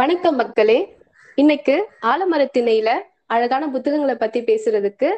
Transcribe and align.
வணக்கம் 0.00 0.36
மக்களே. 0.36 0.76
இன்னைக்கு 1.40 1.74
ஆலமரத்திணையில 2.10 2.88
அழகான 3.34 3.64
புத்தகங்களை 3.74 4.14
பத்தி 4.14 4.40
பேசுறதுக்கு 4.48 5.08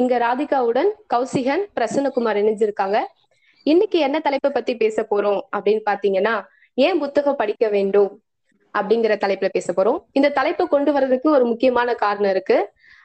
இங்க 0.00 0.12
ராதிகாவுடன் 0.24 0.90
கௌசிகன் 1.14 1.64
பிரசன்னகுமார் 1.76 2.38
இணைஞ்சிருக்காங்க. 2.42 2.98
இன்னைக்கு 3.66 3.98
என்ன 3.98 4.20
தலைப்பை 4.26 4.50
பத்தி 4.50 4.74
பேச 4.82 5.06
போறோம் 5.10 5.40
அப்படின்னு 5.56 5.82
பாத்தீங்கன்னா 5.90 6.34
ஏன் 6.86 6.98
புத்தகம் 6.98 7.38
படிக்க 7.42 7.68
வேண்டும் 7.68 8.10
அப்படிங்கிற 8.78 9.16
தலைப்புல 9.24 9.50
பேச 9.56 9.72
போறோம். 9.72 10.00
இந்த 10.12 10.32
தலைப்பை 10.38 10.66
கொண்டு 10.66 10.92
வர்றதுக்கு 10.92 11.30
ஒரு 11.36 11.44
முக்கியமான 11.44 11.94
காரணம் 12.04 12.30
இருக்கு. 12.30 12.58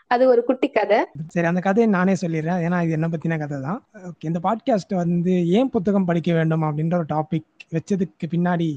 அது 0.07 0.23
ஒரு 0.27 0.43
குட்டி 0.43 0.70
கதை. 0.70 1.00
சரி 1.27 1.47
அந்த 1.52 1.63
கதையை 1.68 1.91
நானே 1.97 2.15
சொல்லிடுறேன். 2.23 2.63
ஏன்னா 2.65 2.79
இது 2.84 2.97
என்ன 3.00 3.09
பத்தின 3.13 3.38
கதை 3.43 3.59
தான். 3.68 3.79
ஓகே 4.09 4.29
இந்த 4.31 4.41
பாட்காஸ்ட் 4.47 5.02
வந்து 5.04 5.36
ஏன் 5.59 5.70
புத்தகம் 5.70 6.09
படிக்க 6.11 6.34
வேண்டும் 6.34 6.65
அப்படின்ற 6.70 6.97
ஒரு 7.02 7.09
டாபிக் 7.15 7.50
வச்சதுக்கு 7.75 8.27
பின்னாடி 8.36 8.70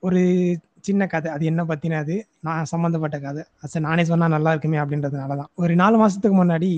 ஒரு 0.00 0.22
சின்ன 0.88 1.06
கதை. 1.12 1.28
அது 1.36 1.44
என்ன 1.50 1.62
பத்தினது? 1.70 2.14
நான் 2.46 2.68
சம்மந்தப்பட்ட 2.72 3.16
கதை. 3.26 3.42
அது 3.64 3.80
நானே 3.86 4.04
சொன்னா 4.10 4.26
நல்லா 4.34 4.52
இருக்குமே 4.54 4.78
அப்படின்றதுனால 4.82 5.36
தான். 5.40 5.50
ஒரு 5.62 5.74
நாலு 5.82 5.96
மாசத்துக்கு 6.02 6.36
முன்னாடி 6.42 6.68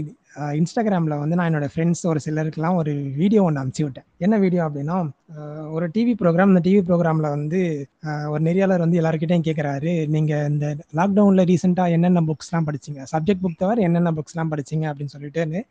இன்ஸ்டாகிராமில் 0.60 1.20
வந்து 1.20 1.36
நான் 1.38 1.48
என்னோட 1.50 1.66
ஃப்ரெண்ட்ஸ் 1.72 2.02
ஒரு 2.10 2.20
சிலருக்குலாம் 2.24 2.78
ஒரு 2.80 2.92
வீடியோ 3.20 3.42
ஒன்று 3.46 3.60
அனுப்பிச்சி 3.60 3.84
விட்டேன். 3.84 4.06
என்ன 4.24 4.34
வீடியோ 4.42 4.62
அப்படின்னா 4.66 4.96
ஒரு 5.76 5.86
டிவி 5.94 6.12
ப்ரோக்ராம் 6.22 6.52
இந்த 6.52 6.62
டிவி 6.66 6.80
ப்ரோக்ராமில் 6.88 7.28
வந்து 7.36 7.60
ஒரு 8.32 8.42
நெறியாளர் 8.48 8.84
வந்து 8.84 9.00
எல்லாருக்கிட்டையும் 9.00 9.46
கேட்குறாரு 9.48 9.92
நீங்கள் 10.16 10.46
இந்த 10.52 10.66
லாக்டவுனில் 11.00 11.48
ரீசெண்டாக 11.52 11.96
என்னென்ன 11.96 12.24
புக்ஸ்லாம் 12.30 12.68
படிச்சீங்க? 12.68 13.00
சப்ஜெக்ட் 13.14 13.44
புக் 13.46 13.62
தவிர 13.64 13.86
என்னென்ன 13.88 14.12
புக்ஸ்லாம் 14.18 14.52
படிச்சீங்க? 14.54 14.84
அப்படின்னு 14.92 15.14
சொல்லிட்டு 15.16 15.62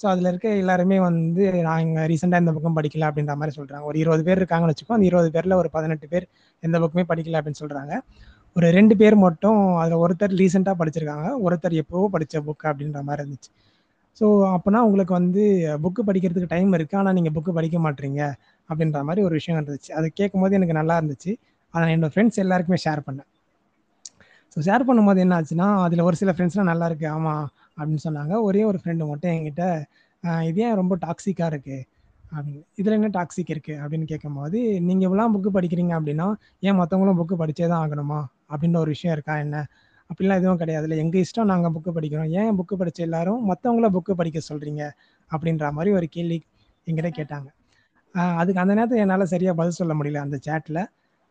ஸோ 0.00 0.04
அதில் 0.12 0.30
இருக்க 0.30 0.48
எல்லாருமே 0.62 0.96
வந்து 1.08 1.42
நாங்கள் 1.68 2.06
ரீசெண்டாக 2.12 2.42
இந்த 2.44 2.52
பக்கம் 2.56 2.76
படிக்கல 2.78 3.08
அப்படின்ற 3.10 3.34
மாதிரி 3.40 3.54
சொல்கிறாங்க 3.58 3.84
ஒரு 3.90 3.98
இருபது 4.02 4.22
பேர் 4.28 4.40
இருக்காங்கன்னு 4.42 4.74
வச்சுக்கோ 4.74 4.96
அந்த 4.96 5.06
இருபது 5.10 5.30
பேரில் 5.36 5.58
ஒரு 5.60 5.68
பதினெட்டு 5.76 6.06
பேர் 6.14 6.26
எந்த 6.62 6.76
புக்குமே 6.82 7.04
படிக்கல 7.12 7.38
அப்படின்னு 7.40 7.62
சொல்கிறாங்க 7.62 7.92
ஒரு 8.56 8.66
ரெண்டு 8.70 8.94
பேர் 9.00 9.16
மட்டும் 9.24 9.60
அதில் 9.80 10.02
ஒருத்தர் 10.02 10.34
ரீசெண்டாக 10.40 10.76
படிச்சிருக்காங்க. 10.80 11.28
ஒருத்தர் 11.46 11.74
எப்போவோ 11.82 12.06
படித்த 12.14 12.40
புக் 12.46 12.64
அப்படின்ற 12.70 13.00
மாதிரி 13.08 13.20
இருந்துச்சு. 13.22 13.50
ஸோ 14.20 14.26
அப்போனா 14.52 14.80
உங்களுக்கு 14.88 15.12
வந்து 15.20 15.42
புக்கு 15.84 16.02
படிக்கிறதுக்கு 16.08 16.52
டைம் 16.54 16.70
இருக்குது 16.78 17.00
ஆனால் 17.00 17.16
நீங்கள் 17.18 17.34
புக்கு 17.36 17.52
படிக்க 17.58 17.78
மாட்டீங்க 17.86 18.22
அப்படின்ற 18.68 19.00
மாதிரி 19.08 19.22
ஒரு 19.26 19.34
விஷயம் 19.38 19.58
இருந்துச்சு. 19.58 19.90
அது 19.98 20.06
கேட்கும் 20.20 20.42
போது 20.44 20.56
எனக்கு 20.58 20.78
நல்லா 20.80 20.94
இருந்துச்சு. 21.00 21.32
அதை 21.74 21.96
நான் 22.04 22.12
ஃப்ரெண்ட்ஸ் 22.14 22.42
எல்லாருக்குமே 22.44 22.78
ஷேர் 22.86 23.02
பண்ணேன். 23.08 23.28
ஸோ 24.56 24.60
ஷேர் 24.66 24.84
பண்ணும்போது 24.88 25.20
என்ன 25.24 25.34
ஆச்சுன்னா 25.38 25.66
அதில் 25.86 26.02
ஒரு 26.08 26.16
சில 26.20 26.30
ஃப்ரெண்ட்ஸ்லாம் 26.34 26.70
நல்லா 26.70 26.86
இருக்கு 26.90 27.06
ஆமாம் 27.16 27.46
அப்படின்னு 27.78 28.02
சொன்னாங்க. 28.04 28.34
ஒரே 28.48 28.60
ஒரு 28.70 28.78
ஃப்ரெண்டு 28.82 29.08
மட்டும் 29.10 29.32
என்கிட்ட 29.36 29.64
இது 30.48 30.60
ஏன் 30.66 30.78
ரொம்ப 30.80 30.94
டாக்ஸிக்காக 31.04 31.48
இருக்கு? 31.52 31.76
அப்படின்னு 32.36 32.62
இதில் 32.80 32.96
என்ன 32.98 33.10
டாக்ஸிக் 33.16 33.50
இருக்குது 33.54 33.80
அப்படின்னு 33.82 34.06
கேட்கும்போது 34.12 34.58
நீங்கள் 34.86 35.06
இவ்வளோ 35.08 35.26
புக்கு 35.34 35.50
படிக்கிறீங்க 35.56 35.92
அப்படின்னா 35.98 36.28
ஏன் 36.68 36.78
மற்றவங்களும் 36.80 37.18
புக்கு 37.20 37.36
படித்தே 37.42 37.66
தான் 37.72 37.82
ஆகணுமா? 37.84 38.20
அப்படின்ற 38.52 38.78
ஒரு 38.84 38.90
விஷயம் 38.96 39.14
இருக்கா 39.16 39.34
என்ன? 39.44 39.56
அப்படிலாம் 40.10 40.40
எதுவும் 40.40 40.60
கிடையாது 40.62 40.86
இல்லை. 40.88 40.98
எங்கள் 41.04 41.22
இஷ்டம் 41.26 41.50
நாங்கள் 41.52 41.72
புக்கு 41.76 41.92
படிக்கிறோம். 41.98 42.30
ஏன் 42.40 42.52
புக்கு 42.58 42.74
படித்த 42.80 43.00
எல்லாரும் 43.08 43.40
மற்றவங்கள 43.50 43.88
புக்கு 43.96 44.14
படிக்க 44.20 44.40
சொல்கிறீங்க 44.50 44.82
அப்படின்ற 45.30 45.70
மாதிரி 45.78 45.92
ஒரு 46.00 46.08
கேள்வி 46.16 46.38
எங்கிட்ட 46.86 47.10
கேட்டாங்க. 47.20 47.48
அதுக்கு 48.40 48.62
அந்த 48.64 48.72
நேரத்தில் 48.78 49.02
என்னால் 49.04 49.32
சரியாக 49.34 49.56
பதில் 49.60 49.78
சொல்ல 49.80 49.94
முடியல 49.98 50.20
அந்த 50.26 50.36
சேட்டில் 50.46 50.82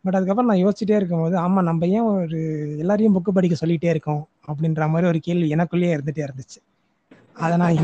பட் 0.06 0.16
அதுக்கப்புறம் 0.16 0.50
நான் 0.50 0.62
யோசிச்சுட்டே 0.64 0.96
இருக்கும்போது 1.00 1.36
ஆமாம் 1.44 1.66
நம்ம 1.68 1.86
ஏன் 1.98 2.08
ஒரு 2.10 2.40
எல்லாரையும் 2.82 3.14
புக்கு 3.16 3.36
படிக்க 3.36 3.56
சொல்லிகிட்டே 3.62 3.90
இருக்கோம்? 3.94 4.22
அப்படின்ற 4.50 4.88
மாதிரி 4.92 5.08
ஒரு 5.12 5.20
கேள்வி 5.26 5.48
எனக்குள்ளேயே 5.56 5.94
இருந்துகிட்டே 5.96 6.26
இருந்துச்சு. 6.26 6.58
அதை 7.44 7.54
நான் 7.62 7.78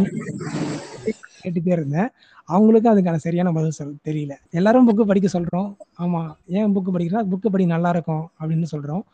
கேட்டுட்டே 1.44 1.72
இருந்தேன். 1.76 2.10
அவங்களுக்கும் 2.48 2.92
அதுக்கான 2.92 3.20
சரியான 3.24 3.52
பதில் 3.56 3.76
சொல் 3.78 3.96
தெரியல. 4.08 4.34
எல்லாரும் 4.58 4.86
புக்கு 4.88 5.04
படிக்க 5.10 5.28
சொல்கிறோம் 5.36 5.68
ஆமாம் 6.02 6.30
ஏன் 6.58 6.74
புக்கு 6.76 6.90
படிக்கிறா? 6.96 7.22
புக்கு 7.32 7.48
படி 7.54 7.66
நல்லா 7.74 7.90
இருக்கும் 7.96 8.24
அப்படின்னு 8.40 8.68
சொல்கிறோம் 8.74 9.04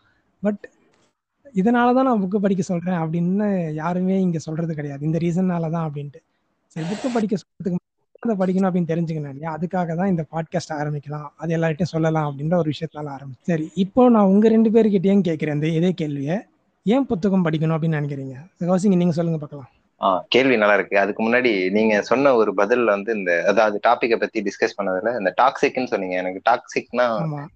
பட் 0.42 0.62
இதனால 1.60 1.94
தான் 1.96 2.08
நான் 2.08 2.22
புக்கு 2.22 2.38
படிக்க 2.44 2.62
சொல்கிறேன் 2.70 3.00
அப்படின்னு 3.02 3.46
யாருமே 3.82 4.16
இங்கே 4.26 4.40
சொல்கிறது 4.46 4.72
கிடையாது. 4.78 5.02
இந்த 5.08 5.18
ரீசன்னால 5.24 5.70
தான் 5.76 5.86
அப்படின்ட்டு. 5.88 6.20
சரி 6.76 6.86
புக்கு 6.90 7.08
படிக்க 7.16 7.34
சொல்றதுக்கு 7.42 7.86
அதை 8.22 8.34
படிக்கணும் 8.36 8.68
அப்படின்னு 8.68 8.90
தெரிஞ்சுக்கணும் 8.92 9.32
இல்லையா? 9.32 9.56
அதுக்காக 9.56 9.94
தான் 9.96 10.08
இந்த 10.08 10.24
பாட்காஸ்ட் 10.32 10.72
ஆரம்பிக்கலாம். 10.78 11.26
அது 11.36 11.56
எல்லார்ட்டையும் 11.56 11.92
சொல்லலாம் 11.94 12.26
அப்படின்ற 12.28 12.54
ஒரு 12.56 12.72
விஷயத்தால 12.74 13.10
ஆரம்பிச்சு 13.16 13.48
சரி 13.50 13.70
இப்போ 13.74 14.08
நான் 14.08 14.24
உங்க 14.24 14.48
ரெண்டு 14.48 14.70
பேர்கிட்டயும் 14.70 15.20
கேட்கிறேன் 15.20 15.54
இந்த 15.54 15.68
இதே 15.68 15.92
கேள்வியை. 15.92 16.36
ஏன் 16.82 17.06
புத்தகம் 17.06 17.44
படிக்கணும் 17.44 17.76
அப்படின்னு 17.76 18.00
நினைக்கிறீங்க? 18.00 18.36
கௌசிங்க 18.60 18.96
நீங்க 18.96 19.12
சொல்லுங்க 19.12 19.38
பார்க்கலாம். 19.38 19.68
ஆ 20.02 20.24
கேள்வி 20.28 20.56
நல்லா 20.56 20.74
இருக்கு. 20.74 20.98
அதுக்கு 20.98 21.22
முன்னாடி 21.26 21.70
நீங்க 21.70 22.02
சொன்ன 22.02 22.34
ஒரு 22.34 22.54
பதில் 22.54 22.84
வந்து 22.84 23.16
இந்த 23.16 23.44
அதாவது 23.46 23.80
டாபிக்கை 23.86 24.16
பத்தி 24.16 24.42
டிஸ்கஸ் 24.42 24.76
பண்ணதுல 24.78 25.18
இந்த 25.18 25.34
டாக்ஸிக்னு 25.42 25.84
சொன்னீங்க. 25.84 26.16
எனக்கு 26.16 26.42
டாக்ஸிக்னா 26.50 27.06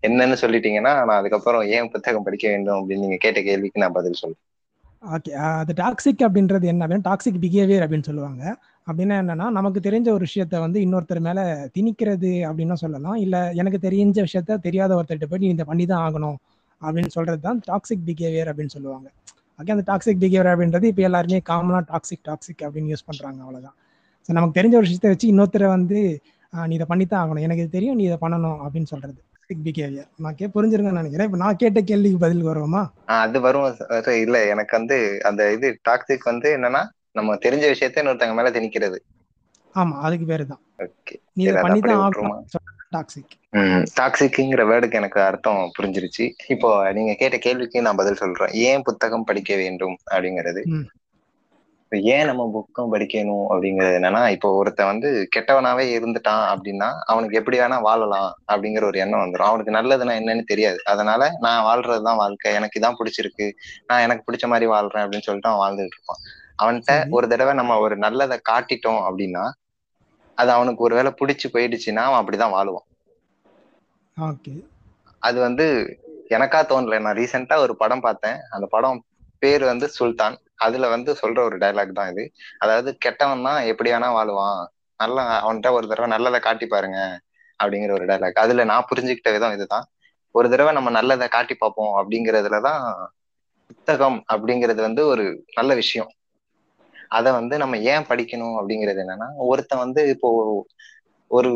என்னன்னு 0.08 0.38
சொல்லிட்டீங்கன்னா 0.40 0.94
நான் 1.04 1.20
அதுக்கப்புறம் 1.20 1.62
ஏன் 1.66 1.90
புத்தகம் 1.90 2.22
படிக்க 2.22 2.48
வேண்டும் 2.48 2.78
அப்படின்னு 2.78 3.04
நீங்க 3.06 3.16
கேட்ட 3.16 3.42
கேள்விக்கு 3.42 3.80
நான் 3.80 3.98
பதில் 4.00 4.12
சொல்றேன். 4.12 4.42
ஓகே 5.02 5.30
அது 5.60 5.72
டாக்ஸிக் 5.80 6.22
அப்படின்றது 6.26 6.64
என்ன 6.72 6.82
அப்படின்னா 6.84 7.06
டாக்ஸிக் 7.08 7.38
பிஹேவியர் 7.44 7.82
அப்படின்னு 7.84 8.08
சொல்லுவாங்க. 8.08 8.42
அப்படின்னா 8.86 9.16
என்னன்னா 9.22 9.46
நமக்கு 9.56 9.80
தெரிஞ்ச 9.86 10.08
ஒரு 10.16 10.24
விஷயத்த 10.28 10.60
வந்து 10.64 10.78
இன்னொருத்தர் 10.84 11.20
மேல 11.26 11.40
திணிக்கிறது 11.76 12.30
அப்படின்னா 12.48 12.76
சொல்லலாம். 12.84 13.16
இல்ல 13.24 13.36
எனக்கு 13.60 13.78
தெரிஞ்ச 13.86 14.18
விஷயத்த 14.28 14.58
தெரியாத 14.66 14.90
ஒருத்தர்கிட்ட 14.98 15.28
போய் 15.32 15.42
நீ 15.44 15.48
இதை 15.56 15.66
பண்ணி 15.70 15.86
தான் 15.92 16.02
ஆகணும் 16.06 16.38
அப்படின்னு 16.82 17.12
சொல்றது 17.16 17.40
தான் 17.48 17.60
டாக்ஸிக் 17.70 18.04
பிஹேவியர் 18.08 18.50
அப்படின்னு 18.52 18.74
சொல்லுவாங்க. 18.76 19.08
ஓகே 19.58 19.72
அந்த 19.76 19.84
டாக்ஸிக் 19.90 20.20
பிஹேவியர் 20.24 20.50
அப்படின்றது 20.52 20.86
இப்போ 20.92 21.02
எல்லாருமே 21.08 21.40
காமனாக 21.50 21.82
டாக்ஸிக் 21.92 22.24
டாக்ஸிக் 22.30 22.62
அப்படின்னு 22.66 22.92
யூஸ் 22.94 23.08
பண்றாங்க 23.10 23.40
அவ்வளோதான் 23.46 23.76
ஸோ 24.28 24.32
நமக்கு 24.38 24.56
தெரிஞ்ச 24.60 24.74
ஒரு 24.80 24.86
விஷயத்த 24.88 25.12
வச்சு 25.14 25.28
இன்னொருத்தரை 25.32 25.68
வந்து 25.76 25.98
நீ 26.52 26.74
இதை 26.78 26.86
பண்ணி 26.90 27.04
தான் 27.12 27.22
ஆகணும். 27.24 27.44
எனக்கு 27.46 27.62
இது 27.64 27.76
தெரியும் 27.76 27.96
நீ 27.98 28.04
இதை 28.08 28.18
பண்ணணும் 28.24 28.58
அப்படின்னு 28.64 28.88
சொல்றது. 28.94 29.20
டாக்ஸிக் 29.52 29.66
பிஹேவியர் 29.66 30.08
நான் 30.24 30.36
கே 30.38 30.46
புரிஞ்சிருங்கன்னு 30.54 31.00
நினைக்கிறேன். 31.00 31.28
இப்போ 31.28 31.40
நான் 31.44 31.60
கேட்ட 31.62 31.80
கேள்விக்கு 31.90 32.18
பதில் 32.24 32.48
வருவோமா? 32.48 32.82
அது 33.22 33.38
வரும். 33.46 33.66
இல்ல 34.24 34.36
எனக்கு 34.54 34.74
வந்து 34.78 34.96
அந்த 35.28 35.42
இது 35.56 35.68
டாக்ஸிக் 35.88 36.30
வந்து 36.32 36.48
என்னன்னா 36.58 36.82
நம்ம 37.18 37.34
தெரிஞ்ச 37.46 37.64
விஷயத்த 37.72 38.02
இன்னொருத்தங்க 38.02 38.36
மேல 38.38 38.50
திணிக்கிறது. 38.56 38.98
ஆமா 39.74 39.94
அதுக்கு 40.06 40.26
பேரு 40.30 40.44
தான் 40.52 40.62
நீ 41.36 41.42
இதை 41.44 41.60
பண்ணி 41.66 41.80
தான்? 41.86 42.00
ஆகணும். 42.06 42.40
டாக்ஸிக் 42.94 43.34
டாக்ஸிக்குங்கிற 43.98 44.62
வேர்டுக்கு 44.70 44.98
எனக்கு 45.00 45.18
அர்த்தம் 45.28 45.62
புரிஞ்சிருச்சு. 45.78 46.24
இப்போ 46.54 46.68
நீங்க 46.98 47.12
கேட்ட 47.22 47.36
கேள்விக்கு 47.46 47.84
நான் 47.86 48.00
பதில் 48.00 48.20
சொல்றேன். 48.22 48.52
ஏன் 48.68 48.84
புத்தகம் 48.88 49.26
படிக்க 49.30 49.52
வேண்டும் 49.62 49.96
அப்படிங்கிறது. 50.14 50.62
ஏன் 52.00 52.26
நம்ம 52.26 52.64
புக்கம் 52.64 52.86
படிக்கணும் 52.92 53.44
அப்படிங்கிறது 53.50 53.96
என்னன்னா 54.00 54.28
இப்போ 54.28 54.52
ஒருத்தன் 54.52 54.86
வந்து 54.86 55.28
கெட்டவனாவே 55.36 55.98
இருந்துட்டான் 55.98 56.54
அப்படின்னா 56.54 56.92
அவனுக்கு 57.06 57.36
எப்படி 57.36 57.58
வேணா 57.58 57.80
வாழலாம் 57.80 58.38
அப்படிங்கிற 58.52 58.84
ஒரு 58.84 58.98
எண்ணம் 58.98 59.20
வந்துடும் 59.20 59.36
அவனுக்கு 59.36 59.72
நல்லதுன்னா 59.72 60.08
என்னன்னு 60.08 60.42
தெரியாது. 60.42 60.80
அதனால 60.84 61.30
நான் 61.40 61.64
வாழ்றதுதான் 61.64 62.16
வாழ்க்கை. 62.16 62.54
எனக்கு 62.54 62.80
இதான் 62.80 62.94
பிடிச்சிருக்கு. 62.98 63.50
நான் 63.86 64.00
எனக்கு 64.00 64.32
பிடிச்ச 64.32 64.46
மாதிரி 64.46 64.70
வாழ்றேன் 64.70 65.06
அப்படின்னு 65.06 65.20
சொல்லிட்டு 65.20 65.50
அவன் 65.50 65.72
வாழ்ந்துட்டு 65.72 65.88
இருப்பான். 65.88 66.20
அவன்கிட்ட. 66.62 67.10
ஒரு 67.10 67.28
தடவை 67.28 67.54
நம்ம 67.54 67.78
ஒரு 67.78 67.96
நல்லதை 67.96 68.40
காட்டிட்டோம் 68.50 69.04
அப்படின்னா 69.10 69.50
அது 70.34 70.50
அவனுக்கு 70.50 70.82
ஒருவேளை 70.84 71.14
பிடிச்சு 71.20 71.48
போயிடுச்சுன்னா 71.52 71.96
அவன் 71.96 72.24
அப்படிதான் 72.24 72.54
வாழுவான். 72.54 72.90
ஓகே. 74.20 74.64
அது 75.18 75.40
வந்து 75.40 75.96
எனக்கா 76.28 76.62
தோணல. 76.62 77.00
நான் 77.00 77.16
ரீசெண்டா 77.16 77.56
ஒரு 77.56 77.76
படம் 77.76 78.00
பார்த்தேன். 78.00 78.36
அந்த 78.50 78.66
படம் 78.66 79.04
பேர் 79.42 79.64
வந்து 79.64 79.86
சுல்தான். 79.88 80.36
அதுல 80.58 80.88
வந்து 80.88 81.10
சொல்ற 81.22 81.38
ஒரு 81.48 81.56
டயலாக் 81.58 81.98
தான் 81.98 82.10
இது. 82.12 82.24
அதாவது 82.58 82.90
கெட்டவன் 82.98 83.46
தான் 83.48 83.60
எப்படி 83.70 83.90
வேணா 83.92 84.08
வாழுவான். 84.16 84.60
நல்ல 85.00 85.18
அவன்கிட்ட 85.42 85.70
ஒரு 85.72 85.86
தடவை 85.88 86.08
நல்லதை 86.08 86.40
காட்டி 86.40 86.66
பாருங்க 86.66 86.98
அப்படிங்கிற 87.60 87.92
ஒரு 87.92 88.04
டயலாக் 88.04 88.42
அதுல 88.44 88.64
நான் 88.64 88.88
புரிஞ்சுக்கிட்ட 88.90 89.30
விதம் 89.32 89.54
இதுதான். 89.54 89.86
ஒரு 90.34 90.46
தடவை 90.50 90.72
நம்ம 90.72 90.90
நல்லதை 90.90 91.26
காட்டி 91.28 91.54
பார்ப்போம் 91.54 91.94
அப்படிங்கறதுலதான் 92.00 92.84
புத்தகம் 93.70 94.18
அப்படிங்கிறது 94.32 94.80
வந்து 94.80 95.02
ஒரு 95.06 95.24
நல்ல 95.54 95.72
விஷயம். 95.74 96.10
அதை 97.10 97.30
வந்து 97.32 97.54
நம்ம 97.58 97.78
ஏன் 97.92 98.06
படிக்கணும் 98.08 98.56
அப்படிங்கிறது 98.58 99.00
என்னன்னா 99.04 99.28
ஒருத்தன் 99.48 99.82
வந்து 99.84 100.02
இப்போ 100.08 100.28
ஒரு 101.30 101.50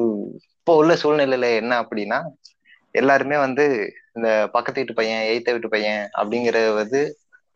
இப்போ 0.56 0.75
உள்ள 0.76 0.92
சூழ்நிலையில 1.02 1.48
என்ன 1.56 1.72
அப்படின்னா 1.82 2.19
எல்லாருமே 2.94 3.36
வந்து 3.36 3.64
இந்த 4.12 4.28
பக்கத்து 4.52 4.80
வீட்டு 4.80 4.94
பையன் 4.94 5.22
எய்த்த 5.26 5.52
வீட்டு 5.52 5.69
பையன் 5.69 6.02
அப்படிங்கறது 6.19 6.70
வந்து 6.75 7.00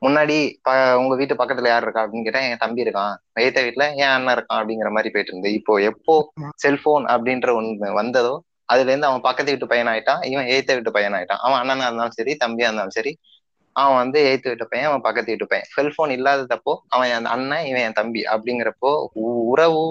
முன்னாடி 0.03 0.37
ப 0.61 0.71
உங்க 1.01 1.15
வீட்டு 1.17 1.35
பக்கத்துல 1.41 1.71
யார் 1.71 1.85
இருக்கா? 1.85 2.03
அப்படின்னு 2.05 2.27
கேட்டா 2.27 2.43
என் 2.47 2.63
தம்பி 2.63 2.85
இருக்கான். 2.85 3.15
எய்த்த 3.43 3.59
வீட்டுல 3.67 3.85
என் 3.99 4.13
அண்ணன் 4.15 4.35
இருக்கான் 4.37 4.61
அப்படிங்கிற 4.61 4.91
மாதிரி 4.91 5.11
போயிட்டு 5.15 5.33
இருந்து 5.33 5.51
இப்போ 5.59 5.75
எப்போ. 5.91 6.15
செல்போன் 6.63 7.07
அப்படின்ற 7.15 7.51
ஒண்ணு 7.59 7.91
வந்ததோ 8.01 8.35
அதுல 8.69 8.91
இருந்து 8.91 9.09
அவன் 9.09 9.27
பக்கத்து 9.27 9.53
வீட்டு 9.53 9.71
பையன் 9.71 9.91
ஆயிட்டான். 9.93 10.23
இவன் 10.33 10.49
எய்த்த 10.55 10.75
வீட்டு 10.77 10.97
பையன் 10.97 11.17
ஆயிட்டான். 11.19 11.43
அவன் 11.45 11.61
அண்ணனா 11.61 11.87
இருந்தாலும் 11.89 12.19
சரி 12.19 12.33
தம்பியா 12.43 12.69
இருந்தாலும் 12.69 12.97
சரி 12.99 13.13
அவன் 13.77 13.99
வந்து 13.99 14.19
எய்த்து 14.29 14.51
வீட்டு 14.51 14.67
பையன் 14.67 14.89
அவன் 14.91 15.05
பக்கத்து 15.07 15.33
வீட்டு 15.33 15.47
பையன். 15.47 15.69
செல்போன் 15.75 16.13
இல்லாததப்போ 16.17 16.73
அவன் 16.89 17.11
என் 17.11 17.31
அண்ணன் 17.35 17.67
இவன் 17.71 17.85
என் 17.89 17.99
தம்பி 18.01 18.23
அப்படிங்கிறப்போ 18.33 18.91
உறவு 19.47 19.85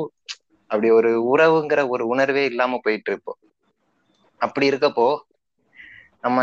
அப்படி 0.71 0.89
ஒரு 0.91 1.11
உறவுங்கிற 1.31 1.81
ஒரு 1.89 2.03
உணர்வே 2.07 2.43
இல்லாம 2.45 2.79
போயிட்டு 2.83 3.09
இருப்போம் 3.11 3.39
அப்படி 4.41 4.65
இருக்கப்போ 4.71 5.07
நம்ம 6.23 6.39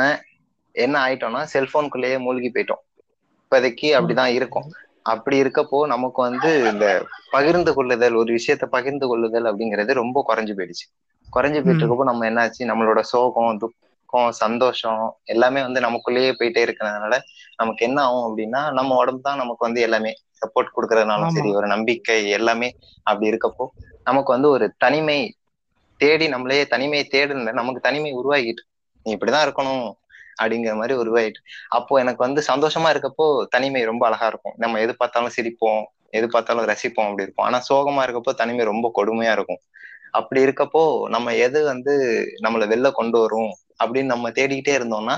என்ன 0.75 0.97
ஆயிட்டோம்னா 1.05 1.43
செல்போனுக்குள்ளேயே 1.53 2.19
மூழ்கி 2.19 2.49
போயிட்டோம். 2.51 2.83
இப்போதைக்கு 3.47 3.89
அப்படிதான் 3.99 4.35
இருக்கும் 4.37 4.69
அப்படி 5.07 5.37
இருக்கப்போ 5.43 5.79
நமக்கு 5.93 6.21
வந்து 6.23 6.51
இந்த 6.71 6.87
பகிர்ந்து 7.35 7.73
கொள்ளுதல் 7.77 8.17
ஒரு 8.21 8.31
விஷயத்த 8.37 8.65
பகிர்ந்து 8.71 9.07
கொள்ளுதல் 9.07 9.49
அப்படிங்கிறது 9.51 10.01
ரொம்ப 10.01 10.25
குறைஞ்சு 10.29 10.55
போயிடுச்சு 10.57 10.87
குறைஞ்சு 11.29 11.61
போயிட்டு. 11.61 11.83
இருக்கப்போ 11.83 12.07
நம்ம 12.11 12.27
என்னாச்சு 12.31 12.71
நம்மளோட 12.71 13.01
சோகம் 13.11 13.59
துக் 13.63 13.77
துக்கம் 14.03 14.37
சந்தோஷம் 14.41 15.01
எல்லாமே 15.33 15.61
வந்து 15.63 15.81
நமக்குள்ளேயே 15.85 16.33
போயிட்டே 16.35 16.61
இருக்கிறதுனால 16.67 17.15
நமக்கு 17.59 17.83
என்ன 17.87 17.99
ஆகும் 18.03 18.27
அப்படின்னா 18.27 18.63
நம்ம 18.79 18.97
உடம்பு 18.97 19.23
தான் 19.23 19.41
நமக்கு 19.43 19.67
வந்து 19.67 19.81
எல்லாமே 19.87 20.13
சப்போர்ட் 20.41 20.75
கொடுக்கறதுனாலும். 20.75 21.33
சரி 21.35 21.51
ஒரு 21.59 21.67
நம்பிக்கை 21.75 22.17
எல்லாமே 22.39 22.69
அப்படி 23.07 23.31
இருக்கப்போ 23.31 23.67
நமக்கு 24.07 24.31
வந்து 24.33 24.49
ஒரு 24.51 24.67
தனிமை 24.79 25.19
தேடி 26.01 26.27
நம்மளே 26.29 26.59
தனிமையை 26.73 27.05
தேடுன 27.09 27.55
நமக்கு 27.59 27.81
தனிமை 27.81 28.11
உருவாகிட்டு 28.19 28.63
நீ 29.07 29.13
இப்படிதான் 29.15 29.47
இருக்கணும் 29.47 29.85
அப்படிங்கிற 30.41 30.73
மாதிரி 30.81 30.94
உருவாயிட்டு 31.03 31.41
அப்போ 31.79 31.99
எனக்கு 32.03 32.23
வந்து 32.27 32.41
சந்தோஷமா 32.50 32.88
இருக்கப்போ 32.94 33.27
தனிமை 33.55 33.83
ரொம்ப 33.91 34.03
அழகா 34.09 34.27
இருக்கும். 34.33 34.56
நம்ம 34.65 34.81
எது 34.85 34.93
பார்த்தாலும் 34.97 35.35
சிரிப்போம் 35.37 35.83
எது 36.19 36.27
பார்த்தாலும் 36.35 36.67
ரசிப்போம் 36.73 37.09
அப்படி 37.09 37.27
இருப்போம். 37.27 37.47
ஆனா 37.49 37.59
சோகமா 37.69 38.03
இருக்கப்போ 38.06 38.33
தனிமை 38.41 38.65
ரொம்ப 38.73 38.87
கொடுமையா 38.99 39.33
இருக்கும். 39.38 39.61
அப்படி 40.19 40.41
இருக்கப்போ 40.47 40.83
நம்ம 41.15 41.35
எது 41.47 41.59
வந்து 41.73 41.94
நம்மளை 42.44 42.67
வெளில 42.73 42.91
கொண்டு 43.00 43.19
வரும் 43.25 43.53
அப்படின்னு 43.83 44.12
நம்ம 44.15 44.31
தேடிக்கிட்டே 44.38 44.75
இருந்தோம்னா 44.79 45.17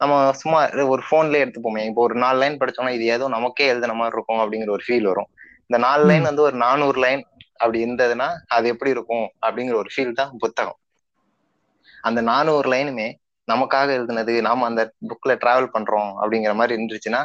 நம்ம 0.00 0.16
சும்மா 0.40 0.58
ஒரு 0.94 1.02
போன்லயே 1.10 1.44
எடுத்துப்போமே. 1.44 1.82
இப்போ 1.90 2.02
ஒரு 2.08 2.14
நாலு 2.24 2.38
லைன் 2.42 2.58
படிச்சோம்னா 2.60 2.92
இது 2.96 3.04
ஏதோ 3.14 3.28
நமக்கே 3.36 3.66
எழுதுன 3.72 3.96
மாதிரி 4.00 4.16
இருக்கும் 4.16 4.40
அப்படிங்கிற 4.42 4.70
ஒரு 4.76 4.84
ஃபீல் 4.86 5.08
வரும். 5.12 5.30
இந்த 5.70 5.78
நாலு. 5.86 6.02
லைன் 6.10 6.28
வந்து 6.30 6.42
ஒரு 6.48 6.56
நானூறு 6.64 6.98
லைன் 7.04 7.22
அப்படி 7.62 7.78
இருந்ததுன்னா 7.84 8.28
அது 8.56 8.66
எப்படி 8.72 8.90
இருக்கும் 8.96 9.26
அப்படிங்கிற 9.46 9.76
ஒரு 9.82 9.90
ஃபீல் 9.94 10.18
தான் 10.20 10.30
புத்தகம். 10.42 10.78
அந்த 12.08 12.20
நானூறு 12.30 12.68
லைனுமே 12.74 13.08
நமக்காக 13.48 13.88
எழுதுனது 13.92 14.34
நாம 14.42 14.66
அந்த 14.66 14.82
புக்ல 15.10 15.34
டிராவல் 15.42 15.74
பண்றோம் 15.74 16.10
அப்படிங்கிற 16.20 16.52
மாதிரி 16.54 16.76
இருந்துச்சுன்னா 16.76 17.22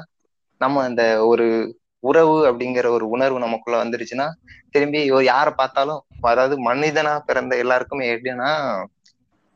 நம்ம 0.62 0.84
அந்த 0.84 1.04
ஒரு 1.28 1.46
உறவு 2.04 2.38
அப்படிங்கிற 2.50 2.88
ஒரு 2.90 3.06
உணர்வு 3.08 3.38
நமக்குள்ள 3.40 3.78
வந்துருச்சுன்னா 3.84 4.28
திரும்பி 4.72 5.00
யாரை 5.26 5.52
பார்த்தாலும் 5.54 6.02
அதாவது 6.30 6.56
மனிதனா 6.70 7.14
பிறந்த 7.26 7.54
எல்லாருக்குமே 7.58 8.06
எப்படின்னா 8.14 8.50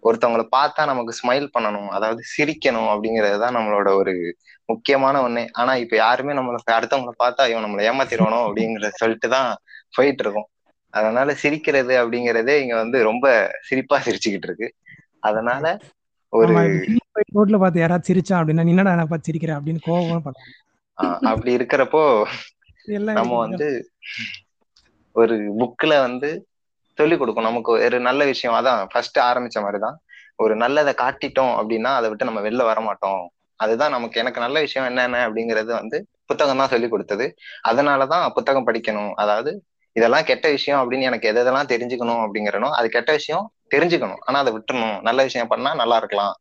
ஒருத்தவங்களை 0.03 0.45
பார்த்தா 0.55 0.81
நமக்கு 0.85 1.13
ஸ்மைல் 1.19 1.47
பண்ணணும் 1.55 1.89
அதாவது 1.89 2.21
சிரிக்கணும் 2.33 2.89
அப்படிங்கிறது 2.93 3.37
தான் 3.39 3.55
நம்மளோட 3.57 3.89
ஒரு 4.01 4.13
முக்கியமான 4.69 5.15
ஒண்ணு. 5.27 5.43
ஆனா 5.53 5.73
இப்ப 5.83 5.95
யாருமே 5.97 6.33
நம்மள 6.33 6.59
அடுத்தவங்கள 6.77 7.13
பார்த்தா 7.23 7.47
இவன் 7.51 7.65
நம்மளை 7.65 7.83
ஏமாத்திடுவானோ 7.89 8.39
அப்படிங்கிறத 8.47 8.91
சொல்லிட்டு 9.01 9.29
தான் 9.29 9.49
போயிட்டு 9.93 10.23
இருக்கோம். 10.23 10.47
அதனால 10.93 11.33
சிரிக்கிறது 11.41 11.93
அப்படிங்கறதே 12.01 12.55
இங்க 12.63 12.75
வந்து 12.75 12.97
ரொம்ப 13.03 13.25
சிரிப்பா 13.61 13.97
சிரிச்சுக்கிட்டு 14.05 14.47
இருக்கு. 14.49 14.67
அதனால 15.21 15.65
ஒரு 16.29 16.53
ரோட்ல 17.33 17.57
பார்த்து 17.59 17.79
யாராவது 17.79 18.05
சிரிச்சா 18.07 18.33
அப்படின்னா 18.33 18.67
என்னடா 18.67 19.05
பார்த்து 19.05 19.31
சிரிக்கிற? 19.31 19.51
அப்படின்னு 19.57 19.81
பண்ணுவாங்க 19.87 20.31
ஆஹ் 20.97 21.19
அப்படி 21.31 21.55
இருக்கிறப்போ 21.55 22.25
நம்ம 23.13 23.37
வந்து 23.37 23.91
ஒரு 25.11 25.35
புக்ல 25.59 25.99
வந்து 25.99 26.47
சொல்லிக் 26.97 27.19
கொடுக்கும் 27.19 27.43
நமக்கு 27.43 27.71
ஒரு 27.71 27.99
நல்ல 27.99 28.25
விஷயம். 28.25 28.55
அதான் 28.57 28.85
ஃபர்ஸ்ட் 28.85 29.19
ஆரம்பிச்ச 29.19 29.61
மாதிரிதான். 29.61 29.97
ஒரு 30.35 30.55
நல்லதை 30.55 30.93
காட்டிட்டோம் 30.97 31.53
அப்படின்னா 31.59 31.91
அதை 31.99 32.07
விட்டு 32.09 32.25
நம்ம 32.25 32.41
வெளில 32.41 32.63
வர 32.63 32.79
மாட்டோம். 32.79 33.21
அதுதான் 33.55 33.91
நமக்கு 33.91 34.19
எனக்கு 34.19 34.39
நல்ல 34.39 34.59
விஷயம் 34.59 34.87
என்னென்ன 34.87 35.29
அப்படிங்கிறது 35.29 35.65
வந்து 35.65 36.07
புத்தகம் 36.25 36.57
தான் 36.57 36.67
சொல்லி 36.67 36.89
கொடுத்தது. 36.89 37.35
அதனாலதான் 37.67 38.29
புத்தகம் 38.29 38.67
படிக்கணும். 38.67 39.13
அதாவது 39.15 39.63
இதெல்லாம் 39.95 40.23
கெட்ட 40.23 40.49
விஷயம் 40.49 40.81
அப்படின்னு 40.81 41.01
எனக்கு 41.01 41.27
எது 41.27 41.43
எதெல்லாம் 41.43 41.71
தெரிஞ்சுக்கணும் 41.73 42.23
அப்படிங்கிறனோ 42.25 42.69
அது 42.69 42.89
கெட்ட 42.89 43.11
விஷயம் 43.11 43.51
தெரிஞ்சுக்கணும். 43.75 44.19
ஆனா 44.19 44.39
அதை 44.39 44.53
விட்டுறணும். 44.53 45.01
நல்ல 45.01 45.23
விஷயம் 45.23 45.47
பண்ணா 45.47 45.75
நல்லா 45.75 45.97
இருக்கலாம். 45.97 46.35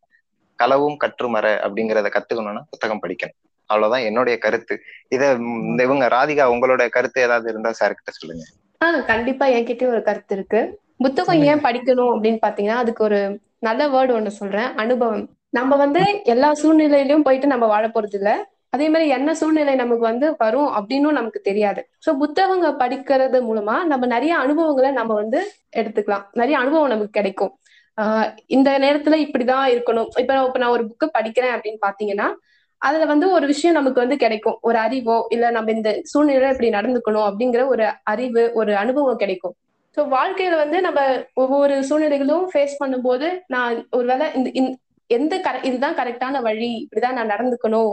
களவும் 0.63 0.97
கற்றுமற 1.05 1.47
அப்படிங்கிறத 1.67 2.07
கத்துக்கணும்னா 2.09 2.61
புத்தகம் 2.71 3.01
படிக்கணும். 3.03 3.37
அவ்வளவுதான் 3.67 4.05
என்னுடைய 4.05 4.39
கருத்து. 4.39 4.81
இத 5.09 5.33
இந்த 5.39 5.83
இவங்க 5.83 6.07
ராதிகா 6.07 6.53
உங்களோட 6.55 6.89
கருத்து 6.89 7.23
ஏதாவது 7.23 7.51
இருந்தா 7.51 7.73
சார் 7.73 7.93
கிட்ட 7.93 8.11
சொல்லுங்க. 8.11 8.45
ஆஹ் 8.85 9.05
கண்டிப்பா 9.05 9.47
என்கிட்ட 9.47 9.87
ஒரு 9.87 10.03
கருத்து 10.03 10.35
இருக்கு. 10.35 10.81
புத்தகம் 10.99 11.43
ஏன் 11.43 11.65
படிக்கணும் 11.65 12.13
அப்படின்னு 12.15 12.39
பாத்தீங்கன்னா 12.47 12.81
அதுக்கு 12.83 13.05
ஒரு 13.05 13.41
நல்ல 13.59 13.89
வேர்டு 13.89 14.09
ஒண்ணு 14.09 14.27
சொல்றேன். 14.27 14.75
அனுபவம். 14.75 15.31
நம்ம 15.51 15.77
வந்து 15.77 16.21
எல்லா 16.25 16.53
சூழ்நிலையிலயும் 16.53 17.23
போயிட்டு 17.23 17.47
நம்ம 17.47 17.67
வாழ 17.67 17.87
போறது 17.87 18.15
இல்ல 18.15 18.51
அதே 18.77 18.89
மாதிரி 18.89 19.11
என்ன 19.11 19.35
சூழ்நிலை 19.35 19.75
நமக்கு 19.75 20.01
வந்து 20.01 20.35
வரும் 20.39 20.67
அப்படின்னும் 20.67 21.13
நமக்கு 21.13 21.41
தெரியாது. 21.41 21.89
சோ 22.07 22.17
புத்தகங்க 22.17 22.69
படிக்கிறது 22.71 23.41
மூலமா 23.41 23.85
நம்ம 23.85 24.07
நிறைய 24.07 24.37
அனுபவங்களை 24.37 24.91
நம்ம 24.91 25.15
வந்து 25.15 25.51
எடுத்துக்கலாம். 25.77 26.25
நிறைய 26.33 26.59
அனுபவம் 26.59 26.89
நமக்கு 26.89 27.11
கிடைக்கும். 27.11 27.59
ஆஹ் 28.01 28.37
இந்த 28.47 28.79
நேரத்துல 28.79 29.17
இப்படிதான் 29.17 29.67
இருக்கணும். 29.69 30.07
இப்ப 30.17 30.45
இப்ப 30.45 30.59
நான் 30.59 30.71
ஒரு 30.71 30.85
புக்கு 30.85 31.11
படிக்கிறேன் 31.19 31.61
அப்படின்னு 31.61 31.79
பாத்தீங்கன்னா 31.87 32.35
அதுல 32.79 33.05
வந்து 33.05 33.31
ஒரு 33.31 33.47
விஷயம் 33.47 33.77
நமக்கு 33.77 34.01
வந்து 34.01 34.17
கிடைக்கும். 34.17 34.59
ஒரு 34.61 34.79
அறிவோ 34.79 35.27
இல்ல 35.29 35.51
நம்ம 35.51 35.71
இந்த 35.73 36.03
சூழ்நிலையில 36.19 36.51
இப்படி 36.51 36.69
நடந்துக்கணும் 36.69 37.33
அப்படிங்கிற 37.33 37.67
ஒரு 37.67 37.91
அறிவு 38.03 38.51
ஒரு 38.55 38.77
அனுபவம் 38.77 39.17
கிடைக்கும். 39.17 39.55
ஸோ 39.97 39.99
வாழ்க்கையில 39.99 40.57
வந்து 40.57 40.81
நம்ம 40.81 41.25
ஒவ்வொரு 41.35 41.75
சூழ்நிலைகளும் 41.91 42.47
ஃபேஸ் 42.55 42.77
பண்ணும்போது 42.85 43.41
நான் 43.47 43.87
ஒருவேளை 43.91 44.27
இந்த 44.35 44.51
இந்த- 44.53 44.77
எந்த 45.07 45.39
கர 45.39 45.59
இதுதான் 45.63 45.95
கரெக்டான 45.95 46.43
வழி 46.43 46.89
இப்படிதான் 46.89 47.13
நான் 47.13 47.29
நடந்துக்கணும். 47.29 47.93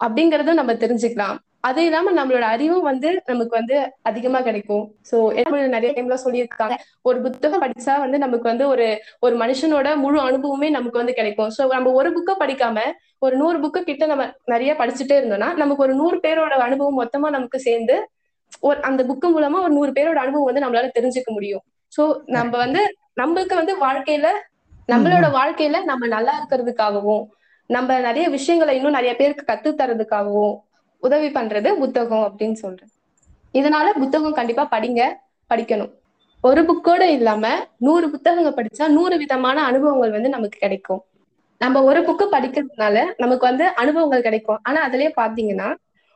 அப்படிங்கறத 0.00 0.54
நம்ம 0.54 0.72
தெரிஞ்சுக்கலாம். 0.76 1.36
அது 1.60 1.80
இல்லாம 1.86 2.10
நம்மளோட 2.12 2.44
அறிவும் 2.54 2.84
வந்து 2.88 3.08
நமக்கு 3.26 3.54
வந்து 3.56 3.76
அதிகமா 4.02 4.40
கிடைக்கும். 4.40 4.84
சோ 5.08 5.16
நிறைய 5.74 5.90
டைம்ல 5.96 6.16
சொல்லியிருக்காங்க. 6.24 6.76
ஒரு 7.04 7.18
புத்தகம் 7.24 7.62
படிச்சா 7.64 7.94
வந்து 8.00 8.18
நமக்கு 8.18 8.46
வந்து 8.50 8.66
ஒரு 8.68 8.86
ஒரு 9.22 9.34
மனுஷனோட 9.36 9.88
முழு 9.96 10.18
அனுபவமே 10.20 10.68
நமக்கு 10.70 11.00
வந்து 11.02 11.14
கிடைக்கும். 11.14 11.50
சோ 11.56 11.62
நம்ம 11.74 11.92
ஒரு 11.92 12.10
புக்கை 12.16 12.34
படிக்காம 12.42 12.78
ஒரு 13.18 13.34
நூறு 13.36 13.58
புக்கு 13.60 13.80
கிட்ட 13.82 14.06
நம்ம 14.06 14.24
நிறைய 14.46 14.72
படிச்சுட்டே 14.80 15.16
இருந்தோம்னா 15.18 15.48
நமக்கு 15.56 15.84
ஒரு 15.86 15.94
நூறு 15.94 16.16
பேரோட 16.20 16.54
அனுபவம் 16.66 17.00
மொத்தமா 17.02 17.30
நமக்கு 17.30 17.60
சேர்ந்து 17.60 17.96
ஒரு 18.62 18.78
அந்த 18.82 19.00
புக்கு 19.04 19.28
மூலமா 19.30 19.58
ஒரு 19.62 19.72
நூறு 19.72 19.90
பேரோட 19.92 20.18
அனுபவம் 20.24 20.48
வந்து 20.50 20.64
நம்மளால 20.64 20.90
தெரிஞ்சுக்க 20.98 21.30
முடியும். 21.32 21.62
சோ 21.92 22.02
நம்ம 22.36 22.52
வந்து 22.56 22.82
நம்மளுக்கு 23.20 23.54
வந்து 23.54 23.74
வாழ்க்கையில 23.82 24.28
நம்மளோட 24.88 25.26
வாழ்க்கையில 25.36 25.76
நம்ம 25.84 26.06
நல்லா 26.06 26.32
இருக்கிறதுக்காகவும் 26.38 27.24
நம்ம 27.66 27.98
நிறைய 28.00 28.28
விஷயங்களை 28.28 28.76
இன்னும் 28.76 28.92
நிறைய 28.92 29.16
பேருக்கு 29.16 29.44
கத்து 29.48 29.70
தரதுக்காகவும் 29.78 30.56
உதவி 31.02 31.28
பண்றது 31.28 31.68
புத்தகம் 31.74 32.24
அப்படின்னு 32.26 32.58
சொல்றேன். 32.64 32.90
இதனால 33.54 33.86
புத்தகம் 33.92 34.32
கண்டிப்பா 34.32 34.68
படிங்க 34.70 35.02
படிக்கணும். 35.54 35.92
ஒரு 36.40 36.62
புக்கோட 36.62 37.00
இல்லாம 37.00 37.46
நூறு 37.78 38.10
புத்தகங்கள் 38.10 38.56
படிச்சா 38.58 38.86
நூறு 38.88 39.16
விதமான 39.18 39.64
அனுபவங்கள் 39.64 40.10
வந்து 40.10 40.28
நமக்கு 40.28 40.58
கிடைக்கும். 40.58 41.02
நம்ம 41.58 41.82
ஒரு 41.82 42.00
புக்கு 42.00 42.24
படிக்கிறதுனால 42.32 43.04
நமக்கு 43.16 43.44
வந்து 43.46 43.66
அனுபவங்கள் 43.66 44.22
கிடைக்கும். 44.22 44.60
ஆனா 44.62 44.88
அதுலயே 44.88 45.10
பாத்தீங்கன்னா 45.20 45.68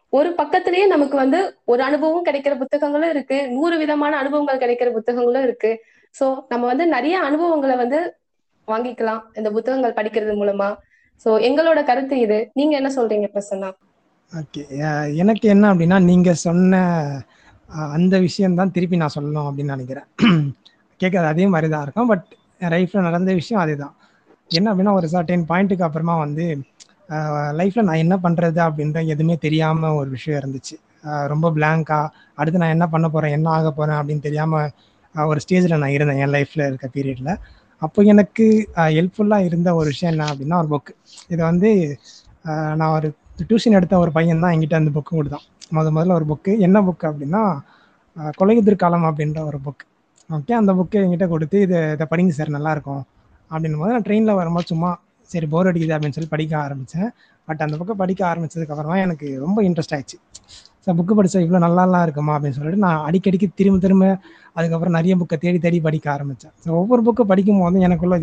ஒரு 0.09 0.33
பக்கத்திலேயே 0.33 0.87
நமக்கு 0.87 1.17
வந்து 1.17 1.41
ஒரு 1.65 1.83
அனுபவம் 1.83 2.25
கிடைக்கிற 2.25 2.59
புத்தகங்களும் 2.59 3.11
இருக்கு. 3.11 3.49
நூறு 3.49 3.79
விதமான 3.79 4.17
அனுபவங்கள் 4.17 4.63
கிடைக்கிற 4.63 4.89
புத்தகங்களும் 4.93 5.43
இருக்கு. 5.43 5.85
சோ 6.21 6.27
நம்ம 6.49 6.67
வந்து 6.67 6.87
நிறைய 6.87 7.21
அனுபவங்களை 7.21 7.77
வந்து 7.77 8.17
வாங்கிக்கலாம். 8.69 9.23
இந்த 9.35 9.51
புத்தகங்கள் 9.51 9.99
படிக்கிறது 9.99 10.35
மூலமா. 10.43 10.71
சோ 11.27 11.31
எங்களோட 11.49 11.81
கருத்து 11.89 12.17
இது. 12.27 12.39
நீங்க 12.59 12.75
என்ன 12.81 12.91
சொல்றீங்க 12.99 13.27
பிரசன்னா? 13.35 13.71
ஓகே. 14.33 14.63
எனக்கு 15.23 15.47
என்ன 15.55 15.65
அப்படின்னா 15.73 15.99
நீங்க 16.11 16.31
சொன்ன 16.47 16.81
அந்த 17.97 18.15
விஷயம்தான் 18.27 18.73
திருப்பி 18.77 19.01
நான் 19.03 19.17
சொல்லணும் 19.17 19.49
அப்படின்னு 19.49 19.75
நினைக்கிறேன். 19.77 20.09
கேட்காது 21.01 21.27
அதே 21.33 21.45
மாதிரி 21.53 21.69
தான் 21.73 21.85
இருக்கும். 21.87 22.11
பட் 22.13 22.25
லைஃப்ல 22.75 23.03
நடந்த 23.09 23.31
விஷயம் 23.41 23.63
அதுதான். 23.65 23.95
என்ன 24.51 24.67
அப்படின்னா 24.71 24.95
ஒரு 25.01 25.09
சர்டைன் 25.15 25.45
பாயிண்ட்டுக்கு 25.51 25.87
அப்புறமா 25.89 26.15
வந்து 26.25 26.47
லைஃப்ல 27.59 27.83
நான் 27.89 28.03
என்ன 28.05 28.17
பண்றது 28.25 28.61
அப்படின்ற 28.67 28.99
எதுவுமே 29.15 29.35
தெரியாம 29.45 29.91
ஒரு 30.01 30.09
விஷயம் 30.17 30.41
இருந்துச்சு. 30.41 30.77
ரொம்ப 31.33 31.47
பிளாங்கா 31.57 32.01
அடுத்து 32.41 32.63
நான் 32.63 32.75
என்ன 32.77 32.87
பண்ண 32.95 33.07
போறேன் 33.09 33.35
என்ன 33.37 33.49
ஆக 33.57 33.71
போறேன் 33.79 33.99
அப்படின்னு 34.01 34.27
தெரியாம 34.29 34.63
ஒரு 35.15 35.41
ஸ்டேஜில் 35.45 35.81
நான் 35.83 35.95
இருந்தேன் 35.97 36.21
என் 36.25 36.35
லைஃப்ல 36.37 36.67
இருக்க 36.71 36.89
பீரியட்ல 36.97 37.31
அப்போ 37.83 38.01
எனக்கு 38.13 38.45
ஹெல்ப்ஃபுல்லாக 38.97 39.47
இருந்த 39.49 39.69
ஒரு 39.81 39.89
விஷயம் 39.93 40.13
என்ன 40.15 40.27
அப்படின்னா 40.33 40.57
ஒரு 40.63 40.69
புக் 40.75 40.91
இது 41.33 41.41
வந்து 41.51 41.71
நான் 42.81 42.95
ஒரு 42.97 43.09
டியூஷன் 43.51 43.77
எடுத்த 43.79 43.95
ஒரு 44.05 44.11
பையன் 44.17 44.43
தான் 44.45 44.53
என்கிட்ட 44.55 44.81
அந்த 44.81 44.91
புக்கு 44.97 45.13
கொடுத்தான். 45.19 45.45
முத 45.77 45.89
முதல்ல 45.97 46.17
ஒரு 46.19 46.27
புக்கு 46.33 46.53
என்ன 46.67 46.79
புக்கு 46.89 47.07
அப்படின்னா 47.11 47.43
கொலையுதிர் 48.41 48.83
காலம் 48.83 49.07
அப்படின்ற 49.11 49.41
ஒரு 49.51 49.59
புக் 49.67 49.83
ஓகே 50.31 50.55
அந்த 50.61 50.73
புக்கு 50.79 50.99
என்கிட்ட 51.05 51.27
கொடுத்து 51.35 51.59
இதை 51.67 51.79
இதை 51.95 52.07
படிங்க 52.13 52.33
சார் 52.39 52.57
நல்லாயிருக்கும் 52.57 53.03
அப்படின்னும் 53.51 53.83
போது 53.83 53.95
நான் 53.95 54.07
ட்ரெயினில் 54.09 54.39
வரும்போது 54.41 54.71
சும்மா 54.73 54.91
சரி 55.31 55.47
போர் 55.53 55.71
அடிக்குது 55.71 55.95
அப்படின்னு 55.97 56.17
சொல்லி 56.17 56.33
படிக்க 56.35 56.55
ஆரம்பித்தேன் 56.65 57.11
பட் 57.49 57.63
அந்த 57.67 57.75
புக்கை 57.81 57.95
படிக்க 58.03 58.23
ஆரம்பித்ததுக்கப்புறமா 58.31 58.97
எனக்கு 59.07 59.29
ரொம்ப 59.45 59.59
இன்ட்ரெஸ்ட் 59.69 59.95
ஆயிடுச்சு. 59.97 60.19
ஸோ 60.87 60.91
புக்கு 60.99 61.15
படித்தா 61.17 61.41
இவ்வளோ 61.45 61.61
நல்லாலாம் 61.65 62.05
இருக்குமா 62.07 62.33
அப்படின்னு 62.37 62.57
சொல்லிட்டு 62.59 62.85
நான் 62.85 63.03
அடிக்கடிக்கு 63.09 63.47
திரும்ப 63.59 63.79
திரும்ப 63.79 64.05
அதுக்கப்புறம் 64.57 64.97
நிறைய 64.99 65.15
புக்கை 65.21 65.37
தேடி 65.39 65.59
தேடி 65.59 65.79
படிக்க 65.87 66.07
ஆரம்பித்தேன் 66.15 66.55
ஸோ 66.65 66.69
ஒவ்வொரு 66.81 67.03
புக்கை 67.09 67.25
படிக்கும் 67.33 67.61
போதும் 67.63 67.85
எனக்குள்ள 67.89 68.17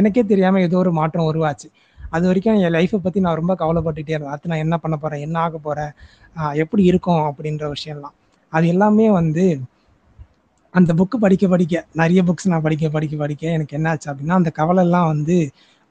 எனக்கே 0.00 0.24
தெரியாமல் 0.32 0.64
ஏதோ 0.66 0.78
ஒரு 0.84 0.92
மாற்றம் 1.00 1.28
உருவாச்சு. 1.30 1.68
அது 2.12 2.24
வரைக்கும் 2.28 2.56
என் 2.64 2.74
லைஃப்பை 2.76 2.98
பற்றி 3.02 3.20
நான் 3.26 3.38
ரொம்ப 3.40 3.52
கவலைப்பட்டுகிட்டே 3.62 4.14
இருந்தேன். 4.14 4.32
அடுத்து 4.32 4.50
நான் 4.52 4.64
என்ன 4.66 4.76
பண்ண 4.84 4.94
போகிறேன் 4.96 5.24
என்ன 5.26 5.36
ஆக 5.46 5.58
போகிறேன் 5.58 5.92
எப்படி 6.62 6.82
இருக்கும் 6.90 7.22
அப்படின்ற 7.28 7.64
விஷயம்லாம். 7.76 8.14
அது 8.52 8.66
எல்லாமே 8.74 9.06
வந்து 9.20 9.44
அந்த 10.74 10.90
புக்கு 10.98 11.16
படிக்க 11.24 11.44
படிக்க 11.48 11.74
நிறைய 12.00 12.20
புக்ஸ் 12.28 12.50
நான் 12.52 12.64
படிக்க 12.66 12.88
படிக்க 12.96 13.14
படிக்க 13.16 13.44
எனக்கு 13.56 13.76
என்னாச்சு 13.78 14.08
அப்படின்னா 14.10 14.36
அந்த 14.40 14.50
கவலைலாம் 14.58 15.08
வந்து 15.12 15.36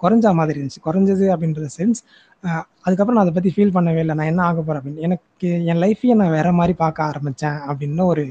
குறைஞ்ச 0.03 0.33
மாதிரி 0.39 0.57
இருந்துச்சு. 0.59 0.81
குறைஞ்சது 0.87 1.25
அப்படின்ற 1.33 1.69
சென்ஸ் 1.77 2.01
அதுக்கப்புறம் 2.85 3.17
நான் 3.17 3.25
அதை 3.25 3.33
பற்றி 3.37 3.51
ஃபீல் 3.55 3.73
பண்ணவே 3.77 4.01
இல்லை. 4.03 4.15
நான் 4.19 4.29
என்ன 4.31 4.41
ஆக 4.49 4.59
போகிறேன் 4.59 4.79
அப்படின்னு. 4.81 5.03
எனக்கு 5.07 5.47
என் 5.71 5.81
லைஃப்பையே 5.85 6.15
நான் 6.21 6.35
வேற 6.37 6.49
மாதிரி 6.59 6.73
பார்க்க 6.83 7.09
ஆரம்பித்தேன் 7.09 7.59
அப்படின்னு 7.69 8.05
ஒரு 8.13 8.23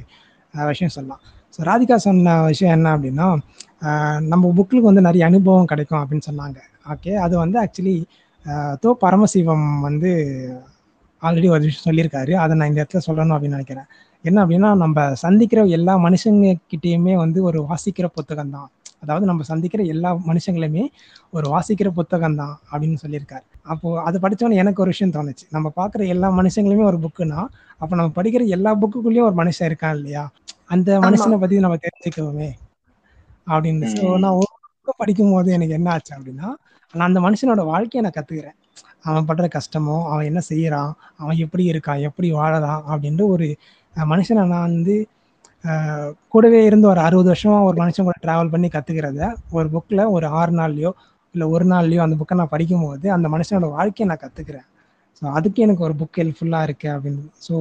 விஷயம் 0.71 0.95
சொல்லலாம். 0.97 1.23
ஸோ 1.55 1.59
ராதிகா 1.71 1.97
சொன்ன 2.07 2.35
விஷயம் 2.53 2.75
என்ன 2.79 2.89
அப்படின்னா 2.97 3.27
நம்ம 4.33 4.45
புக்கில் 4.59 4.87
வந்து 4.89 5.03
நிறைய 5.09 5.23
அனுபவம் 5.31 5.71
கிடைக்கும் 5.73 6.01
அப்படின்னு 6.03 6.27
சொன்னாங்க. 6.31 6.59
ஓகே 6.95 7.13
அது 7.27 7.35
வந்து 7.45 7.59
ஆக்சுவலி 7.65 7.97
தோ 8.83 8.91
பரமசிவம் 9.05 9.69
வந்து 9.87 10.11
ஆல்ரெடி 11.23 11.49
ஒரு 11.55 11.63
விஷயம் 11.67 11.87
சொல்லியிருக்காரு. 11.89 12.33
அதை 12.43 12.53
நான் 12.59 12.71
இந்த 12.71 12.81
இடத்துல 12.83 13.03
சொல்லணும் 13.09 13.35
அப்படின்னு 13.37 13.59
நினைக்கிறேன். 13.59 13.89
என்ன 14.25 14.39
அப்படின்னா 14.45 14.71
நம்ம 14.83 15.05
சந்திக்கிற 15.25 15.61
எல்லா 15.77 15.95
மனுஷங்க 16.05 16.53
கிட்டேயுமே 16.73 17.15
வந்து 17.25 17.39
ஒரு 17.49 17.59
வாசிக்கிற 17.71 18.07
புத்தகம் 18.17 18.55
தான் 18.57 18.69
அதாவது 19.02 19.25
நம்ம 19.31 19.45
சந்திக்கிற 19.50 19.83
எல்லா 19.95 20.11
மனுஷங்களுமே 20.28 20.85
ஒரு 21.37 21.47
வாசிக்கிற 21.55 21.88
புத்தகம் 21.99 22.38
தான் 22.40 22.55
அப்படின்னு 22.71 22.99
சொல்லியிருக்காரு. 23.05 23.45
அப்போ 23.73 23.88
அதை 24.02 24.19
படித்தோன்னே 24.25 24.61
எனக்கு 24.62 24.83
ஒரு 24.85 24.93
விஷயம் 24.95 25.14
தோணுச்சு. 25.17 25.45
நம்ம 25.57 25.73
பார்க்குற 25.78 26.07
எல்லா 26.14 26.28
மனுஷங்களுமே 26.38 26.85
ஒரு 26.90 26.99
புக்குனா 27.05 27.40
அப்போ 27.81 27.93
நம்ம 28.00 28.11
படிக்கிற 28.19 28.45
எல்லா 28.57 28.71
புக்குக்குள்ளேயும் 28.83 29.28
ஒரு 29.31 29.37
மனுஷன் 29.43 29.69
இருக்கான் 29.71 29.97
இல்லையா? 29.99 30.25
அந்த 30.75 30.90
மனுஷனை 31.07 31.38
பற்றி 31.43 31.64
நம்ம 31.67 31.78
தெரிஞ்சுக்கோமே 31.87 32.50
அப்படின்னு. 33.47 33.90
ஸோ 33.97 34.07
நான் 34.25 34.38
ஒரு 34.40 34.50
புக்கை 34.71 34.95
படிக்கும் 35.02 35.35
போது 35.35 35.49
எனக்கு 35.59 35.76
என்ன 35.78 35.90
ஆச்சு 35.95 36.12
அப்படின்னா 36.19 36.49
நான் 36.95 37.09
அந்த 37.11 37.21
மனுஷனோட 37.26 37.62
வாழ்க்கையை 37.73 38.02
நான் 38.05 38.17
கற்றுக்கிறேன் 38.17 38.57
அவன் 39.09 39.26
படுற 39.28 39.47
கஷ்டமோ 39.57 39.97
அவன் 40.12 40.28
என்ன 40.31 40.40
செய்யறான் 40.50 40.90
அவன் 41.17 41.40
எப்படி 41.45 41.64
இருக்கான் 41.73 42.02
எப்படி 42.09 42.28
வாழறான் 42.33 42.83
அப்படின்ட்டு 42.93 43.25
ஒரு 43.35 43.47
மனுஷனை 43.95 44.43
நான் 44.52 44.67
வந்து 44.69 44.97
கூடவே 46.33 46.61
இருந்து 46.65 46.87
ஒரு 46.93 47.01
அறுபது 47.07 47.31
வருஷமா 47.33 47.59
ஒரு 47.69 47.77
மனுஷன் 47.83 48.09
கூட 48.09 48.19
ட்ராவல் 48.25 48.53
பண்ணி 48.55 48.69
கற்றுக்கிறத 48.75 49.29
ஒரு 49.59 49.69
புக்கில் 49.75 50.11
ஒரு 50.17 50.27
ஆறு 50.41 50.53
நாள்லையோ 50.61 50.93
இல்லை 51.35 51.47
ஒரு 51.55 51.65
நாள்லையோ 51.73 52.03
அந்த 52.05 52.17
புக்கை 52.21 52.37
நான் 52.41 52.55
படிக்கும் 52.55 52.85
போது 52.87 53.07
அந்த 53.17 53.27
மனுஷனோட 53.35 53.69
வாழ்க்கையை 53.79 54.07
நான் 54.11 54.23
கற்றுக்கிறேன் 54.25 54.67
ஸோ 55.19 55.25
அதுக்கு 55.39 55.65
எனக்கு 55.67 55.87
ஒரு 55.87 55.95
புக் 56.01 56.19
ஹெல்ப்ஃபுல்லாக 56.21 56.67
இருக்கு 56.69 56.89
அப்படின்னு. 56.97 57.25
ஸோ 57.47 57.55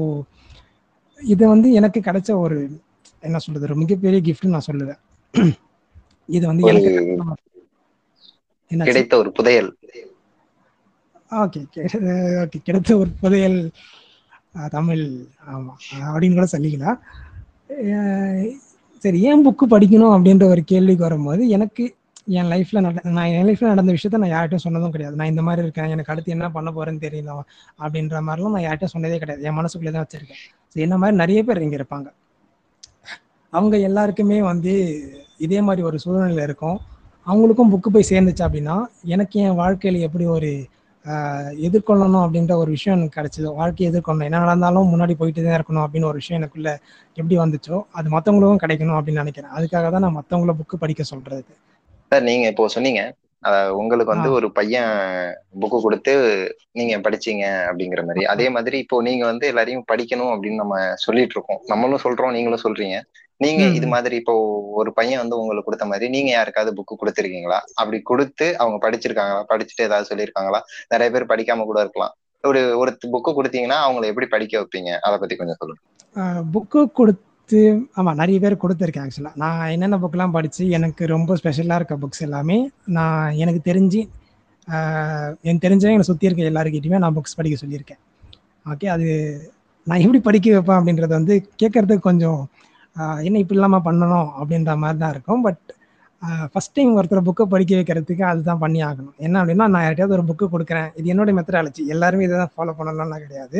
இது 1.20 1.44
வந்து 1.54 1.68
எனக்கு 1.80 2.00
கிடைச்ச 2.08 2.32
ஒரு 2.46 2.58
என்ன 3.24 3.38
சொல்றது 3.46 3.68
ஒரு 3.70 3.78
மிகப்பெரிய 3.84 4.20
கிஃப்ட் 4.28 4.54
நான் 4.56 4.68
சொல்லுவேன். 4.70 5.00
இது 6.30 6.44
வந்து 6.50 6.64
எனக்கு 6.72 6.92
கிடைத்த 8.92 9.14
ஒரு 9.22 9.30
புதையல். 9.38 9.70
ஓகே 11.44 11.62
ஓகே 12.44 12.60
கிடைத்த 12.68 12.92
ஒரு 13.04 13.12
புதையல் 13.22 13.60
தமிழ் 14.76 15.04
ஆமாம் 15.54 15.80
அப்படின்னு 16.12 16.38
கூட 16.40 16.48
சொல்லிக்கலாம். 16.56 17.00
சரி 19.04 19.20
ஏன் 19.30 19.44
புக்கு 19.46 19.66
படிக்கணும் 19.74 20.14
அப்படின்ற 20.16 20.46
ஒரு 20.54 20.62
கேள்விக்கு 20.72 21.08
வரும்போது 21.08 21.42
எனக்கு 21.56 21.84
என் 22.40 22.50
லைஃப்ல 22.54 22.80
நட 22.86 23.02
நான் 23.18 23.34
என் 23.38 23.48
லைஃப்ல 23.48 23.68
நடந்த 23.74 23.92
விஷயத்த 23.96 24.20
நான் 24.22 24.34
யார்கிட்டும் 24.34 24.64
சொன்னதும் 24.66 24.94
கிடையாது. 24.96 25.16
நான் 25.20 25.32
இந்த 25.34 25.44
மாதிரி 25.48 25.62
இருக்கேன் 25.66 25.92
எனக்கு 25.96 26.12
அடுத்து 26.14 26.34
என்ன 26.36 26.48
பண்ண 26.56 26.70
போறேன்னு 26.78 27.04
தெரியல 27.06 27.34
அப்படின்ற 27.84 28.20
மாதிரிலாம் 28.28 28.56
நான் 28.56 28.66
யார்கிட்டும் 28.68 28.94
சொன்னதே 28.96 29.20
கிடையாது. 29.24 29.44
என் 29.50 29.58
மனசுக்குள்ளே 29.60 29.94
தான் 29.96 30.06
வச்சிருக்கேன். 30.06 30.42
ஸோ 30.72 30.78
என்ன 30.86 30.98
மாதிரி 31.02 31.18
நிறைய 31.24 31.42
பேர் 31.48 31.64
இங்கே 31.66 31.78
இருப்பாங்க. 31.80 32.08
அவங்க 33.54 33.76
எல்லாருக்குமே 33.90 34.40
வந்து 34.52 34.74
இதே 35.46 35.60
மாதிரி 35.68 35.82
ஒரு 35.90 36.00
சூழ்நிலை 36.04 36.44
இருக்கும். 36.50 36.78
அவங்களுக்கும் 37.28 37.72
புக்கு 37.74 37.90
போய் 37.94 38.12
சேர்ந்துச்சு 38.12 38.44
அப்படின்னா 38.48 38.76
எனக்கு 39.16 39.38
என் 39.46 39.60
வாழ்க்கையில் 39.62 40.06
எப்படி 40.08 40.26
ஒரு 40.38 40.52
எதிர்கொள்ளணும் 41.68 42.24
அப்படின்ற 42.26 42.54
ஒரு 42.62 42.70
விஷயம் 42.76 42.96
எனக்கு 42.98 43.18
கிடைச்சது. 43.18 43.48
வாழ்க்கையை 43.60 43.88
எதிர்கொள்ளணும். 43.92 44.28
என்ன 44.30 44.42
நடந்தாலும் 44.46 44.90
முன்னாடி 44.94 45.14
போயிட்டு 45.20 45.46
தான் 45.46 45.58
இருக்கணும் 45.60 45.84
அப்படின்னு 45.86 46.10
ஒரு 46.12 46.20
விஷயம் 46.22 46.40
எனக்குள்ள 46.40 46.72
எப்படி 47.20 47.38
வந்துச்சோ 47.44 47.78
அது 48.00 48.08
மற்றவங்களுக்கும் 48.16 48.64
கிடைக்கணும் 48.64 48.98
அப்படின்னு 48.98 49.24
நினைக்கிறேன். 49.24 49.54
அதுக்காக 49.60 49.92
தான் 49.96 50.06
நான் 50.06 50.18
மற்றவங்கள 50.20 50.56
புக்கு 50.60 50.78
படிக்க 50.84 51.04
சொல்றது. 51.14 51.52
சார் 52.12 52.28
நீங்க 52.30 52.46
இப்போ 52.54 52.68
சொன்னீங்க. 52.76 53.04
உங்களுக்கு 53.80 54.14
வந்து 54.14 54.30
ஒரு 54.38 54.48
பையன் 54.58 54.94
புக்கு 55.62 55.78
கொடுத்து 55.84 56.14
நீங்க 56.78 56.96
படிச்சீங்க 57.06 57.44
அப்படிங்கிற 57.70 58.02
மாதிரி. 58.08 58.24
அதே 58.34 58.48
மாதிரி 58.56 58.78
இப்போ 58.84 58.98
நீங்க 59.08 59.24
வந்து 59.32 59.46
எல்லாரையும் 59.52 59.86
படிக்கணும் 59.92 60.32
அப்படின்னு 60.34 60.62
நம்ம 60.64 60.78
சொல்லிட்டு 61.06 61.36
இருக்கோம். 61.38 61.62
நம்மளும் 61.72 62.04
சொல்றோம் 62.06 62.36
நீங்களும் 62.38 62.64
சொல்றீங்க. 62.66 62.98
நீங்க 63.42 63.64
இது 63.78 63.88
மாதிரி 63.94 64.16
இப்போ 64.22 64.34
ஒரு 64.80 64.90
பையன் 65.00 65.22
வந்து 65.22 65.36
உங்களுக்கு 65.42 65.68
கொடுத்த 65.68 65.86
மாதிரி 65.90 66.06
நீங்க 66.16 66.30
யாருக்காவது 66.36 66.72
புக்கு 66.78 66.94
கொடுத்துருக்கீங்களா? 67.02 67.60
அப்படி 67.80 67.98
கொடுத்து 68.12 68.48
அவங்க 68.62 68.78
படிச்சிருக்காங்களா? 68.86 69.44
படிச்சுட்டு 69.52 69.86
ஏதாவது 69.88 70.10
சொல்லியிருக்காங்களா? 70.12 70.60
நிறைய 70.94 71.10
பேர் 71.16 71.32
படிக்காம 71.34 71.66
கூட 71.70 71.80
இருக்கலாம். 71.86 72.14
ஒரு 72.44 72.62
ஒரு 72.82 72.92
புக்கு 73.14 73.32
கொடுத்தீங்கன்னா 73.38 73.78
அவங்களை 73.86 74.08
எப்படி 74.12 74.28
படிக்க 74.34 74.54
வைப்பீங்க? 74.62 74.92
அதை 75.08 75.16
பத்தி 75.22 75.36
கொஞ்சம் 75.42 75.60
சொல்லுங்க. 75.62 75.82
புக்கு 76.56 76.82
கொடுத்து 77.00 77.60
ஆமா 78.00 78.12
நிறைய 78.22 78.38
பேர் 78.44 78.62
கொடுத்துருக்கேன் 78.64 79.06
ஆக்சுவலா 79.06 79.34
நான் 79.44 79.62
என்னென்ன 79.74 79.98
புக்கெல்லாம் 80.04 80.36
படிச்சு 80.38 80.64
எனக்கு 80.78 81.04
ரொம்ப 81.16 81.36
ஸ்பெஷலா 81.42 81.78
இருக்க 81.80 81.96
புக்ஸ் 82.04 82.26
எல்லாமே 82.28 82.58
நான் 82.98 83.38
எனக்கு 83.44 83.62
தெரிஞ்சு 83.70 84.02
எனக்கு 85.46 85.64
தெரிஞ்சவங்க 85.66 85.98
என்னை 85.98 86.08
சுற்றி 86.10 86.28
இருக்க 86.28 86.52
எல்லாருக்கிட்டையுமே 86.52 87.00
நான் 87.04 87.16
புக்ஸ் 87.18 87.38
படிக்க 87.40 87.58
சொல்லியிருக்கேன். 87.62 88.02
ஓகே 88.66 88.88
அது 88.96 89.08
நான் 89.88 90.02
எப்படி 90.06 90.20
படிக்க 90.26 90.48
வைப்பேன் 90.56 90.80
அப்படின்றது 90.80 91.14
வந்து 91.20 91.36
கேட்கறதுக்கு 91.62 92.08
கொஞ்சம் 92.10 92.40
என்ன 93.28 93.40
இப்படி 93.44 93.58
இல்லாமல் 93.60 93.86
பண்ணணும் 93.88 94.30
அப்படின்ற 94.40 94.74
மாதிரி 94.84 95.00
தான் 95.04 95.14
இருக்கும். 95.16 95.42
பட் 95.48 95.64
ஃபஸ்ட் 96.54 96.74
டைம் 96.78 96.94
ஒருத்தர் 97.00 97.28
புக்கை 97.28 97.46
படிக்க 97.54 97.74
வைக்கிறதுக்கு 97.80 98.24
அதுதான் 98.32 98.62
பண்ணி 98.64 98.80
ஆகணும். 98.90 99.16
என்ன 99.26 99.36
அப்படின்னா 99.42 99.66
நான் 99.74 99.84
யார்ட்டையாவது 99.86 100.16
ஒரு 100.18 100.26
புக்கு 100.30 100.46
கொடுக்குறேன். 100.54 100.90
இது 101.00 101.12
என்னோட 101.14 101.34
மெத்தடாலஜி 101.40 101.84
எல்லாருமே 101.96 102.26
இதை 102.28 102.38
தான் 102.44 102.54
ஃபாலோ 102.56 102.74
பண்ணலாம்லாம் 102.80 103.24
கிடையாது. 103.26 103.60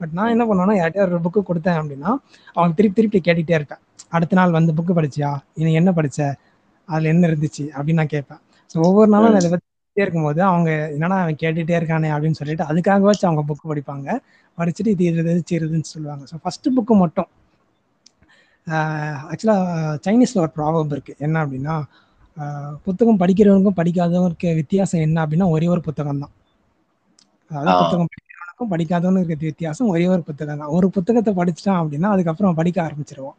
பட் 0.00 0.14
நான் 0.18 0.32
என்ன 0.34 0.44
பண்ணுவேன்னா 0.50 0.76
யார்ட்டையாவது 0.80 1.14
ஒரு 1.16 1.24
புக்கு 1.26 1.42
கொடுத்தேன் 1.50 1.78
அப்படின்னா 1.80 2.10
அவங்க 2.56 2.72
திருப்பி 2.78 2.96
திருப்பி 3.00 3.18
கேட்டுகிட்டே 3.26 3.56
இருப்பேன். 3.58 3.82
அடுத்த 4.16 4.36
நாள் 4.38 4.56
வந்து 4.58 4.72
புக்கு 4.78 4.94
படிச்சியா? 4.98 5.30
நீ 5.66 5.72
என்ன 5.80 5.90
படிச்ச? 5.98 6.20
அதில் 6.88 7.10
என்ன 7.12 7.28
இருந்துச்சு? 7.30 7.64
அப்படின்னு 7.76 8.00
நான் 8.02 8.14
கேட்பேன். 8.16 8.40
ஸோ 8.72 8.78
ஒவ்வொரு 8.88 9.10
நாளும் 9.14 9.36
அதை 9.40 9.50
பற்றிட்டே 9.52 10.02
இருக்கும்போது 10.04 10.40
அவங்க 10.50 10.70
என்னன்னா 10.94 11.18
அவன் 11.24 11.38
கேட்டுகிட்டே 11.42 11.76
இருக்கானே 11.80 12.10
அப்படின்னு 12.14 12.38
சொல்லிட்டு 12.40 13.06
வச்சு 13.10 13.26
அவங்க 13.28 13.44
புக்கு 13.50 13.66
படிப்பாங்க. 13.72 14.08
படிச்சுட்டு 14.58 14.92
இது 14.96 15.04
இருந்துச்சு 15.12 15.54
இருந்துச்சு 15.60 15.94
சொல்லுவாங்க. 15.96 16.24
ஸோ 16.32 16.36
ஃபஸ்ட்டு 16.42 16.74
புக்கு 16.78 16.96
மட்டும். 17.04 17.28
ஆக்சுவலாக 18.66 19.96
சைனீஸில் 20.06 20.42
ஒரு 20.44 20.52
ப்ராப்ளம் 20.58 20.92
இருக்குது 20.96 21.20
என்ன 21.26 21.36
அப்படின்னா 21.44 21.74
புத்தகம் 22.86 23.20
படிக்கிறவனுக்கும் 23.22 23.78
படிக்காதவனுக்கு 23.80 24.50
வித்தியாசம் 24.60 25.04
என்ன 25.06 25.18
அப்படின்னா 25.24 25.48
ஒரே 25.54 25.66
ஒரு 25.74 25.82
புத்தகம் 25.88 26.22
தான். 26.24 26.32
அதாவது 27.50 27.74
புத்தகம் 27.82 28.10
படிக்கிறவனுக்கும் 28.12 28.70
படிக்காதவனுக்கு 28.74 29.32
இருக்க 29.32 29.46
வித்தியாசம் 29.52 29.90
ஒரே 29.94 30.06
ஒரு 30.14 30.22
புத்தகம் 30.28 30.60
தான். 30.62 30.72
ஒரு 30.78 30.86
புத்தகத்தை 30.96 31.32
படிச்சிட்டான் 31.40 31.80
அப்படின்னா 31.82 32.10
அதுக்கப்புறம் 32.14 32.58
படிக்க 32.60 32.78
ஆரம்பிச்சிருவோம் 32.86 33.38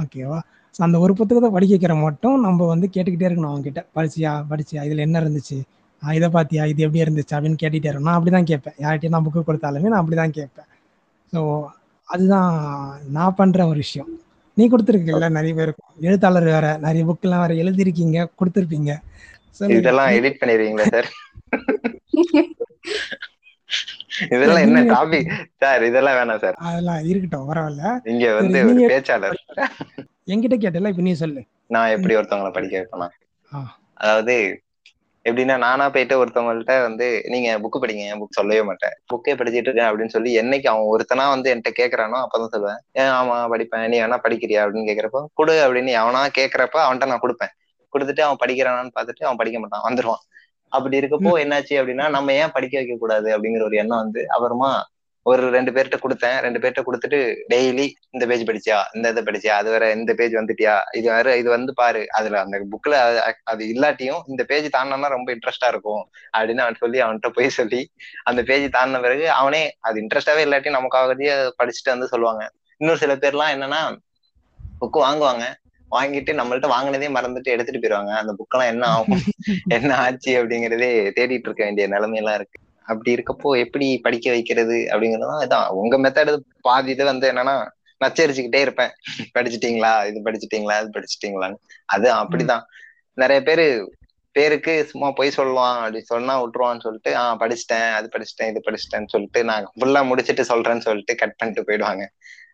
ஓகேவா 0.00 0.38
ஸோ 0.74 0.80
அந்த 0.86 0.96
ஒரு 1.04 1.12
புத்தகத்தை 1.18 1.48
படிக்க 1.56 1.72
வைக்கிற 1.74 1.94
மட்டும் 2.06 2.36
நம்ம 2.46 2.66
வந்து 2.72 2.86
கேட்டுக்கிட்டே 2.94 3.28
இருக்கணும் 3.28 3.52
அவங்க 3.52 3.64
கிட்ட 3.68 3.80
படிச்சியா? 3.96 4.32
படிச்சியா? 4.50 4.80
இதில் 4.88 5.04
என்ன 5.06 5.16
இருந்துச்சு? 5.22 5.56
இதை 6.02 6.28
பார்த்தியா? 6.36 6.64
இது 6.72 6.80
எப்படி 6.86 7.02
இருந்துச்சு? 7.04 7.34
அப்படின்னு 7.36 7.58
கேட்டுகிட்டே 7.62 7.88
இருக்கணும். 7.90 8.08
நான் 8.10 8.18
அப்படி 8.18 8.32
தான் 8.36 8.48
கேட்பேன். 8.50 8.76
யார்கிட்டயும் 8.84 9.14
நான் 9.16 9.26
புக்கு 9.26 9.42
கொடுத்தாலுமே 9.48 9.90
நான் 9.92 10.02
அப்படி 10.02 10.18
தான் 10.20 10.34
கேட்பேன். 10.38 10.68
ஸோ 11.32 11.40
அதுதான் 12.14 12.52
நான் 13.16 13.36
பண்ற 13.38 13.66
ஒரு 13.70 13.78
விஷயம். 13.84 14.10
நீ 14.56 14.64
கொடுத்துருக்கீங்கல்ல 14.68 15.28
நிறைய 15.36 15.54
பேருக்கும் 15.58 15.92
எழுத்தாளர் 16.08 16.46
வேற 16.54 16.66
நிறைய 16.86 17.02
புக் 17.08 17.26
எல்லாம் 17.26 17.42
வேற 17.44 17.54
எழுதிருக்கீங்க 17.62 18.18
கொடுத்துருப்பீங்க. 18.40 18.92
இதெல்லாம் 19.78 20.12
எடிட் 20.18 20.40
பண்ணிடுவீங்களா 20.40 20.86
சார் 20.94 21.08
இதெல்லாம் 24.34 24.64
என்ன 24.66 24.80
டாபிக் 24.92 25.28
சார் 25.62 25.82
இதெல்லாம் 25.88 26.16
வேணாம் 26.18 26.42
சார் 26.44 26.56
அதெல்லாம் 26.68 27.02
இருக்கட்டும் 27.10 27.48
பரவாயில்ல. 27.50 27.84
இங்க 28.12 28.26
வந்து 28.38 28.60
ஒரு 28.70 28.88
பேச்சாளர். 28.92 29.36
என்கிட்ட 30.32 30.56
கேட்டல 30.64 30.92
இப்ப 30.92 31.04
நீ 31.08 31.12
சொல்லு. 31.22 31.42
நான் 31.74 31.92
எப்படி 31.96 32.16
ஒருத்தவங்களை 32.18 32.52
படிக்க 32.56 32.74
வைப்பேனா? 32.80 33.08
அதாவது 34.02 34.36
எப்படின்னா 35.24 35.58
நானா 35.58 35.88
போயிட்டு 35.88 36.24
ஒருத்தவங்கள்ட்ட 36.24 36.82
வந்து 36.82 37.22
நீங்க 37.26 37.58
புக்கு 37.58 37.78
படிங்க 37.82 38.16
புக் 38.18 38.36
சொல்லவே 38.38 38.62
மாட்டேன். 38.62 38.94
புக்கே 39.12 39.32
படிச்சுட்டு 39.34 39.68
இருக்கேன் 39.68 39.88
அப்படின்னு 39.90 40.06
சொல்லி 40.06 40.38
என்னைக்கு 40.40 40.66
அவன் 40.66 40.88
ஒருத்தனா 40.92 41.28
வந்து 41.28 41.54
என்கிட்ட 41.54 41.72
கேக்குறானோ 41.78 42.18
அப்பதான் 42.24 42.52
சொல்லுவேன். 42.56 42.80
ஏன் 42.92 43.10
ஆமா 43.10 43.36
படிப்பேன். 43.50 43.86
நீ 43.88 44.00
வேணா 44.00 44.18
படிக்கிறியா? 44.22 44.62
அப்படின்னு 44.64 44.88
கேக்குறப்போ 44.90 45.24
கொடு 45.34 45.54
அப்படின்னு 45.66 45.92
அவனா 45.92 46.26
கேக்குறப்ப 46.38 46.78
அவன்கிட்ட 46.86 47.06
நான் 47.06 47.22
கொடுப்பேன். 47.22 47.52
கொடுத்துட்டு 47.92 48.20
அவன் 48.20 48.40
படிக்கிறானான்னு 48.46 48.94
பார்த்துட்டு 49.00 49.24
அவன் 49.24 49.36
படிக்க 49.36 49.58
மாட்டான். 49.58 49.84
வந்துருவான். 49.88 50.22
அப்படி 50.72 50.98
இருக்கப்போ 51.00 51.30
என்னாச்சு 51.44 51.74
அப்படின்னா 51.80 52.08
நம்ம 52.08 52.32
ஏன் 52.32 52.50
படிக்க 52.52 52.78
வைக்க 52.78 52.96
கூடாது 52.96 53.38
அப்படிங்கிற 53.38 53.62
ஒரு 53.62 53.76
எண்ணம் 53.76 53.98
வந்து 53.98 54.28
அப்புறமா 54.28 54.70
ஒரு 55.22 55.50
ரெண்டு 55.50 55.70
பேர்கிட்ட 55.70 55.98
கொடுத்தேன். 56.02 56.38
ரெண்டு 56.40 56.58
பேர்கிட்ட 56.58 56.82
கொடுத்துட்டு 56.86 57.36
டெய்லி 57.54 57.88
இந்த 58.10 58.26
பேஜ் 58.26 58.42
படிச்சியா? 58.42 58.82
இந்த 58.92 59.08
இதை 59.08 59.22
படிச்சியா? 59.22 59.48
அது 59.48 59.70
வேற 59.70 59.92
இந்த 59.92 60.14
பேஜ் 60.14 60.32
வந்துட்டியா? 60.32 60.78
இது 60.92 61.10
வேற 61.10 61.36
இது 61.36 61.48
வந்து 61.48 61.74
பாரு. 61.74 62.06
அதுல 62.12 62.40
அந்த 62.40 62.62
புக்ல 62.70 62.90
அது 63.42 63.66
இல்லாட்டியும் 63.66 64.20
இந்த 64.26 64.44
பேஜ் 64.44 64.74
தாண்டினா 64.76 65.08
ரொம்ப 65.08 65.32
இன்ட்ரெஸ்டா 65.32 65.68
இருக்கும். 65.68 66.10
அப்படின்னு 66.38 66.58
அவன் 66.58 66.74
சொல்லி 66.74 67.02
அவன்கிட்ட 67.02 67.28
போய் 67.28 67.48
சொல்லி 67.48 67.90
அந்த 68.24 68.42
பேஜ் 68.42 68.72
தாண்டின 68.72 69.00
பிறகு 69.00 69.30
அவனே 69.30 69.76
அது 69.80 70.00
இன்ட்ரெஸ்டாவே 70.00 70.44
இல்லாட்டி 70.44 70.70
நமக்காகவே 70.70 71.50
படிச்சுட்டு 71.58 71.92
வந்து 71.92 72.06
சொல்லுவாங்க. 72.06 72.50
இன்னொரு 72.76 72.98
சில 72.98 73.16
பேர்லாம் 73.16 73.56
என்னன்னா 73.56 73.96
புக்கு 74.80 75.00
வாங்குவாங்க. 75.00 75.42
வாங்கிட்டு 75.90 76.32
நம்மள்ட்ட 76.40 76.68
வாங்கினதே 76.68 77.06
மறந்துட்டு 77.08 77.42
எடுத்துட்டு 77.42 77.80
போயிருவாங்க. 77.80 78.16
அந்த 78.16 78.34
புக்கெல்லாம் 78.38 78.66
என்ன 78.66 78.86
ஆகும்? 78.86 79.20
என்ன 79.68 79.96
ஆச்சு? 79.96 80.44
அப்படிங்கறதே 80.44 80.90
தேடிட்டு 81.18 81.46
இருக்க 81.46 81.64
வேண்டிய 81.64 81.88
நிலைமையெல்லாம் 81.88 82.34
இருக்கு. 82.34 82.60
அப்படி 82.88 83.14
இருக்கப்போ 83.14 83.64
எப்படி 83.66 83.98
படிக்க 83.98 84.30
வைக்கிறது 84.30 84.88
அப்படிங்கறதுதான் 84.90 85.44
இதான். 85.44 85.68
உங்க 85.68 85.98
மெத்தட் 85.98 86.40
பாதி 86.60 86.90
இது 86.90 87.04
வந்து 87.04 87.32
என்னன்னா 87.32 87.68
நச்சரிச்சுக்கிட்டே 88.04 88.60
இருப்பேன். 88.60 88.90
படிச்சுட்டீங்களா? 89.38 90.06
இது 90.06 90.20
படிச்சுட்டீங்களா? 90.24 90.80
இது 90.80 90.90
படிச்சுட்டீங்களான்னு. 90.94 91.54
அது 91.84 92.14
அப்படிதான். 92.14 92.62
நிறைய 93.14 93.42
பேரு 93.42 93.96
பேருக்கு 94.32 94.84
சும்மா 94.84 95.10
போய் 95.10 95.32
சொல்லுவான் 95.36 95.76
அப்படி 95.76 96.00
சொன்னா 96.00 96.42
விட்டுருவான்னு 96.42 96.80
சொல்லிட்டு 96.80 97.16
ஆஹ் 97.16 97.38
படிச்சுட்டேன். 97.38 97.92
அது 97.92 98.08
படிச்சுட்டேன் 98.12 98.48
இது 98.48 98.62
படிச்சுட்டேன்னு 98.64 99.06
சொல்லிட்டு 99.06 99.44
நான் 99.44 99.72
ஃபுல்லா 99.80 100.12
முடிச்சுட்டு 100.12 100.44
சொல்றேன்னு 100.48 100.78
சொல்லிட்டு 100.78 101.14
கட் 101.14 101.36
பண்ணிட்டு 101.36 101.72
போயிடுவாங்க. 101.72 102.06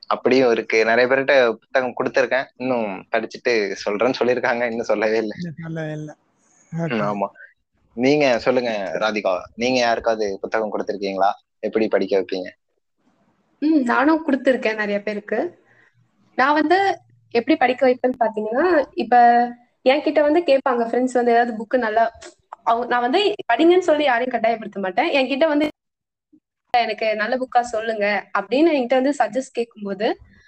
அப்படியும் 0.07 0.51
இருக்கு. 0.51 0.85
நிறைய 0.85 1.15
பேர்கிட்ட 1.15 1.53
புத்தகம் 1.53 1.95
கொடுத்துருக்கேன். 1.99 2.45
இன்னும் 2.57 3.07
படிச்சுட்டு 3.13 3.77
சொல்றேன்னு 3.85 4.15
சொல்லியிருக்காங்க. 4.19 4.63
இன்னும் 4.63 4.87
சொல்லவே 4.87 5.17
இல்லை. 5.17 5.39
சொல்லவே 5.63 5.93
இல்லை. 5.93 6.15
ஆமா. 6.99 7.27
நீங்க 7.97 8.25
சொல்லுங்க 8.45 8.71
ராதிகா. 9.03 9.33
நீங்க 9.55 9.79
யாருக்காவது 9.81 10.29
புத்தகம் 10.43 10.73
கொடுத்திருக்கீங்களா? 10.73 11.31
எப்படி 11.63 11.87
படிக்க 11.89 12.15
வைப்பீங்க? 12.17 12.49
ம் 13.63 13.81
நானும் 13.87 14.25
கொடுத்துருக்கேன் 14.25 14.81
நிறைய 14.81 14.99
பேருக்கு. 15.03 15.39
நான் 16.39 16.57
வந்து 16.59 16.79
எப்படி 17.35 17.55
படிக்க 17.57 17.83
வைப்பேன்னு 17.87 18.23
பாத்தீங்கன்னா 18.23 18.67
இப்ப 19.03 19.15
என்கிட்ட 19.85 20.21
வந்து 20.23 20.41
கேட்பாங்க 20.47 20.83
ஃப்ரெண்ட்ஸ் 20.89 21.19
வந்து 21.19 21.35
ஏதாவது 21.35 21.55
புக்கு 21.59 21.79
நல்லா 21.79 22.05
அவங்க 22.67 22.87
நான் 22.89 23.07
வந்து 23.07 23.21
படிங்கன்னு 23.51 23.89
சொல்லி 23.89 24.05
யாரையும் 24.07 24.35
கட்டாயப்படுத்த 24.35 24.81
மாட்டேன். 24.85 25.11
என்கிட்ட 25.19 25.47
வந்து 25.49 25.67
எனக்கு 26.75 27.09
நல்ல 27.21 27.35
புக்கா 27.43 27.61
சொல்லுங்க 27.69 28.07
அப்படின்னு 28.39 28.73
என்கிட்ட 28.75 29.01
வந்து 29.01 29.19
சஜஸ்ட் 29.19 29.57
கேட்கும்போது 29.59 30.07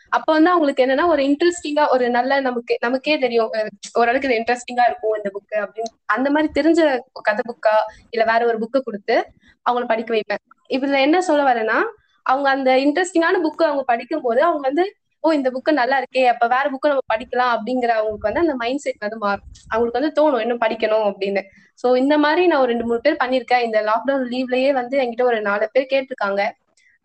அப்ப 0.08 0.32
வந்து 0.32 0.50
அவங்களுக்கு 0.50 0.86
என்னன்னா 0.86 1.06
ஒரு 1.06 1.22
இன்ட்ரெஸ்டிங்கா 1.22 1.88
ஒரு 1.90 2.10
நல்ல 2.10 2.40
நமக்கு 2.40 2.76
நமக்கே 2.80 3.18
தெரியும். 3.18 3.50
ஓரளவுக்கு 3.94 4.28
இது 4.28 4.42
இன்ட்ரெஸ்டிங்கா 4.42 4.84
இருக்கும் 4.86 5.16
இந்த 5.16 5.30
புக்கு 5.30 5.56
அப்படின்னு. 5.56 5.92
அந்த 6.06 6.30
மாதிரி 6.30 6.52
தெரிஞ்ச 6.60 6.98
கதை 7.12 7.42
புக்கா 7.48 7.74
இல்ல 8.10 8.32
வேற 8.32 8.46
ஒரு 8.46 8.58
புக்கை 8.58 8.80
கொடுத்து 8.80 9.26
அவங்கள 9.70 9.86
படிக்க 9.86 10.12
வைப்பேன். 10.12 10.42
இதுல 10.68 11.00
என்ன 11.00 11.20
சொல்ல 11.20 11.52
வரேன்னா 11.52 11.82
அவங்க 12.22 12.50
அந்த 12.50 12.76
இன்ட்ரெஸ்டிங்கான 12.76 13.40
புக்கு 13.42 13.64
அவங்க 13.64 13.82
படிக்கும் 13.86 14.20
போது 14.20 14.42
அவங்க 14.42 14.60
வந்து 14.60 14.96
ஓ 15.20 15.30
இந்த 15.30 15.50
புக்கு 15.50 15.72
நல்லா 15.72 16.02
இருக்கே 16.02 16.26
அப்ப 16.26 16.46
வேற 16.46 16.70
புக்கு 16.70 16.86
நம்ம 16.86 17.04
படிக்கலாம் 17.14 17.52
அப்படிங்கிற 17.56 17.88
அவங்களுக்கு 17.88 18.28
வந்து 18.28 18.40
அந்த 18.40 18.54
மைண்ட் 18.54 18.78
செட் 18.78 18.94
வந்து 18.98 19.16
மாறும். 19.16 19.44
அவங்களுக்கு 19.68 20.00
வந்து 20.00 20.12
தோணும் 20.16 20.40
இன்னும் 20.40 20.60
படிக்கணும் 20.60 21.06
அப்படின்னு. 21.10 21.42
சோ 21.82 21.96
இந்த 21.96 22.18
மாதிரி 22.18 22.46
நான் 22.46 22.58
ஒரு 22.58 22.68
ரெண்டு 22.68 22.86
மூணு 22.86 23.00
பேர் 23.00 23.16
பண்ணிருக்கேன் 23.24 23.62
இந்த 23.62 23.80
லாக்டவுன் 23.82 24.26
லீவ்லயே 24.30 24.72
வந்து 24.72 24.98
என்கிட்ட 24.98 25.22
ஒரு 25.22 25.40
நாலு 25.40 25.68
பேர் 25.72 25.86
கேட்டிருக்காங்க. 25.90 26.50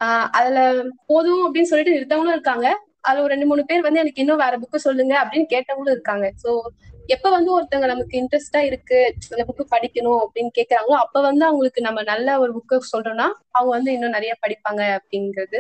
ஆஹ் 0.04 0.28
அதுல 0.32 0.84
போதும் 1.06 1.42
அப்படின்னு 1.48 1.72
சொல்லிட்டு 1.72 2.00
நிறுத்தவங்களும் 2.00 2.32
இருக்காங்க. 2.32 2.68
அதுல 3.02 3.24
ஒரு 3.24 3.32
ரெண்டு 3.32 3.48
மூணு 3.48 3.66
பேர் 3.66 3.82
வந்து 3.82 4.00
எனக்கு 4.00 4.22
இன்னும் 4.22 4.38
வேற 4.38 4.60
புக்கு 4.60 4.76
சொல்லுங்க 4.76 5.24
அப்படின்னு 5.24 5.46
கேட்டவங்களும் 5.50 5.92
இருக்காங்க. 5.92 6.34
சோ 6.44 6.60
எப்ப 7.06 7.30
வந்து 7.30 7.62
ஒருத்தவங்க 7.62 7.86
நமக்கு 7.86 8.22
இன்ட்ரெஸ்டா 8.22 8.58
இருக்கு 8.58 9.16
இந்த 9.30 9.46
புக்கு 9.50 9.74
படிக்கணும் 9.74 10.20
அப்படின்னு 10.26 10.50
கேக்குறாங்களோ 10.58 10.96
அப்ப 10.98 11.22
வந்து 11.22 11.46
அவங்களுக்கு 11.46 11.82
நம்ம 11.82 12.04
நல்ல 12.04 12.40
ஒரு 12.40 12.52
புக்கு 12.56 12.74
சொல்றோம்னா 12.74 13.28
அவங்க 13.52 13.76
வந்து 13.76 13.94
இன்னும் 13.94 14.10
நிறைய 14.10 14.36
படிப்பாங்க 14.48 14.98
அப்படிங்கிறது 14.98 15.60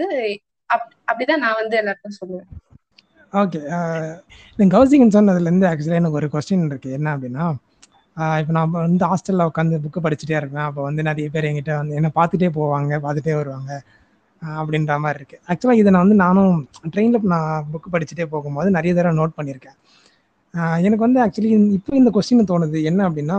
அப்- 0.73 1.11
அப்படிதான் 1.11 1.35
நான் 1.35 1.53
வந்து 1.53 1.77
எல்லாருக்கும் 1.77 2.17
சொல்லுவேன். 2.19 2.47
ஓகே 3.31 3.59
நீங்கள் 4.55 4.79
கௌசிகன் 4.79 5.15
சொன்னதுலேருந்து 5.15 5.67
ஆக்சுவலாக 5.71 5.93
எனக்கு 5.93 6.11
ஒரு 6.11 6.27
கொஸ்டின் 6.27 6.69
இருக்குது 6.69 6.91
என்ன 6.91 7.17
அப்படின்னா 7.17 7.51
இப்போ 8.39 8.53
நான் 8.53 8.71
வந்து 8.71 9.05
ஹாஸ்டலில் 9.05 9.49
உட்காந்து 9.49 9.77
புக்கு 9.83 9.99
படிச்சுட்டே 10.03 10.35
இருப்பேன். 10.35 10.63
அப்போ 10.63 10.81
வந்து 10.81 11.03
நிறைய 11.03 11.29
பேர் 11.29 11.43
என்கிட்ட 11.43 11.75
வந்து 11.75 11.95
என்னை 11.95 12.09
பார்த்துட்டே 12.15 12.49
போவாங்க 12.55 12.99
பார்த்துட்டே 13.03 13.33
வருவாங்க. 13.33 13.81
அப்படின்ற 14.59 14.93
மாதிரி 15.03 15.19
இருக்குது 15.19 15.41
ஆக்சுவலாக 15.51 15.81
இதை 15.81 15.89
நான் 15.93 16.03
வந்து 16.05 16.17
நானும் 16.25 16.53
ட்ரெயினில் 16.93 17.31
நான் 17.33 17.67
புக்கு 17.73 17.89
படிச்சுட்டே 17.95 18.25
போகும்போது 18.33 18.69
நிறைய 18.77 18.91
தடவை 18.97 19.15
நோட் 19.21 19.37
பண்ணியிருக்கேன். 19.37 19.77
எனக்கு 20.87 21.03
வந்து 21.07 21.19
ஆக்சுவலி 21.25 21.51
இப்போ 21.77 21.91
இந்த 22.01 22.11
கொஸ்டின் 22.15 22.49
தோணுது. 22.51 22.79
என்ன 22.91 23.01
அப்படின்னா 23.09 23.37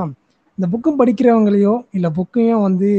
இந்த 0.59 0.67
புக்கு 0.73 0.91
படிக்கிறவங்களையோ 1.01 1.75
இல்லை 1.97 2.11
புக்கையும் 2.19 2.65
வந்து 2.69 2.91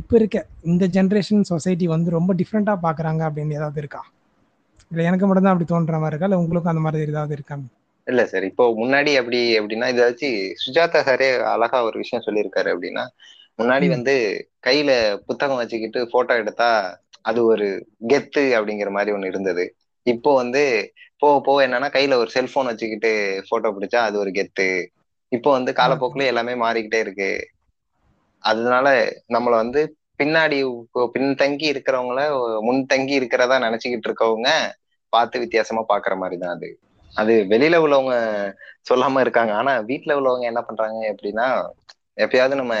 இப்போ 0.00 0.14
இருக்க 0.18 0.36
இந்த 0.72 0.84
ஜென்ரேஷன் 0.96 1.48
சொசைட்டி 1.52 1.86
வந்து 1.94 2.10
ரொம்ப 2.18 2.30
டிஃப்ரெண்ட்டாக 2.40 2.78
பார்க்குறாங்க 2.84 3.22
அப்படின்னு 3.28 3.56
ஏதாவது 3.58 3.80
இருக்கா? 3.82 4.02
இல்லை 4.92 5.02
எனக்கு 5.10 5.26
மட்டும் 5.28 5.46
தான் 5.46 5.54
அப்படி 5.54 5.68
தோன்ற 5.72 5.98
மாதிரி 6.02 6.14
இருக்கா? 6.14 6.28
இல்லை 6.30 6.40
உங்களுக்கும் 6.42 6.72
அந்த 6.72 6.84
மாதிரி 6.86 7.12
ஏதாவது 7.14 7.34
இருக்கா? 7.38 7.56
இல்ல 8.06 8.22
சார் 8.32 8.44
இப்போ 8.50 8.64
முன்னாடி 8.80 9.12
அப்படி 9.20 9.38
அப்படின்னா 9.60 9.86
இதை 9.92 10.02
வச்சு 10.08 10.28
சுஜாதா 10.64 11.00
சாரே 11.08 11.28
அழகா 11.54 11.78
ஒரு 11.88 11.96
விஷயம் 12.02 12.24
சொல்லியிருக்காரு 12.26 12.68
அப்படின்னா 12.74 13.04
முன்னாடி. 13.58 13.86
வந்து 13.94 14.14
கையில 14.66 14.90
புத்தகம் 15.28 15.60
வச்சுக்கிட்டு 15.60 16.00
போட்டோ 16.12 16.34
எடுத்தா 16.42 16.70
அது 17.24 17.40
ஒரு 17.46 17.66
கெத்து 18.10 18.44
அப்படிங்கிற 18.56 18.90
மாதிரி 18.96 19.14
ஒண்ணு 19.14 19.30
இருந்தது. 19.32 19.64
இப்போ 20.06 20.30
வந்து 20.36 20.62
போக 21.22 21.34
போக 21.40 21.58
என்னன்னா 21.66 21.88
கையில 21.92 22.16
ஒரு 22.22 22.30
செல்போன் 22.34 22.70
வச்சுக்கிட்டு 22.70 23.10
போட்டோ 23.48 23.68
பிடிச்சா 23.76 24.00
அது 24.08 24.16
ஒரு 24.18 24.30
கெத்து. 24.32 24.68
இப்போ 25.32 25.50
வந்து 25.56 25.72
காலப்போக்குல 25.78 26.30
எல்லாமே 26.32 26.54
மாறிக்கிட்டே 26.62 27.00
இருக்கு. 27.04 27.30
அதனால 28.44 28.86
நம்மள 29.34 29.54
வந்து 29.62 29.80
பின்னாடி 30.20 30.58
பின்தங்கி 31.14 31.66
இருக்கிறவங்கள 31.72 32.20
முன்தங்கி 32.66 33.14
இருக்கிறதா 33.20 33.56
நினைச்சுக்கிட்டு 33.64 34.08
இருக்கவங்க 34.08 34.50
பார்த்து 35.12 35.42
வித்தியாசமா 35.42 35.82
பாக்குற 35.90 36.14
மாதிரி 36.18 36.36
தான் 36.38 36.54
அது. 36.56 36.68
அது 37.12 37.34
வெளியில 37.52 37.76
உள்ளவங்க 37.84 38.14
சொல்லாம 38.86 39.20
இருக்காங்க. 39.24 39.52
ஆனா 39.54 39.72
வீட்ல 39.90 40.18
உள்ளவங்க 40.18 40.46
என்ன 40.50 40.62
பண்றாங்க 40.64 41.00
எப்படின்னா 41.12 41.46
எப்பயாவது 42.18 42.54
நம்ம 42.54 42.74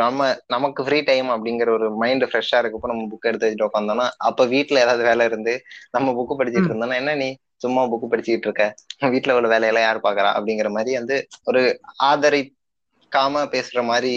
நம்ம 0.00 0.22
நமக்கு 0.46 0.80
ஃப்ரீ 0.84 0.98
டைம் 1.02 1.28
அப்படிங்கிற 1.28 1.68
ஒரு 1.74 1.86
மைண்ட் 1.96 2.24
ஃப்ரெஷ்ஷா 2.24 2.58
இருக்கப்போ 2.60 2.90
நம்ம 2.90 3.06
புக் 3.10 3.28
எடுத்து 3.28 3.46
வச்சுட்டு 3.46 3.68
உட்காந்தோம்னா 3.68 4.06
அப்ப 4.28 4.46
வீட்ல 4.46 4.80
ஏதாவது 4.80 5.02
வேலை 5.02 5.26
இருந்து 5.26 5.54
நம்ம 5.90 6.12
புக்கு 6.12 6.38
படிச்சுட்டு. 6.38 6.70
இருந்தோம்னா 6.70 6.98
என்ன 7.02 7.14
நீ 7.14 7.28
சும்மா 7.56 7.82
புக்கு 7.84 8.06
படிச்சுக்கிட்டு 8.06 8.48
இருக்க? 8.48 8.64
வீட்ல 9.06 9.36
உள்ள 9.36 9.48
வேலையெல்லாம் 9.48 9.86
யார் 9.86 10.04
பாக்குறா? 10.04 10.30
அப்படிங்கிற 10.36 10.70
மாதிரி 10.70 10.92
வந்து 10.96 11.16
ஒரு 11.44 11.62
ஆதரிக்காம 12.04 12.54
பேசுற 13.54 13.82
மாதிரி 13.84 14.12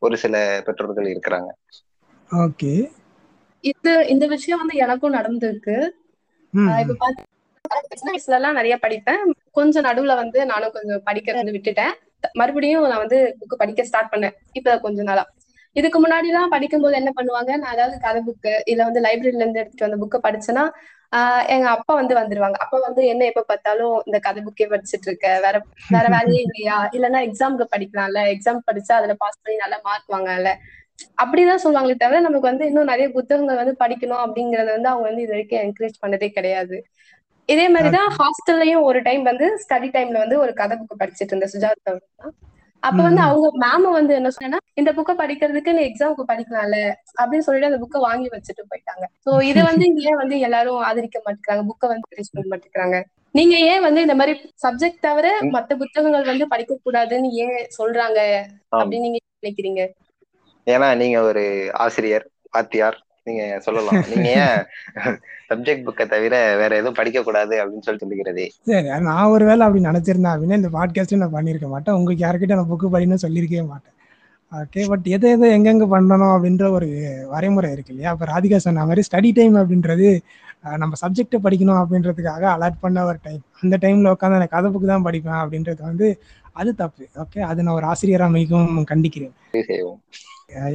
ஒரு 0.00 0.16
சில 0.16 0.36
பெற்றோர்கள் 0.66 1.12
இருக்கிறாங்க. 1.12 1.50
ஓகே. 2.30 2.72
இது 3.64 3.92
இந்த 4.08 4.24
விஷயம் 4.26 4.60
வந்து 4.62 4.76
எனக்கும் 4.84 5.14
நடந்திருக்கு. 5.14 5.76
இப்ப 6.54 6.96
பாத்தீங்கன்னா 7.70 8.52
நிறைய 8.52 8.74
படிப்பேன். 8.82 9.22
கொஞ்சம் 9.50 9.84
நடுவுல 9.84 10.14
வந்து 10.16 10.38
நானும் 10.46 10.72
கொஞ்சம் 10.72 11.04
படிக்கிறது 11.06 11.54
விட்டுட்டேன். 11.56 11.94
மறுபடியும் 12.40 12.86
நான் 12.86 13.04
வந்து 13.04 13.18
புக்கு 13.40 13.56
படிக்க 13.56 13.84
ஸ்டார்ட் 13.84 14.12
பண்ணேன். 14.12 14.34
இப்ப 14.52 14.76
கொஞ்ச 14.80 15.02
நாளா. 15.02 15.24
இதுக்கு 15.76 15.98
முன்னாடி 16.00 16.26
எல்லாம் 16.26 16.52
படிக்கும்போது 16.54 16.98
என்ன 16.98 17.10
பண்ணுவாங்க? 17.12 17.50
நான் 17.56 17.74
அதாவது 17.74 17.96
கதை 18.00 18.20
புக்கு 18.24 18.40
இல்ல 18.66 18.80
வந்து 18.88 19.02
லைப்ரரியில 19.04 19.42
இருந்து 19.42 19.60
எடுத்துட்டு 19.60 19.86
வந்த 19.86 19.98
புக்கை 20.02 20.18
படிச்சேன்னா 20.22 20.64
ஆஹ் 21.12 21.44
எங்க 21.54 21.66
அப்பா 21.72 21.92
வந்து 21.94 22.14
வந்துருவாங்க. 22.18 22.56
அப்பா 22.64 22.78
வந்து 22.84 23.02
என்ன 23.08 23.22
எப்ப 23.24 23.44
பார்த்தாலும் 23.48 23.96
இந்த 24.06 24.18
கதை 24.20 24.40
புக்கே 24.44 24.66
படிச்சிட்டு 24.68 25.08
இருக்க 25.08 25.26
வேற 25.44 25.56
வேற 25.90 26.04
வேலையே 26.14 26.40
இல்லையா? 26.46 26.76
இல்லைன்னா 26.96 27.20
எக்ஸாம்க்கு 27.28 27.66
படிக்கலாம்ல. 27.74 28.20
எக்ஸாம் 28.34 28.60
படிச்சா 28.68 28.94
அதுல 29.00 29.14
பாஸ் 29.18 29.42
பண்ணி 29.42 29.56
நல்லா 29.64 29.78
மார்க் 29.84 30.14
வாங்கல. 30.14 30.52
அப்படிதான் 31.22 31.62
சொல்லுவாங்களே 31.62 31.96
தவிர 31.96 32.20
நமக்கு 32.20 32.50
வந்து 32.50 32.64
இன்னும் 32.66 32.90
நிறைய 32.90 33.06
புத்தகங்கள் 33.16 33.60
வந்து 33.60 33.74
படிக்கணும் 33.78 34.22
அப்படிங்கறத 34.24 34.70
வந்து 34.72 34.90
அவங்க 34.90 35.06
வந்து 35.08 35.24
இது 35.24 35.34
வரைக்கும் 35.34 35.62
என்கரேஜ் 35.64 36.02
பண்ணதே 36.02 36.28
கிடையாது. 36.30 36.76
இதே 37.48 37.68
மாதிரிதான் 37.68 38.10
ஹாஸ்டல்லயும் 38.18 38.82
ஒரு 38.82 39.02
டைம் 39.02 39.22
வந்து 39.22 39.46
ஸ்டடி 39.62 39.88
டைம்ல 39.92 40.18
வந்து 40.18 40.38
ஒரு 40.38 40.52
கதை 40.52 40.78
புக்கு 40.78 41.00
படிச்சிட்டு 41.00 41.32
இருந்தேன் 41.32 41.52
சுஜாதா. 41.52 41.92
அப்ப 42.82 42.98
வந்து. 43.02 43.20
அவங்க 43.20 43.48
மேம 43.62 43.90
வந்து 43.90 44.12
என்ன 44.14 44.30
சொன்னா 44.30 44.58
இந்த 44.74 44.90
புக்கை 44.92 45.14
படிக்கிறதுக்கு 45.18 45.72
நீ 45.72 45.82
எக்ஸாம்க்கு 45.82 46.24
படிக்கலாம்ல 46.28 46.78
அப்படின்னு 47.20 47.38
சொல்லிட்டு 47.38 47.70
அந்த 47.70 47.80
புக்கை 47.82 48.00
வாங்கி 48.00 48.28
வச்சுட்டு 48.28 48.62
போயிட்டாங்க 48.70 49.04
சோ 49.26 49.42
இதை 49.42 49.62
வந்து 49.62 49.86
ஏன் 50.02 50.16
வந்து 50.16 50.38
எல்லாரும் 50.38 50.80
ஆதரிக்க 50.80 51.18
மாட்டேங்கிறாங்க 51.18 51.64
புக்கை 51.68 51.86
வந்து 51.86 52.06
என்கரேஜ் 52.06 52.32
பண்ண 52.32 52.46
மாட்டேங்கிறாங்க 52.52 52.98
நீங்க 53.34 53.54
ஏன் 53.66 53.82
வந்து 53.82 54.00
இந்த 54.00 54.14
மாதிரி 54.14 54.32
சப்ஜெக்ட் 54.62 55.00
தவிர 55.00 55.26
மத்த 55.52 55.76
புத்தகங்கள் 55.76 56.24
வந்து 56.24 56.48
படிக்க 56.48 56.80
கூடாதுன்னு 56.84 57.30
ஏன் 57.42 57.60
சொல்றாங்க. 57.78 58.18
அப்படின்னு 58.72 59.06
நீங்க 59.06 59.20
நினைக்கிறீங்க 59.38 59.82
ஏன்னா 60.66 60.94
நீங்க 60.94 61.22
ஒரு 61.22 61.44
ஆசிரியர் 61.76 62.26
வாத்தியார் 62.50 62.98
நீங்க 63.26 63.42
சொல்லலாம். 63.66 63.98
நீங்க 64.12 64.28
ஏன் 64.44 64.62
சப்ஜெக்ட் 65.50 65.84
புக்கை 65.86 66.04
தவிர 66.12 66.34
வேற 66.60 66.72
எதுவும் 66.80 66.96
படிக்க 66.98 67.18
கூடாது 67.26 67.54
அப்படின்னு 67.62 67.86
சொல்லி 67.86 68.02
சொல்லிக்கிறதே 68.02 68.46
சரி 68.68 68.88
நான் 69.08 69.32
ஒரு 69.34 69.44
வேளை 69.48 69.62
அப்படி 69.66 69.82
நினச்சிருந்தேன் 69.88 70.34
அப்படின்னா 70.34 70.58
இந்த 70.60 70.70
பாட்காஸ்ட்டும் 70.76 71.22
நான் 71.24 71.36
பண்ணியிருக்க 71.36 71.68
மாட்டேன். 71.74 71.96
உங்களுக்கு 71.98 72.24
யார்கிட்ட 72.26 72.58
நான் 72.60 72.70
புக்கு 72.72 72.88
படின்னு 72.94 73.24
சொல்லியிருக்கவே 73.24 73.64
மாட்டேன். 73.72 73.96
ஓகே 74.52 74.80
பட் 74.92 75.06
எதை 75.16 75.28
எதை 75.34 75.46
எங்கெங்கே 75.56 75.86
பண்ணணும் 75.92 76.32
அப்படின்ற 76.34 76.64
ஒரு 76.76 76.88
வரைமுறை 77.34 77.68
இருக்கு 77.74 77.92
இல்லையா? 77.94 78.10
அப்போ 78.14 78.24
ராதிகா 78.32 78.58
சொன்ன 78.66 78.84
மாதிரி 78.88 79.04
ஸ்டடி 79.08 79.30
டைம் 79.38 79.54
அப்படின்றது 79.60 80.08
நம்ம 80.82 80.96
சப்ஜெக்டை 81.02 81.38
படிக்கணும் 81.46 81.80
அப்படின்றதுக்காக 81.82 82.44
அலாட் 82.54 82.82
பண்ண 82.84 83.04
ஒரு 83.10 83.18
டைம் 83.26 83.42
அந்த 83.62 83.76
டைமில் 83.84 84.12
உட்காந்து 84.14 84.38
எனக்கு 84.40 84.56
கதை 84.56 84.68
புக்கு 84.74 84.88
தான் 84.92 85.06
படிப்பேன் 85.08 85.40
அப்படின்றது 85.44 85.80
வந்து 85.90 86.08
அது 86.60 86.70
தப்பு. 86.82 87.04
ஓகே 87.22 87.40
அது 87.50 87.60
நான் 87.66 87.78
ஒரு 87.80 87.86
ஆசிரியராக 87.92 88.36
மிகவும் 88.38 88.88
கண்டிக்கிறேன். 88.92 89.34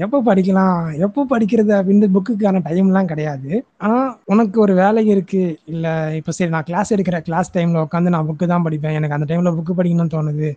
எப்போ 0.05 0.17
படிக்கலாம்? 0.27 0.77
எப்போ 1.05 1.21
படிக்கிறது 1.31 1.71
அப்படின்னு 1.77 2.07
புக்குக்கான 2.15 2.61
டைம்லாம் 2.67 3.09
கிடையாது. 3.11 3.49
ஆனால் 3.85 4.09
உனக்கு 4.33 4.57
ஒரு 4.65 4.73
வேலை 4.79 5.01
இருக்கு. 5.13 5.41
இல்லை 5.73 5.91
இப்போ 6.19 6.31
சரி 6.37 6.51
நான் 6.55 6.67
கிளாஸ் 6.69 6.93
எடுக்கிற 6.95 7.19
கிளாஸ் 7.27 7.53
டைமில் 7.55 7.81
உட்காந்து 7.83 8.13
நான் 8.15 8.27
புக்கு 8.29 8.47
தான் 8.53 8.65
படிப்பேன். 8.67 8.95
எனக்கு 8.99 9.17
அந்த 9.17 9.27
டைமில் 9.31 9.57
புக்கு 9.57 9.75
படிக்கணும்னு 9.79 10.13
தோணுது. 10.15 10.49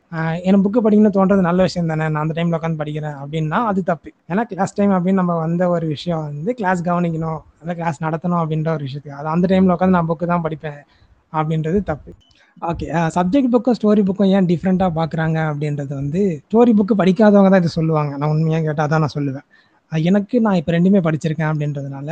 எனக்கு 0.47 0.65
புக்கு 0.67 0.85
படிக்கணும்னு 0.87 1.17
தோன்றது 1.19 1.45
நல்ல 1.49 1.61
விஷயம் 1.69 1.91
தானே? 1.93 2.07
நான் 2.15 2.23
அந்த 2.25 2.37
டைமில் 2.39 2.59
உட்காந்து 2.59 2.81
படிக்கிறேன் 2.83 3.19
அப்படின்னா 3.25 3.61
அது 3.73 3.83
தப்பு. 3.93 4.13
ஏன்னா 4.33 4.45
கிளாஸ் 4.53 4.77
டைம் 4.79 4.95
அப்படின்னு 4.99 5.23
நம்ம 5.23 5.37
வந்த 5.45 5.69
ஒரு 5.77 5.89
விஷயம் 5.95 6.25
வந்து 6.31 6.55
கிளாஸ் 6.61 6.83
கவனிக்கணும். 6.91 7.41
அந்த 7.63 7.75
கிளாஸ் 7.81 8.05
நடத்தணும் 8.07 8.41
அப்படின்ற 8.43 8.71
ஒரு 8.77 8.85
விஷயத்துக்கு. 8.89 9.19
அது 9.21 9.31
அந்த 9.37 9.47
டைமில் 9.53 9.75
உட்காந்து 9.77 9.99
நான் 9.99 10.11
புக்கு 10.13 10.33
தான் 10.35 10.45
படிப்பேன் 10.49 10.81
அப்படின்றது 11.33 11.81
தப்பு. 11.93 12.13
ஓகே 12.69 12.87
சப்ஜெக்ட் 13.17 13.53
புக்கும் 13.53 13.77
ஸ்டோரி 13.79 14.03
புக்கும் 14.09 14.31
ஏன் 14.37 14.49
டிஃப்ரெண்ட்டாக 14.51 14.93
பார்க்குறாங்க 14.99 15.39
அப்படின்றது 15.51 15.93
வந்து 16.01 16.23
ஸ்டோரி 16.47 16.73
புக்கு 16.79 16.95
படிக்காதவங்க 17.01 17.51
தான் 17.53 17.63
இதை 17.63 17.71
சொல்லுவாங்க. 17.79 18.13
நான் 18.21 18.33
உண்மையாக 18.35 18.65
கேட்டால் 18.69 18.91
தான் 18.93 19.03
நான் 19.05 19.15
சொல்லுவேன். 19.17 19.47
எனக்கு 20.11 20.37
நான் 20.47 20.59
இப்போ 20.61 20.73
ரெண்டுமே 20.77 21.01
படிச்சிருக்கேன் 21.07 21.51
அப்படின்றதுனால 21.53 22.09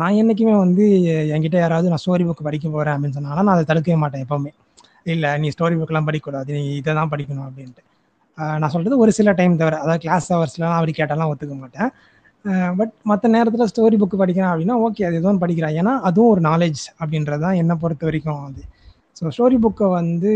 நான் 0.00 0.16
என்றைக்குமே 0.20 0.54
வந்து 0.64 0.84
என்கிட்ட 1.34 1.58
யாராவது 1.64 1.90
நான் 1.92 2.02
ஸ்டோரி 2.04 2.24
புக் 2.28 2.46
படிக்க 2.46 2.66
போகிறேன் 2.76 2.94
அப்படின்னு 2.96 3.16
சொன்னாலும் 3.18 3.46
நான் 3.48 3.56
அதை 3.56 3.64
தடுக்கவே 3.70 3.98
மாட்டேன் 4.04 4.22
எப்போவுமே. 4.24 4.52
இல்லை 5.12 5.30
நீ 5.42 5.48
ஸ்டோரி 5.56 5.74
புக்கெலாம் 5.80 6.08
படிக்கக்கூடாது 6.08 6.52
நீ 6.60 6.70
இதை 6.80 6.92
தான் 7.00 7.10
படிக்கணும் 7.12 7.46
அப்படின்ட்டு. 7.48 7.82
நான் 8.60 8.72
சொல்கிறது 8.74 8.96
ஒரு 9.04 9.12
சில 9.18 9.32
டைம் 9.40 9.60
தவிர 9.62 9.76
அதாவது 9.84 10.02
கிளாஸ் 10.04 10.28
ஹவர்ஸ்லாம் 10.34 10.76
அப்படி 10.78 10.92
கேட்டாலாம் 11.00 11.30
ஒத்துக்க 11.32 11.54
மாட்டேன். 11.62 11.90
பட் 12.78 12.92
மற்ற 13.10 13.28
நேரத்தில் 13.36 13.70
ஸ்டோரி 13.72 13.96
புக் 14.02 14.16
படிக்கிறேன் 14.22 14.50
அப்படின்னா 14.52 14.76
ஓகே 14.86 15.06
அது 15.08 15.16
எதுவும் 15.20 15.40
படிக்கிறேன். 15.44 15.76
ஏன்னா 15.80 15.94
அதுவும் 16.08 16.32
ஒரு 16.34 16.42
நாலேஜ் 16.50 16.82
அப்படின்றது 17.02 17.42
தான் 17.46 17.58
என்னை 17.62 17.76
பொறுத்த 17.84 18.04
வரைக்கும் 18.08 18.42
அது. 18.48 18.62
ஸோ 19.18 19.30
ஸ்டோரி 19.34 19.56
புக்கை 19.64 19.86
வந்து 19.92 20.32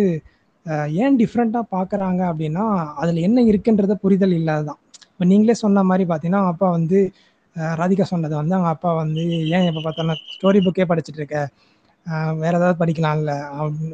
ஏன் 1.03 1.17
டிஃப்ரெண்ட்டாக 1.21 1.65
பார்க்குறாங்க 1.75 2.21
அப்படின்னா 2.31 2.65
அதில் 3.03 3.25
என்ன 3.27 3.41
இருக்குன்றத 3.43 3.95
புரிதல் 4.05 4.35
இல்லாததான். 4.39 4.79
இப்போ 5.13 5.25
நீங்களே 5.25 5.55
சொன்ன 5.63 5.83
மாதிரி 5.83 6.05
பார்த்தீங்கன்னா 6.09 6.41
அவங்க 6.43 6.55
அப்பா 6.55 6.69
வந்து 6.71 6.99
ராதிகா 7.77 8.05
சொன்னது 8.13 8.35
வந்து 8.37 8.55
அவங்க 8.55 8.71
அப்பா 8.71 8.91
வந்து 8.95 9.23
ஏன் 9.55 9.67
எப்போ 9.71 9.81
பார்த்தாலும் 9.81 10.21
ஸ்டோரி 10.35 10.61
புக்கே 10.61 10.87
படிச்சுட்டு 10.91 11.21
இருக்க? 11.23 11.39
வேற 12.43 12.53
ஏதாவது 12.59 12.77
படிக்கலாம்ல? 12.83 13.33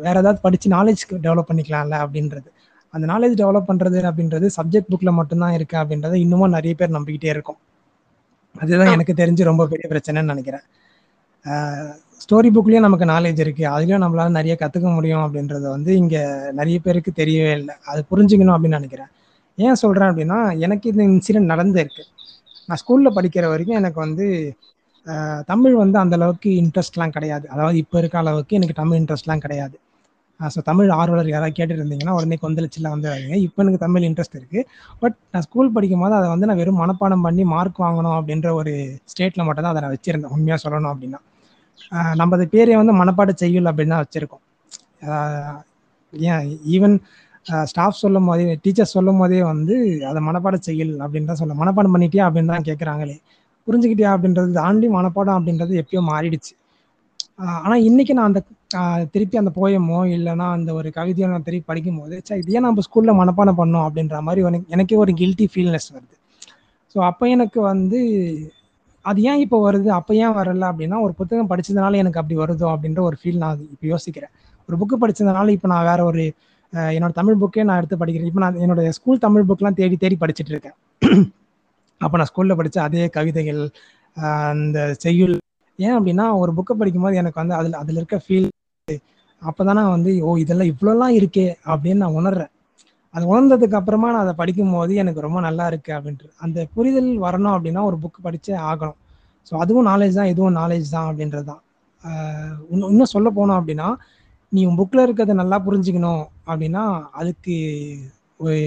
வேற 0.05 0.15
ஏதாவது 0.23 0.39
படித்து 0.41 0.69
நாலேஜ் 0.71 1.03
டெவலப் 1.27 1.51
பண்ணிக்கலாம்ல? 1.51 1.97
அப்படின்றது. 2.05 2.49
அந்த 2.95 3.07
நாலேஜ் 3.13 3.35
டெவலப் 3.41 3.69
பண்ணுறது 3.71 3.99
அப்படின்றது 4.11 4.47
சப்ஜெக்ட் 4.59 4.91
புக்கில் 4.93 5.19
மட்டும்தான் 5.21 5.57
இருக்கு 5.59 5.77
அப்படின்றத 5.77 6.15
இன்னமும் 6.25 6.55
நிறைய 6.57 6.75
பேர் 6.75 6.97
நம்பிக்கிட்டே 6.97 7.31
இருக்கும். 7.37 7.59
அதுதான் 8.55 8.93
எனக்கு 8.95 9.15
தெரிஞ்சு 9.15 9.43
ரொம்ப 9.45 9.67
பெரிய 9.67 9.87
பிரச்சனைன்னு 9.91 10.33
நினைக்கிறேன். 10.35 10.65
ஸ்டோரி 12.23 12.49
புக்லேயும் 12.57 12.87
நமக்கு 12.87 13.07
நாலேஜ் 13.13 13.41
இருக்குது 13.45 13.69
அதுலேயும் 13.75 14.03
நம்மளால 14.05 14.33
நிறைய 14.39 14.55
கற்றுக்க 14.63 14.89
முடியும் 14.97 15.25
அப்படின்றத 15.25 15.65
வந்து 15.77 15.91
இங்கே 16.03 16.23
நிறைய 16.61 16.77
பேருக்கு 16.87 17.13
தெரியவே 17.21 17.53
இல்லை. 17.59 17.75
அது 17.91 18.01
புரிஞ்சுக்கணும் 18.11 18.55
அப்படின்னு 18.57 18.81
நினைக்கிறேன். 18.81 19.11
ஏன் 19.59 19.81
சொல்கிறேன் 19.83 20.11
அப்படின்னா 20.13 20.39
எனக்கு 20.67 20.87
இந்த 20.93 21.03
இன்சிடென்ட் 21.13 21.53
நடந்திருக்கு 21.53 22.05
நான் 22.69 22.81
ஸ்கூலில் 22.83 23.17
படிக்கிற 23.19 23.45
வரைக்கும் 23.53 23.79
எனக்கு 23.83 24.01
வந்து 24.07 24.27
தமிழ் 25.51 25.75
வந்து 25.83 25.97
அந்த 26.03 26.15
அளவுக்கு 26.19 26.49
இன்ட்ரெஸ்ட்லாம் 26.63 27.15
கிடையாது. 27.17 27.47
அதாவது 27.55 27.77
இப்போ 27.83 27.97
இருக்க 28.03 28.17
அளவுக்கு 28.23 28.57
எனக்கு 28.59 28.77
தமிழ் 28.81 28.99
இன்ட்ரெஸ்ட்லாம் 29.03 29.45
கிடையாது. 29.45 29.77
ஸோ 30.41 30.61
தமிழ் 30.69 30.91
ஆர்வலர் 30.99 31.31
யாராவது 31.35 31.55
கேட்டுட்டு 31.59 31.83
இருந்தீங்கன்னா 31.83 32.17
உடனே 32.19 32.37
கொந்தளிச்சில் 32.43 32.91
வந்து 32.95 33.09
இப்போ 33.47 33.63
எனக்கு 33.65 33.81
தமிழ் 33.87 34.07
இன்ட்ரெஸ்ட் 34.09 34.37
இருக்குது 34.41 34.67
பட் 35.03 35.17
நான் 35.33 35.45
ஸ்கூல் 35.47 35.73
படிக்கும் 35.77 36.03
போது 36.05 36.15
அதை 36.19 36.29
வந்து 36.35 36.49
நான் 36.51 36.61
வெறும் 36.63 36.81
மனப்பாடம் 36.83 37.25
பண்ணி 37.27 37.45
மார்க் 37.55 37.81
வாங்கணும் 37.87 38.17
அப்படின்ற 38.19 38.51
ஒரு 38.61 38.75
ஸ்டேட்டில் 39.13 39.47
மட்டும் 39.49 39.65
தான் 39.67 39.73
அதை 39.75 39.83
நான் 39.85 39.95
வச்சுருந்தேன். 39.97 40.35
உண்மையாக 40.37 40.61
சொல்லணும் 40.65 40.93
அப்படின்னா. 40.93 41.21
நமது 42.21 42.45
பேரை 42.45 42.55
பேரே 42.55 42.77
வந்து 42.81 42.95
மனப்பாட 43.01 43.31
செய்யுள் 43.43 43.69
அப்படின்னு 43.71 43.95
தான் 43.95 44.05
வச்சுருக்கோம். 44.05 44.43
ஏன் 46.13 46.45
ஈவன் 46.75 46.97
ஸ்டாஃப் 47.71 48.01
சொல்லும் 48.03 48.29
போதே 48.29 48.55
டீச்சர்ஸ் 48.65 48.95
சொல்லும் 48.97 49.21
போதே 49.23 49.41
வந்து 49.51 49.75
அதை 50.11 50.21
மனப்பாட 50.29 50.57
செய்யுள் 50.69 50.93
அப்படின்னு 51.05 51.31
தான் 51.31 51.41
சொல்ல 51.43 51.55
மனப்பாடம் 51.63 51.95
பண்ணிட்டியா 51.95 52.25
அப்படின்னு 52.29 52.53
தான் 52.55 52.67
கேட்குறாங்களே 52.69 53.17
புரிஞ்சுக்கிட்டியா 53.67 54.11
அப்படின்றது 54.17 54.51
தாண்டி 54.61 54.87
மனப்பாடம் 54.97 55.37
அப்படின்றது 55.39 55.73
எப்பயோ 55.83 56.03
மாறிடுச்சு. 56.13 56.53
ஆனால் 57.63 57.85
இன்னைக்கு 57.89 58.13
நான் 58.19 58.31
அந்த 58.31 58.41
திருப்பி 59.15 59.37
அந்த 59.41 59.51
போயமோ 59.59 59.99
இல்லைனா 60.17 60.47
அந்த 60.57 60.71
ஒரு 60.79 60.89
கவிதையோ 60.97 61.27
நான் 61.33 61.47
திருப்பி 61.49 61.69
படிக்கும் 61.71 61.99
போது 62.01 62.17
சே 62.29 62.39
இதையே 62.43 62.61
நம்ம 62.65 62.83
ஸ்கூலில் 62.87 63.19
மனப்பாடம் 63.21 63.59
பண்ணோம் 63.61 63.85
அப்படின்ற 63.89 64.19
மாதிரி 64.29 64.43
எனக்கு 64.51 64.73
எனக்கே 64.77 64.97
ஒரு 65.05 65.13
கில்ட்டி 65.21 65.47
ஃபீல்னஸ் 65.53 65.89
வருது. 65.97 66.15
ஸோ 66.95 66.99
அப்போ 67.11 67.25
எனக்கு 67.37 67.59
வந்து 67.73 68.01
அது 69.05 69.19
ஏன் 69.31 69.41
இப்போ 69.45 69.59
வருது? 69.69 69.89
அப்போ 69.99 70.13
ஏன் 70.25 70.35
வரல? 70.39 70.65
அப்படின்னா 70.73 70.97
ஒரு 71.07 71.13
புத்தகம் 71.21 71.51
படிச்சதுனால 71.51 71.97
எனக்கு 72.03 72.21
அப்படி 72.21 72.37
வருதோ? 72.43 72.67
அப்படின்ற 72.75 73.01
ஒரு 73.09 73.17
ஃபீல் 73.21 73.41
நான் 73.45 73.61
இப்போ 73.75 73.87
யோசிக்கிறேன். 73.95 74.33
ஒரு 74.69 74.77
புக்கு 74.81 74.97
படிச்சதுனால 75.03 75.53
இப்போ 75.57 75.69
நான் 75.73 75.89
வேற 75.91 76.01
ஒரு 76.11 76.23
என்னோட 76.97 77.13
தமிழ் 77.21 77.41
புக்கே 77.43 77.63
நான் 77.69 77.79
எடுத்து 77.81 78.01
படிக்கிறேன். 78.01 78.31
இப்போ 78.31 78.43
நான் 78.45 78.59
என்னோட 78.65 78.83
ஸ்கூல் 78.99 79.25
தமிழ் 79.27 79.47
புக்லாம் 79.51 79.79
தேடி 79.81 79.97
தேடி 80.03 80.17
படிச்சுட்டு 80.23 80.53
இருக்கேன். 80.55 80.77
அப்போ 82.01 82.17
நான் 82.19 82.31
ஸ்கூலில் 82.31 82.59
படித்த 82.59 82.83
அதே 82.87 83.05
கவிதைகள் 83.17 83.63
அந்த 84.51 84.79
செய்யுள். 85.05 85.35
ஏன் 85.79 85.97
அப்படின்னா 85.99 86.27
ஒரு 86.43 86.53
புக்கை 86.59 86.75
படிக்கும்போது 86.81 87.21
எனக்கு 87.23 87.41
வந்து 87.43 87.55
அதில் 87.61 87.81
அதில் 87.83 87.99
இருக்க 88.01 88.19
ஃபீல் 88.25 88.49
அப்போ 89.43 89.63
நான் 89.69 89.93
வந்து 89.97 90.13
ஓ 90.29 90.31
இதெல்லாம் 90.43 90.71
இவ்வளோலாம் 90.73 91.17
இருக்கே 91.19 91.47
அப்படின்னு 91.73 92.03
நான் 92.05 92.19
உணர்றேன். 92.21 92.53
அது 93.15 93.25
உணர்ந்ததுக்கு 93.33 93.77
அப்புறமா 93.81 94.09
நான் 94.15 94.25
அதை 94.27 94.35
படிக்கும் 94.41 94.75
போது 94.77 94.93
எனக்கு 95.03 95.21
ரொம்ப 95.27 95.39
நல்லா 95.47 95.65
இருக்கு 95.71 95.93
அப்படின்ட்டு. 95.97 96.27
அந்த 96.45 96.59
புரிதல் 96.77 97.11
வரணும் 97.27 97.55
அப்படின்னா 97.57 97.83
ஒரு 97.91 97.97
புக் 98.03 98.19
படிச்சே 98.27 98.55
ஆகணும். 98.71 98.99
ஸோ 99.49 99.55
அதுவும் 99.63 99.89
நாலேஜ் 99.91 100.19
தான் 100.21 100.31
இதுவும் 100.33 100.57
நாலேஜ் 100.61 100.89
தான் 100.97 101.09
அப்படின்றது 101.11 101.47
தான் 101.53 101.63
இன்னும் 102.73 102.91
இன்னும் 102.93 103.13
சொல்ல 103.15 103.29
போனோம் 103.39 103.59
அப்படின்னா 103.61 103.89
நீ 104.53 104.61
உன் 104.69 104.79
புக்கில் 104.81 105.05
இருக்கிறத 105.05 105.35
நல்லா 105.41 105.57
புரிஞ்சுக்கணும் 105.67 106.23
அப்படின்னா 106.51 106.83
அதுக்கு 107.21 107.57
ஒரு 108.45 108.59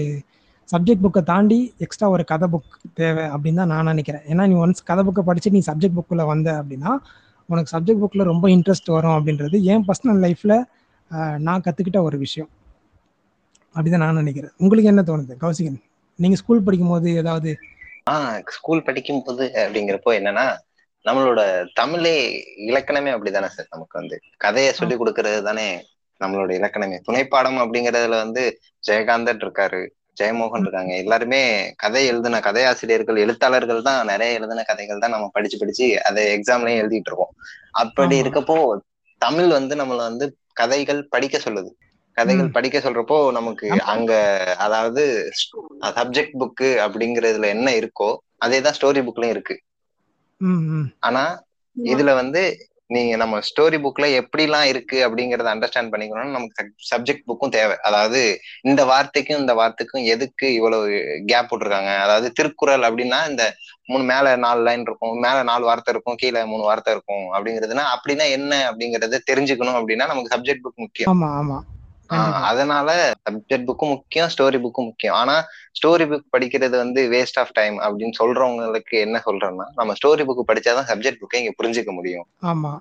சப்ஜெக்ட் 0.68 1.04
புக்கை 1.04 1.22
தாண்டி 1.30 1.58
எக்ஸ்ட்ரா 1.84 2.08
ஒரு 2.14 2.24
கதை 2.32 2.46
புக் 2.52 2.68
தேவை 3.00 3.24
அப்படின்னு 3.34 3.60
தான் 3.62 3.72
நான் 3.74 3.90
நினைக்கிறேன். 3.92 4.24
ஏன்னா 4.32 4.44
நீ 4.50 4.54
ஒன்ஸ் 4.64 4.82
கதை 4.90 5.02
புக்கை 5.08 5.22
படிச்சு 5.28 5.54
நீ 5.56 5.60
சப்ஜெக்ட் 5.70 5.96
புக்கில் 5.98 6.28
வந்த 6.32 6.48
அப்படின்னா 6.60 6.92
உனக்கு 7.48 7.72
சப்ஜெக்ட் 7.74 8.02
புக்கில் 8.04 8.30
ரொம்ப 8.32 8.46
இன்ட்ரெஸ்ட் 8.56 8.90
வரும் 8.96 9.16
அப்படின்றது 9.18 9.56
என் 9.72 9.86
பர்சனல் 9.88 10.20
லைஃப்பில் 10.26 10.56
நான் 11.46 11.64
கற்றுக்கிட்ட 11.66 12.00
ஒரு 12.08 12.18
விஷயம். 12.24 12.50
அப்படிதான் 13.74 13.96
நான் 13.96 14.14
நினைக்கிறேன். 14.14 14.50
உங்களுக்கு 14.58 14.90
என்ன 14.90 15.02
தோணுது? 15.06 15.34
கௌசிகன் 15.40 15.82
நீங்க 16.16 16.36
ஸ்கூல் 16.36 16.62
படிக்கும் 16.62 16.88
போது 16.88 17.14
ஏதாவது? 17.14 17.56
ஆஹ் 18.10 18.42
ஸ்கூல் 18.46 18.82
படிக்கும் 18.82 19.22
போது 19.22 19.50
அப்படிங்கிறப்போ 19.54 20.10
என்னன்னா 20.10 20.56
நம்மளோட 21.04 21.66
தமிழே 21.74 22.44
இலக்கணமே 22.56 23.10
அப்படிதானே 23.10 23.46
சார் 23.46 23.66
நமக்கு 23.70 23.98
வந்து. 23.98 24.20
கதையை 24.36 24.72
சொல்லி 24.72 24.94
கொடுக்கறது 24.94 25.42
தானே 25.42 25.86
நம்மளோட 26.20 26.50
இலக்கணமே. 26.50 27.00
துணைப்பாடம் 27.08 27.58
அப்படிங்கறதுல 27.62 28.08
வந்து 28.08 28.58
ஜெயகாந்தன் 28.86 29.40
இருக்காரு 29.40 29.88
ஜெயமோகன் 30.20 30.60
இருக்காங்க. 30.60 30.96
எல்லாருமே 30.96 31.72
கதை 31.76 32.06
எழுதின 32.06 32.38
கதையாசிரியர்கள் 32.38 33.18
எழுத்தாளர்கள் 33.18 33.82
தான் 33.82 34.06
நிறைய 34.06 34.34
எழுதின 34.34 34.62
கதைகள் 34.62 34.98
தான் 34.98 35.10
நம்ம 35.10 35.28
படிச்சு 35.32 35.58
படிச்சு 35.58 36.04
அதை 36.04 36.38
எக்ஸாம்லயும் 36.38 36.82
எழுதிட்டு 36.84 37.08
இருக்கோம். 37.08 37.34
அப்படி. 37.70 38.22
இருக்கப்போ 38.22 38.78
தமிழ் 39.18 39.48
வந்து 39.48 39.76
நம்மள 39.76 39.96
வந்து 39.96 40.36
கதைகள் 40.52 41.06
படிக்க 41.06 41.38
சொல்லுது. 41.38 41.70
கதைகள். 42.16 42.48
படிக்க 42.56 42.78
சொல்றப்போ 42.80 43.16
நமக்கு 43.36 43.66
ஆமா. 43.68 43.84
அங்க 43.94 44.12
அதாவது 44.64 45.02
சப்ஜெக்ட் 45.96 46.36
புக்கு 46.42 46.70
அப்படிங்கறதுல 46.84 47.48
என்ன 47.56 47.68
இருக்கோ 47.80 48.10
அதே 48.40 48.58
தான் 48.60 48.76
ஸ்டோரி 48.78 49.02
புக்லயும் 49.06 49.34
இருக்கு. 49.34 49.56
ஆனா 51.02 51.24
இதுல 51.76 52.10
வந்து 52.20 52.42
நீங்க 52.90 53.12
நம்ம 53.20 53.36
ஸ்டோரி 53.48 53.78
புக்ல 53.82 54.06
எப்படிலாம் 54.18 54.66
இருக்கு 54.70 54.96
அப்படிங்கறத 55.04 55.48
அண்டர்ஸ்டாண்ட் 55.52 55.92
பண்ணிக்கணும்னா 55.92 56.34
நமக்கு 56.34 56.62
சப்ஜெக்ட் 56.90 57.24
புக்கும் 57.28 57.54
தேவை. 57.54 57.76
அதாவது 57.88 58.20
இந்த 58.68 58.82
வார்த்தைக்கும் 58.90 59.40
இந்த 59.40 59.52
வார்த்தைக்கும் 59.60 60.04
எதுக்கு 60.14 60.46
இவ்வளவு 60.58 60.88
கேப் 61.30 61.48
போட்டிருக்காங்க 61.50 61.92
அதாவது 62.04 62.28
திருக்குறள் 62.38 62.84
அப்படின்னா 62.88 63.20
இந்த 63.30 63.44
மூணு 63.88 64.04
மேல 64.10 64.34
நாலு 64.44 64.60
லைன் 64.66 64.84
இருக்கும் 64.88 65.16
மேல 65.24 65.38
நாலு 65.50 65.64
வார்த்தை 65.68 65.92
இருக்கும் 65.94 66.20
கீழே 66.22 66.42
மூணு 66.52 66.64
வார்த்தை 66.68 66.92
இருக்கும் 66.96 67.26
அப்படிங்கிறதுனா 67.34 67.86
அப்படின்னா 67.94 68.26
என்ன 68.36 68.52
அப்படிங்கறத 68.68 69.22
தெரிஞ்சுக்கணும் 69.30 69.78
அப்படின்னா 69.80 70.08
நமக்கு 70.12 70.34
சப்ஜெக்ட் 70.34 70.64
புக் 70.66 70.84
முக்கியம். 70.84 71.10
அதனால 72.20 72.88
சப்ஜெக்ட் 73.30 73.66
புக்கும் 73.68 73.92
முக்கியம் 73.94 74.30
ஸ்டோரி 74.34 74.58
புக்கும் 74.64 74.88
முக்கியம். 74.90 75.14
ஆனா 75.14 75.48
ஸ்டோரி 75.78 76.04
புக் 76.10 76.32
படிக்கிறது 76.36 76.76
வந்து 76.76 77.02
வேஸ்ட் 77.10 77.38
ஆஃப் 77.38 77.52
டைம் 77.52 77.76
அப்படின்னு 77.80 78.18
சொல்றவங்களுக்கு 78.20 78.96
என்ன 79.00 79.22
சொல்றேன்னா 79.26 79.66
நம்ம 79.74 79.94
ஸ்டோரி 80.00 80.24
புக் 80.28 80.48
படிச்சாதான் 80.50 80.88
சப்ஜெக்ட் 80.92 81.20
புக்கை 81.22 81.40
இங்க 81.42 81.54
புரிஞ்சுக்க 81.62 81.92
முடியும். 81.92 82.26
ஆமா. 82.42 82.72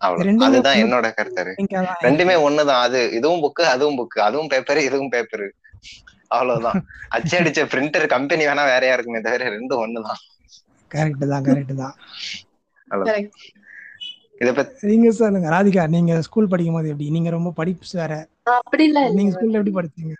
அவ்வளவு. 0.00 0.44
அதுதான் 0.44 0.76
என்னோட 0.76 1.14
கருத்து. 1.14 1.54
ரெண்டுமே 2.02 2.34
ஒண்ணுதான். 2.46 2.82
அது 2.86 3.12
இதுவும் 3.12 3.42
புக்கு 3.42 3.64
அதுவும் 3.74 3.98
புக்கு 3.98 4.18
அதுவும் 4.20 4.48
பேப்பர் 4.48 4.78
இதுவும் 4.78 5.08
பேப்பர் 5.08 5.46
அவ்வளவுதான். 6.28 6.78
அச்சடிச்ச 7.10 7.62
பிரிண்டர் 7.72 8.06
கம்பெனி 8.06 8.46
வேணா 8.46 8.64
வேறையா 8.64 8.94
இருக்குமே 8.94 9.20
தவிர 9.20 9.50
ரெண்டும் 9.50 9.82
ஒண்ணுதான். 9.84 10.20
கரெக்ட் 10.90 11.26
தான் 11.28 11.44
கரெக்ட் 11.44 11.74
தான். 11.74 11.94
இத 14.38 14.52
பத்தி 14.52 14.86
நீங்க 14.86 15.10
சொல்லுங்க 15.10 15.48
ராதிகா 15.50 15.88
நீங்க 15.88 16.22
ஸ்கூல் 16.22 16.48
படிக்கும் 16.48 16.74
போது 16.74 16.88
எப்படி? 16.88 17.10
நீங்க 17.10 17.30
ரொம்ப 17.30 17.50
படிப்பு 17.50 17.86
வேற 17.92 18.14
அப்படி 18.46 18.84
இல்ல. 18.84 19.00
நீங்க 19.16 19.32
ஸ்கூல்ல 19.34 19.58
எப்படி 19.58 19.74
படிச்சீங்க? 19.76 20.14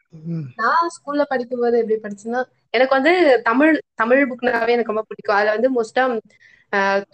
நான் 0.59 0.91
ஸ்கூல்ல 0.95 1.23
படிக்கும்போது 1.31 1.77
எப்படி 1.79 1.97
படிச்சேன்னா 2.03 2.41
எனக்கு 2.75 2.95
வந்து 2.95 3.13
தமிழ் 3.43 3.73
தமிழ் 3.95 4.23
புக்னாவே 4.31 4.75
எனக்கு 4.77 4.93
ரொம்ப 4.93 5.05
பிடிக்கும். 5.09 5.37
அதுல 5.37 5.55
வந்து 5.57 5.71
மோஸ்டா 5.77 6.05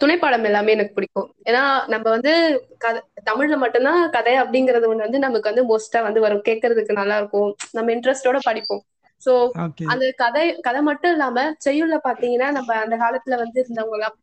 துணைப்பாடம் 0.01 0.47
எல்லாமே 0.49 0.71
எனக்கு 0.71 0.95
பிடிக்கும். 0.95 1.27
ஏன்னா 1.49 1.63
நம்ம 1.87 2.05
வந்து 2.09 2.31
கதை 2.77 2.99
தமிழ்ல 3.29 3.55
மட்டும்தான் 3.57 4.01
கதை 4.09 4.33
அப்படிங்கறது 4.43 4.89
ஒண்ணு 4.91 5.05
வந்து 5.07 5.19
நமக்கு 5.19 5.49
வந்து 5.51 5.65
மோஸ்டா 5.69 5.99
வந்து 6.07 6.19
வரும். 6.19 6.45
கேட்கறதுக்கு 6.47 6.99
நல்லா 7.01 7.17
இருக்கும். 7.17 7.49
நம்ம 7.73 7.91
இன்ட்ரெஸ்டோட 7.95 8.39
படிப்போம். 8.43 8.83
சோ 9.21 9.33
அந்த 9.91 10.05
கதை 10.21 10.45
கதை 10.61 10.81
மட்டும் 10.89 11.11
இல்லாம 11.11 11.37
செய்யுள்ல 11.65 11.95
பாத்தீங்கன்னா 12.05 12.47
நம்ம 12.57 12.75
அந்த 12.83 12.95
காலத்துல 12.97 13.37
வந்து 13.41 13.57
இருந்தவங்க 13.63 13.97
எல்லாம் 13.97 14.15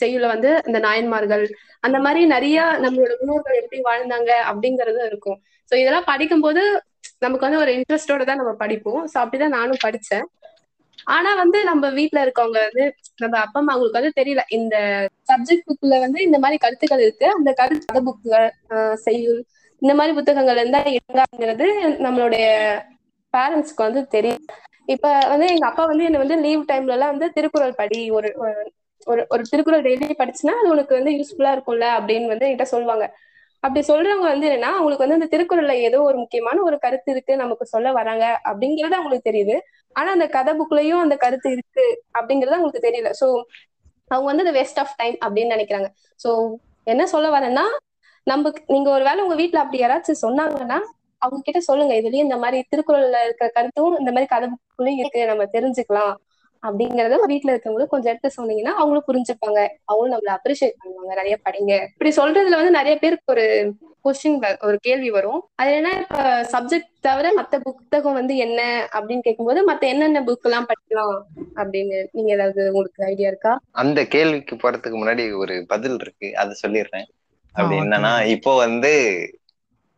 செய்யுள்ள 0.00 0.26
வந்து 0.34 0.50
இந்த 0.68 0.78
நாயன்மார்கள் 0.86 1.44
அந்த 1.86 1.98
மாதிரி 2.04 2.20
நிறைய 2.34 2.58
நம்மளோட 2.84 3.12
முன்னோர்கள் 3.20 3.60
எப்படி 3.62 3.80
வாழ்ந்தாங்க 3.88 4.30
அப்படிங்கறதும் 4.50 5.08
இருக்கும். 5.10 5.38
சோ 5.72 5.74
இதெல்லாம் 5.82 6.10
படிக்கும்போது 6.12 6.62
நமக்கு 7.24 7.46
வந்து 7.46 7.62
ஒரு 7.64 7.72
இன்ட்ரெஸ்டோட 7.78 8.22
தான் 8.24 8.40
நம்ம 8.42 8.52
படிப்போம். 8.64 9.02
சோ 9.12 9.16
அப்படிதான் 9.22 9.56
நானும் 9.58 9.84
படிச்சேன். 9.86 10.26
ஆனா 11.06 11.30
வந்து 11.40 11.58
நம்ம 11.64 11.90
வீட்டுல 11.98 12.18
இருக்கவங்க 12.26 12.60
வந்து 12.68 12.84
நம்ம 13.22 13.34
அப்பா 13.44 13.58
அம்மா 13.60 13.72
அவங்களுக்கு 13.72 14.00
வந்து 14.00 14.18
தெரியல. 14.20 14.42
இந்த 14.58 14.76
சப்ஜெக்ட் 15.30 15.66
புக்ல 15.68 16.00
வந்து 16.04 16.18
இந்த 16.22 16.38
மாதிரி 16.44 16.58
கருத்துக்கள் 16.64 17.04
இருக்கு. 17.06 17.26
அந்த 17.36 17.50
கருத்து 17.60 17.86
கதை 17.88 18.02
புக்குகள் 18.08 18.48
செய்யுள் 19.06 19.40
இந்த 19.82 19.92
மாதிரி 19.98 20.12
புத்தகங்கள் 20.18 20.60
இருந்தா 20.62 20.80
இருக்காங்கிறது 20.92 21.66
நம்மளுடைய 22.06 22.46
பேரண்ட்ஸ்க்கு 23.34 23.86
வந்து 23.88 24.02
தெரியும். 24.16 24.42
இப்ப 24.94 25.06
வந்து 25.32 25.46
எங்க 25.54 25.66
அப்பா 25.68 25.84
வந்து 25.90 26.06
என்ன 26.08 26.18
வந்து 26.24 26.36
லீவ் 26.44 26.68
டைம்ல 26.70 26.96
எல்லாம் 26.96 27.12
வந்து 27.14 27.28
திருக்குறள் 27.36 27.78
படி 27.80 28.00
ஒரு 28.18 28.28
ஒரு- 29.06 29.26
ஒரு 29.28 29.42
திருக்குறள் 29.42 29.82
டெய்லி 29.82 30.14
படிச்சுன்னா 30.18 30.50
அது 30.50 30.68
உனக்கு 30.68 30.94
வந்து 30.94 31.10
யூஸ்ஃபுல்லா 31.10 31.50
இருக்கும்ல 31.56 31.86
அப்படின்னு 31.86 32.26
வந்து 32.26 32.46
என்கிட்ட 32.46 32.62
சொல்லுவாங்க. 32.62 33.16
அப்படி 33.60 33.92
சொல்றவங்க 33.92 34.20
வந்து 34.20 34.48
என்னன்னா 34.48 34.60
அவங்களுக்கு 34.60 35.08
வந்து 35.08 35.26
அந்த 35.26 35.36
திருக்குறள்ல 35.36 35.70
ஏதோ 35.70 36.02
ஒரு 36.02 36.16
முக்கியமான 36.16 36.62
ஒரு 36.62 36.78
கருத்து 36.78 37.12
இருக்கு 37.12 37.36
நமக்கு 37.36 37.66
சொல்ல 37.66 37.92
வராங்க 37.92 38.40
அப்படிங்கறது 38.44 38.90
அவங்களுக்கு 38.90 39.30
தெரியுது. 39.30 39.58
ஆனா 39.92 40.10
அந்த 40.10 40.26
கதை 40.26 40.54
புக்லயும் 40.54 41.00
அந்த 41.00 41.16
கருத்து 41.16 41.50
இருக்கு 41.50 42.04
அப்படிங்கறது 42.18 42.46
அவங்களுக்கு 42.46 42.88
தெரியல. 42.88 43.24
சோ 43.24 43.42
அவங்க 44.08 44.42
வந்து 44.42 44.60
வேஸ்ட் 44.60 44.78
ஆஃப் 44.78 44.96
டைம் 44.96 45.16
அப்படின்னு 45.26 45.52
நினைக்கிறாங்க. 45.52 45.86
சோ 46.28 46.54
என்ன 46.84 47.06
சொல்ல 47.06 47.38
வரேன்னா 47.38 47.62
நம்ம 48.22 48.50
நீங்க 48.66 48.90
ஒரு 48.90 49.04
வேலை 49.04 49.24
உங்க 49.24 49.34
வீட்டுல 49.34 49.56
அப்படி 49.56 49.82
யாராச்சும் 49.82 50.24
சொன்னாங்கன்னா 50.26 50.80
அவங்க 51.18 51.42
கிட்ட 51.42 51.60
சொல்லுங்க. 51.60 51.94
இதுலயும் 51.94 52.14
இந்த 52.14 52.36
மாதிரி 52.36 52.64
திருக்குறள்ல 52.76 53.24
இருக்கிற 53.24 53.50
கருத்தும் 53.54 53.98
இந்த 53.98 54.12
மாதிரி 54.12 54.26
கதை 54.26 54.48
புக்குலயும் 54.48 54.98
இருக்கு. 54.98 55.26
நம்ம 55.26 55.44
தெரிஞ்சுக்கலாம். 55.44 56.14
அப்படிங்கறத 56.62 57.18
வீட்டுல 57.28 57.52
இருக்கவங்களும் 57.52 57.86
கொஞ்சம் 57.86 58.16
எடுத்து 58.16 58.30
சொன்னீங்கன்னா 58.38 58.74
அவங்களும் 58.80 59.08
புரிஞ்சுப்பாங்க. 59.12 59.68
அவங்களும் 59.84 60.18
நம்மள 60.18 60.30
அப்ரிஷியேட் 60.36 60.80
பண்ணுவாங்க. 60.82 61.06
நிறைய 61.06 61.38
படிங்க. 61.44 61.82
இப்படி 61.82 62.10
சொல்றதுல 62.16 62.60
வந்து 62.60 62.70
நிறைய 62.70 62.98
பேருக்கு 62.98 63.32
ஒரு 63.32 63.74
கொஸ்டின் 64.04 64.66
ஒரு 64.66 64.76
கேள்வி 64.80 65.10
வரும். 65.10 65.48
அது 65.54 65.72
என்ன 65.72 65.92
இப்ப 66.00 66.42
சப்ஜெக்ட் 66.52 66.92
தவிர 67.00 67.32
மத்த 67.36 67.58
புத்தகம் 67.58 68.12
வந்து 68.12 68.36
என்ன 68.36 68.88
அப்படின்னு 68.92 69.18
கேட்கும்போது 69.18 69.72
மத்த 69.72 69.80
என்னென்ன 69.80 70.20
புக் 70.20 70.42
எல்லாம் 70.42 70.66
படிக்கலாம் 70.66 71.22
அப்படின்னு 71.54 72.06
நீங்க 72.12 72.32
ஏதாவது 72.32 72.66
உங்களுக்கு 72.66 73.04
ஐடியா 73.04 73.28
இருக்கா? 73.28 73.60
அந்த 73.70 74.04
கேள்விக்கு 74.04 74.56
போறதுக்கு 74.56 75.00
முன்னாடி 75.02 75.36
ஒரு 75.36 75.64
பதில் 75.68 75.98
இருக்கு. 76.00 76.36
அதை 76.36 76.56
சொல்லிடுறேன். 76.66 77.06
அப்படி. 77.52 77.80
என்னன்னா 77.80 78.26
இப்போ 78.26 78.56
வந்து 78.56 78.94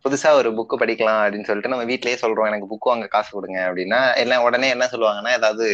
புதுசா 0.05 0.29
ஒரு 0.37 0.49
புக்கு 0.59 0.77
படிக்கலாம் 0.77 1.21
அப்படின்னு 1.23 1.49
சொல்லிட்டு 1.49 1.73
நம்ம 1.73 1.87
வீட்லயே 1.89 2.17
சொல்றோம் 2.21 2.49
எனக்கு 2.51 2.71
புக் 2.71 2.91
வாங்க 2.91 3.07
காசு 3.09 3.31
கொடுங்க 3.31 3.59
அப்படின்னா 3.69 4.01
எல்லாம் 4.23 4.47
உடனே 4.47 4.69
என்ன 4.75 4.89
சொல்லுவாங்கன்னா 4.93 5.33
ஏதாவது 5.39 5.67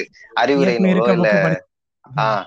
அறிவுரை 0.43 0.75
நூலோ 0.85 1.07
இல்ல 1.17 1.31
ஆஹ் 2.05 2.45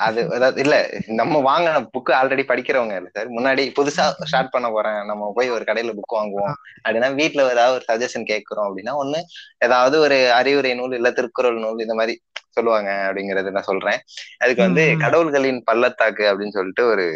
அது 0.00 0.20
அதாவது 0.36 0.58
இல்ல 0.62 0.76
நம்ம 1.18 1.40
வாங்கின 1.46 1.80
புக்கு 1.94 2.12
ஆல்ரெடி 2.18 2.44
படிக்கிறவங்க 2.46 2.94
இல்ல 2.96 3.08
சார் 3.12 3.28
முன்னாடி 3.34 3.64
புதுசா 3.76 4.04
ஸ்டார்ட் 4.22 4.54
பண்ண 4.54 4.68
போறேன் 4.70 4.98
நம்ம 5.10 5.28
போய் 5.36 5.54
ஒரு 5.56 5.64
கடையில 5.68 5.92
புக் 5.98 6.16
வாங்குவோம் 6.16 6.54
அப்படின்னா 6.80 7.10
வீட்ல 7.20 7.44
ஏதாவது 7.52 7.76
ஒரு 7.76 7.86
சஜஷன் 7.90 8.30
கேட்கிறோம் 8.32 8.68
அப்படின்னா 8.68 8.94
ஒண்ணு 9.02 9.20
ஏதாவது 9.60 9.98
ஒரு 10.00 10.18
அறிவுரை 10.38 10.72
நூல் 10.74 10.96
இல்ல 10.96 11.10
திருக்குறள் 11.18 11.58
நூல் 11.58 11.84
இந்த 11.84 11.96
மாதிரி 11.96 12.16
சொல்லுவாங்க 12.56 12.90
அப்படிங்கறது 13.06 13.54
நான் 13.54 13.70
சொல்றேன் 13.70 13.98
அதுக்கு 14.40 14.62
வந்து. 14.62 14.84
கடவுள்களின் 15.04 15.60
பள்ளத்தாக்கு 15.64 16.24
அப்படின்னு 16.30 16.56
சொல்லிட்டு 16.56 16.84
ஒரு 16.86 17.06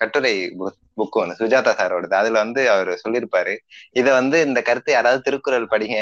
கட்டுரை 0.00 0.34
புக் 1.00 1.18
ஒண்ணு. 1.20 1.38
சுஜாதா 1.40 1.72
சாரோடது 1.80 2.14
அதுல 2.20 2.38
வந்து 2.44 2.62
அவர் 2.70 2.90
சொல்லியிருப்பாரு 3.04 3.54
இத 4.00 4.06
வந்து 4.12 4.36
இந்த 4.48 4.60
கருத்தை 4.68 4.94
யாராவது 4.94 5.24
திருக்குறள் 5.28 5.70
படிங்க. 5.72 5.96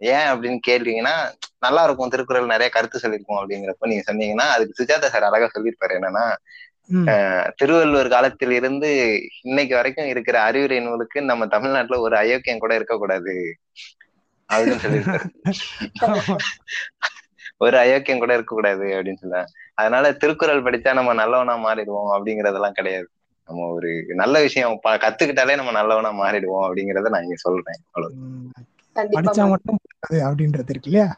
ஏன் 0.00 0.28
அப்படின்னு 0.30 0.58
கேட்டீங்கன்னா 0.68 1.14
நல்லா 1.64 1.82
இருக்கும் 1.86 2.12
திருக்குறள் 2.14 2.52
நிறைய 2.52 2.68
கருத்து 2.72 3.02
சொல்லியிருக்கோம் 3.02 3.40
அப்படிங்கிறப்ப 3.40 3.90
நீங்க 3.92 4.04
சொன்னீங்கன்னா 4.10 4.46
அதுக்கு 4.54 4.78
சுஜாதா 4.80 5.08
சார் 5.14 5.28
அழகா 5.28 5.48
சொல்லியிருப்பாரு 5.54 5.94
என்னன்னா. 5.98 6.24
திருவள்ளுவர் 7.60 8.14
காலத்தில் 8.14 8.54
இருந்து 8.58 8.88
இன்னைக்கு 9.42 9.74
வரைக்கும் 9.74 10.10
இருக்கிற 10.12 10.36
அறிவுரை 10.42 10.78
நூலுக்கு 10.80 11.18
நம்ம 11.30 11.46
தமிழ்நாட்டுல 11.54 11.98
ஒரு 12.06 12.16
அயோக்கியம் 12.16 12.62
கூட 12.64 12.72
இருக்கக்கூடாது. 12.74 13.34
அப்படின்னு 14.48 14.82
சொல்லியிருப்பாரு. 14.84 15.26
ஒரு 17.64 17.76
அயோக்கியம் 17.82 18.22
கூட 18.22 18.32
இருக்கக்கூடாது 18.34 18.86
அப்படின்னு 18.96 19.20
சொல்லுவாங்க 19.20 19.50
அதனால 19.74 20.12
திருக்குறள் 20.22 20.62
படிச்சா 20.62 20.92
நம்ம 20.92 21.14
நல்லவனா 21.22 21.54
மாறிடுவோம் 21.66 22.12
அப்படிங்கறதெல்லாம் 22.14 22.78
கிடையாது. 22.78 23.08
நம்ம 23.48 23.66
ஒரு 23.76 23.90
நல்ல 24.20 24.36
விஷயம் 24.46 24.78
கத்துக்கிட்டாலே 25.04 25.58
நம்ம 25.60 25.74
நல்லவனா 25.78 26.10
மாறிடுவோம் 26.20 26.64
அப்படிங்கறத 26.66 27.12
நான் 27.14 27.26
இங்க 27.26 27.38
சொல்றேன். 27.46 27.80
அவ்வளவு 27.90 28.14
படிச்சா 29.16 29.44
மட்டும் 29.52 29.78
போதாது 29.82 30.18
அப்படின்றது 30.28 30.72
இருக்கு 30.72 30.90
இல்லையா? 30.90 31.08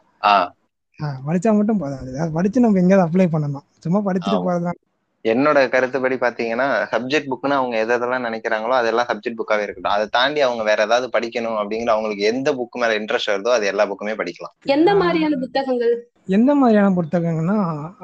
படிச்சா 1.27 1.51
மட்டும் 1.59 1.81
போதாது. 1.83 2.11
படிச்சு 2.37 2.65
நம்ம 2.65 2.81
எங்கேயாவது 2.83 3.07
அப்ளை 3.09 3.27
பண்ணணும். 3.35 3.67
சும்மா 3.85 4.01
படிச்சுட்டு. 4.07 4.41
போறதுதான் 4.47 4.81
என்னோட 5.25 5.59
கருத்துப்படி 5.69 6.17
பாத்தீங்கன்னா 6.17 6.67
சப்ஜெக்ட் 6.93 7.31
புக்னு 7.31 7.57
அவங்க 7.59 7.77
எது 7.85 7.93
எதெல்லாம் 7.97 8.27
நினைக்கிறாங்களோ 8.27 8.75
அதெல்லாம் 8.81 9.09
சப்ஜெக்ட் 9.11 9.39
புக்காவே 9.39 9.65
இருக்கட்டும். 9.65 9.95
அதை 9.95 10.05
தாண்டி 10.17 10.41
அவங்க 10.47 10.62
வேற 10.69 10.81
ஏதாவது 10.89 11.07
படிக்கணும் 11.17 11.57
அப்படிங்கிற 11.61 11.93
அவங்களுக்கு 11.95 12.29
எந்த 12.33 12.49
புக் 12.59 12.81
மேல 12.83 12.99
இன்ட்ரெஸ்ட் 13.01 13.33
வருதோ 13.33 13.53
அது 13.57 13.71
எல்லா 13.73 13.87
புக்குமே 13.91 14.15
படிக்கலாம். 14.21 14.55
எந்த 14.77 14.91
மாதிரியான 15.03 15.39
புத்தகங்கள்? 15.45 15.95
எந்த 16.37 16.53
மாதிரியான 16.61 16.95
புத்தகங்கள்னா 16.99 17.57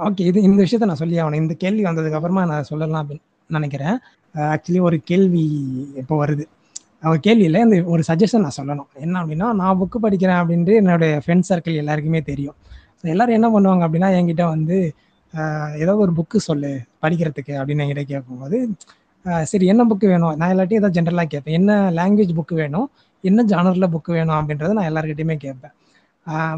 ஓகே 0.06 0.24
இது 0.30 0.48
இந்த 0.48 0.58
விஷயத்த 0.64 0.90
நான் 0.90 1.02
சொல்லி 1.02 1.20
ஆகணும். 1.20 1.42
இந்த 1.44 1.56
கேள்வி 1.64 1.85
வந்ததுக்கு 1.90 2.18
அப்புறமா 2.20 2.44
நான் 2.52 2.70
சொல்லலாம் 2.72 3.02
அப்படின்னு. 3.02 3.24
நினைக்கிறேன். 3.58 3.96
ஆக்சுவலி 4.54 4.80
ஒரு 4.88 4.96
கேள்வி 5.10 5.44
இப்போ 6.02 6.16
வருது. 6.22 6.44
அவர் 7.06 7.20
கேள்வியில் 7.26 7.58
இந்த 7.66 7.76
ஒரு 7.94 8.02
சஜஷன் 8.08 8.44
நான் 8.46 8.56
சொல்லணும். 8.58 8.88
என்ன 9.04 9.14
அப்படின்னா 9.22 9.46
நான் 9.60 9.78
புக்கு 9.80 9.98
படிக்கிறேன் 10.04 10.40
அப்படின்ட்டு 10.42 10.74
என்னுடைய 10.80 11.14
ஃப்ரெண்ட் 11.24 11.48
சர்க்கிள் 11.50 11.80
எல்லாருக்குமே 11.82 12.20
தெரியும். 12.30 12.56
ஸோ 13.00 13.06
எல்லோரும் 13.14 13.36
என்ன 13.38 13.48
பண்ணுவாங்க 13.54 13.82
அப்படின்னா 13.86 14.10
என்கிட்ட 14.18 14.44
வந்து 14.54 14.76
ஏதாவது 15.34 15.80
ஏதோ 15.82 15.92
ஒரு 16.04 16.12
புக்கு 16.18 16.38
சொல்லு 16.48 16.70
படிக்கிறதுக்கு 17.02 17.52
அப்படின்னு 17.60 17.82
என்கிட்ட 17.84 18.04
கேட்கும்போது 18.12 18.58
சரி 19.50 19.66
என்ன 19.72 19.82
புக்கு 19.90 20.06
வேணும்? 20.12 20.34
நான் 20.40 20.52
எல்லாட்டையும் 20.54 20.80
ஏதாவது 20.80 20.96
ஜென்ரலாக 20.98 21.28
கேட்பேன். 21.32 21.56
என்ன 21.58 21.72
லாங்குவேஜ் 21.98 22.32
புக்கு 22.38 22.54
வேணும்? 22.62 22.86
என்ன 23.24 23.40
ஜானரில் 23.52 23.92
புக்கு 23.94 24.10
வேணும் 24.18 24.36
அப்படின்றத 24.38 24.72
நான் 24.78 24.88
எல்லாருக்கிட்டையுமே 24.90 25.36
கேட்பேன். 25.44 25.74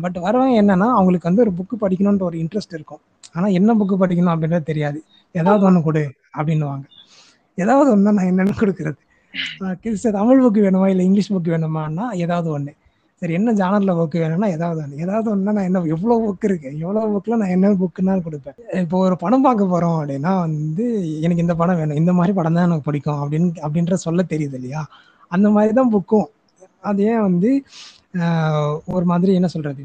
பட் 0.04 0.16
வரவங்க 0.26 0.54
என்னென்னா 0.62 0.88
அவங்களுக்கு 0.98 1.28
வந்து 1.30 1.42
ஒரு 1.44 1.52
புக்கு 1.58 1.76
படிக்கணுன்ற 1.84 2.24
ஒரு 2.30 2.38
இன்ட்ரெஸ்ட் 2.42 2.74
இருக்கும். 2.78 3.02
ஆனால் 3.34 3.54
என்ன 3.58 3.70
புக்கு 3.80 3.96
படிக்கணும் 4.02 4.32
அப்படின்றது 4.34 4.66
தெரியாது. 4.70 4.98
ஏதாவது 5.34 5.64
ஒன்று 5.68 5.80
கொடு 5.88 6.04
அப்படின்னுவாங்க. 6.38 6.84
ஏதாவது 7.58 7.88
ஒன்று 7.94 8.16
நான் 8.18 8.30
என்னென்னு 8.30 8.54
கொடுக்குறது 8.62 9.00
தமிழ் 10.18 10.42
புக்கு 10.44 10.60
வேணுமா? 10.66 10.86
இல்லை 10.92 11.04
இங்கிலீஷ் 11.08 11.34
புக்கு 11.34 11.52
வேணுமான்னா 11.54 12.06
ஏதாவது 12.24 12.48
ஒன்று 12.56 12.72
சரி 13.22 13.34
என்ன 13.38 13.50
ஜானரில் 13.60 13.92
புக்கு 13.98 14.18
வேணும்னா 14.22 14.48
ஏதாவது 14.56 14.80
ஒன்று 14.84 15.02
ஏதாவது 15.04 15.26
ஒன்றுனா 15.32 15.52
நான் 15.56 15.68
என்ன 15.68 15.82
எவ்வளோ 15.94 16.14
புக் 16.24 16.44
இருக்கு? 16.48 16.70
எவ்வளோ 16.84 17.02
புக்கில் 17.12 17.40
நான் 17.42 17.52
என்ன 17.56 17.70
புக்குன்னு 17.82 18.24
கொடுப்பேன். 18.26 18.56
இப்போ 18.82 18.96
ஒரு 19.06 19.16
படம் 19.22 19.44
பார்க்க 19.46 19.72
போகிறோம் 19.72 19.96
அப்படின்னா 19.98 20.32
வந்து 20.46 20.84
எனக்கு 21.26 21.44
இந்த 21.46 21.54
படம் 21.60 21.78
வேணும் 21.80 22.00
இந்த 22.02 22.12
மாதிரி 22.18 22.32
படம் 22.38 22.56
தான் 22.58 22.66
எனக்கு 22.68 22.86
பிடிக்கும் 22.88 23.20
அப்படின்னு 23.22 23.48
அப்படின்ற 23.66 23.96
சொல்ல 24.06 24.22
தெரியுது 24.32 24.56
இல்லையா? 24.60 24.82
அந்த 25.30 25.48
மாதிரி 25.56 25.74
தான் 25.80 25.92
புக்கும் 25.94 26.28
அது 26.90 27.02
ஏன் 27.12 27.24
வந்து 27.28 27.50
ஒரு 28.96 29.04
மாதிரி 29.12 29.32
என்ன 29.38 29.48
சொல்கிறது 29.54 29.84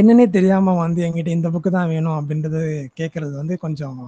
என்னன்னே 0.00 0.26
தெரியாமல் 0.36 0.80
வந்து 0.84 1.00
என்கிட்ட 1.06 1.30
இந்த 1.38 1.48
புக்கு 1.54 1.70
தான் 1.78 1.90
வேணும் 1.94 2.16
அப்படின்றது 2.20 2.62
கேட்குறது 3.00 3.34
வந்து 3.42 3.56
கொஞ்சம் 3.64 3.98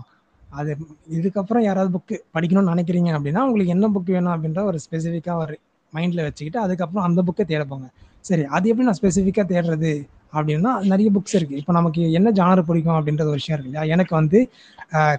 அது 0.61 0.71
இதுக்கப்புறம் 1.19 1.65
யாராவது 1.69 1.91
புக்கு 1.97 2.17
படிக்கணும்னு 2.37 2.73
நினைக்கிறீங்க 2.75 3.11
அப்படின்னா 3.19 3.43
உங்களுக்கு 3.49 3.75
என்ன 3.77 3.89
புக் 3.97 4.13
வேணும் 4.17 4.35
அப்படின்ற 4.35 4.63
ஒரு 4.71 4.79
ஸ்பெசிஃபிக்காக 4.85 5.39
ஒரு 5.45 5.57
மைண்டில் 5.93 6.27
வச்சுக்கிட்டு 6.27 6.61
அதுக்கப்புறம் 6.65 7.07
அந்த 7.09 7.21
புக்கை 7.29 7.45
தேட 7.51 7.65
போங்க. 7.73 7.87
சரி 8.29 8.45
அது 8.57 8.69
எப்படி 8.71 8.87
நான் 8.89 8.99
ஸ்பெசிஃபிக்காக 9.01 9.47
தேடுறது 9.53 9.93
அப்படின்னா 10.37 10.71
நிறைய 10.93 11.09
புக்ஸ் 11.17 11.37
இருக்குது 11.39 11.61
இப்போ 11.61 11.73
நமக்கு 11.79 12.01
என்ன 12.19 12.29
ஜானர் 12.39 12.67
பிடிக்கும் 12.71 12.97
அப்படின்றது 12.99 13.31
ஒரு 13.33 13.41
விஷயம் 13.41 13.57
இருக்கு 13.57 13.71
இல்லையா? 13.71 13.85
எனக்கு 13.95 14.13
வந்து 14.21 14.39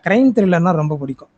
க்ரைம் 0.06 0.30
த்ரில்லர்னா 0.38 0.74
ரொம்ப 0.82 0.98
பிடிக்கும். 1.04 1.32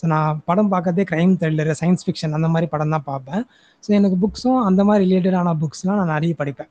ஸோ 0.00 0.06
நான் 0.12 0.38
படம் 0.48 0.70
பார்க்கறதே 0.74 1.04
க்ரைம் 1.10 1.34
த்ரில்லர் 1.40 1.70
சயின்ஸ் 1.80 2.04
ஃபிக்ஷன் 2.06 2.36
அந்த 2.38 2.48
மாதிரி 2.54 2.68
படம் 2.74 2.94
தான் 2.94 3.04
பார்ப்பேன். 3.10 3.42
ஸோ 3.84 3.90
எனக்கு 3.98 4.16
புக்ஸும் 4.22 4.60
அந்த 4.68 4.82
மாதிரி 4.88 5.04
ரிலேட்டடான 5.10 5.54
புக்ஸ்லாம் 5.64 5.98
நான் 6.00 6.12
நிறைய 6.16 6.34
படிப்பேன். 6.40 6.70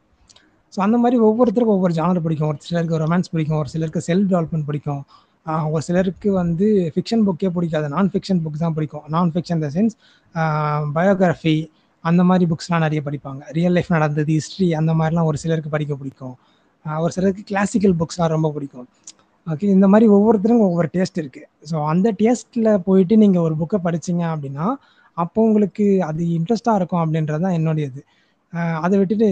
ஸோ 0.74 0.80
அந்த 0.86 0.98
மாதிரி 1.04 1.18
ஒவ்வொருத்தருக்கும் 1.28 1.78
ஒவ்வொரு 1.78 1.94
ஜானர் 2.00 2.24
பிடிக்கும். 2.26 2.50
ஒரு 2.54 2.60
சிலருக்கு 2.68 3.02
ரொமான்ஸ் 3.04 3.32
பிடிக்கும் 3.34 3.60
ஒரு 3.62 3.72
சிலருக்கு 3.76 4.02
செல்ஃப் 4.10 4.30
டெவலப்மெண்ட் 4.34 4.68
பிடிக்கும். 4.70 5.02
ஒரு 5.74 5.84
சிலருக்கு 5.88 6.30
வந்து 6.42 6.68
ஃபிக்ஷன் 6.96 7.24
புக்கே 7.28 7.50
பிடிக்காது. 7.56 7.88
நான் 7.96 8.10
ஃபிக்ஷன் 8.14 8.42
புக் 8.44 8.58
தான் 8.64 8.76
பிடிக்கும். 8.78 9.06
நான் 9.16 9.32
ஃபிக்ஷன் 9.36 9.62
த 9.66 9.70
சென்ஸ் 9.76 9.96
பயோகிராஃபி 10.98 11.56
அந்த 12.04 12.22
மாதிரி 12.30 12.46
புக்ஸ்லாம் 12.52 12.84
நிறைய 12.86 13.02
படிப்பாங்க. 13.08 13.42
ரியல் 13.58 13.76
லைஃப் 13.78 13.92
நடந்தது 13.96 14.34
ஹிஸ்ட்ரி 14.40 14.68
அந்த 14.82 14.92
மாதிரிலாம் 15.00 15.30
ஒரு 15.32 15.38
சிலருக்கு 15.44 15.72
படிக்க 15.76 15.94
பிடிக்கும். 16.02 16.36
ஒரு 16.86 17.12
சிலருக்கு 17.18 17.44
கிளாசிக்கல் 17.52 17.96
புக்ஸ்லாம் 18.02 18.34
ரொம்ப 18.36 18.50
பிடிக்கும். 18.56 18.88
ஓகே 19.48 19.68
இந்த 19.76 19.88
மாதிரி 19.92 20.06
ஒவ்வொருத்தருக்கும் 20.16 20.68
ஒவ்வொரு 20.70 20.88
டேஸ்ட் 20.96 21.20
இருக்குது 21.22 21.48
ஸோ 21.70 21.76
அந்த 21.92 22.08
டேஸ்ட்டில் 22.22 22.70
போயிட்டு 22.88 23.16
நீங்கள் 23.24 23.44
ஒரு 23.48 23.56
புக்கை 23.62 23.78
படிச்சீங்க 23.88 24.24
அப்படின்னா 24.34 24.66
அப்போ 25.18 25.40
உங்களுக்கு 25.48 25.86
அது 26.10 26.22
இன்ட்ரெஸ்டாக 26.38 26.80
இருக்கும் 26.80 27.02
அப்படின்றது 27.04 27.44
தான் 27.46 27.56
என்னுடைய 27.60 27.86
இது 27.92 28.02
அதை 28.84 28.96
விட்டுட்டு 29.00 29.28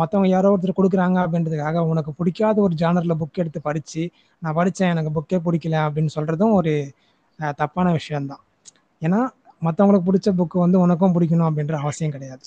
மற்றவங்க 0.00 0.28
யாரோ 0.34 0.50
ஒருத்தர் 0.54 0.78
கொடுக்குறாங்க 0.78 1.18
அப்படின்றதுக்காக 1.24 1.82
உனக்கு 1.92 2.10
பிடிக்காத 2.18 2.56
ஒரு 2.66 2.74
ஜானரில் 2.82 3.18
புக் 3.22 3.40
எடுத்து 3.42 3.60
படித்து 3.68 4.02
நான் 4.42 4.56
படித்தேன் 4.58 4.92
எனக்கு 4.94 5.12
புக்கே 5.16 5.38
பிடிக்கல 5.46 5.76
அப்படின்னு 5.86 6.12
சொல்கிறதும் 6.16 6.54
ஒரு 6.60 6.74
தப்பான 7.60 7.92
விஷயம்தான். 7.98 8.42
ஏன்னா 9.02 9.20
மற்றவங்களுக்கு 9.66 10.08
பிடிச்ச 10.08 10.30
புக்கு 10.40 10.58
வந்து 10.64 10.78
உனக்கும் 10.84 11.14
பிடிக்கணும் 11.16 11.48
அப்படின்ற 11.48 11.76
அவசியம் 11.84 12.14
கிடையாது. 12.16 12.46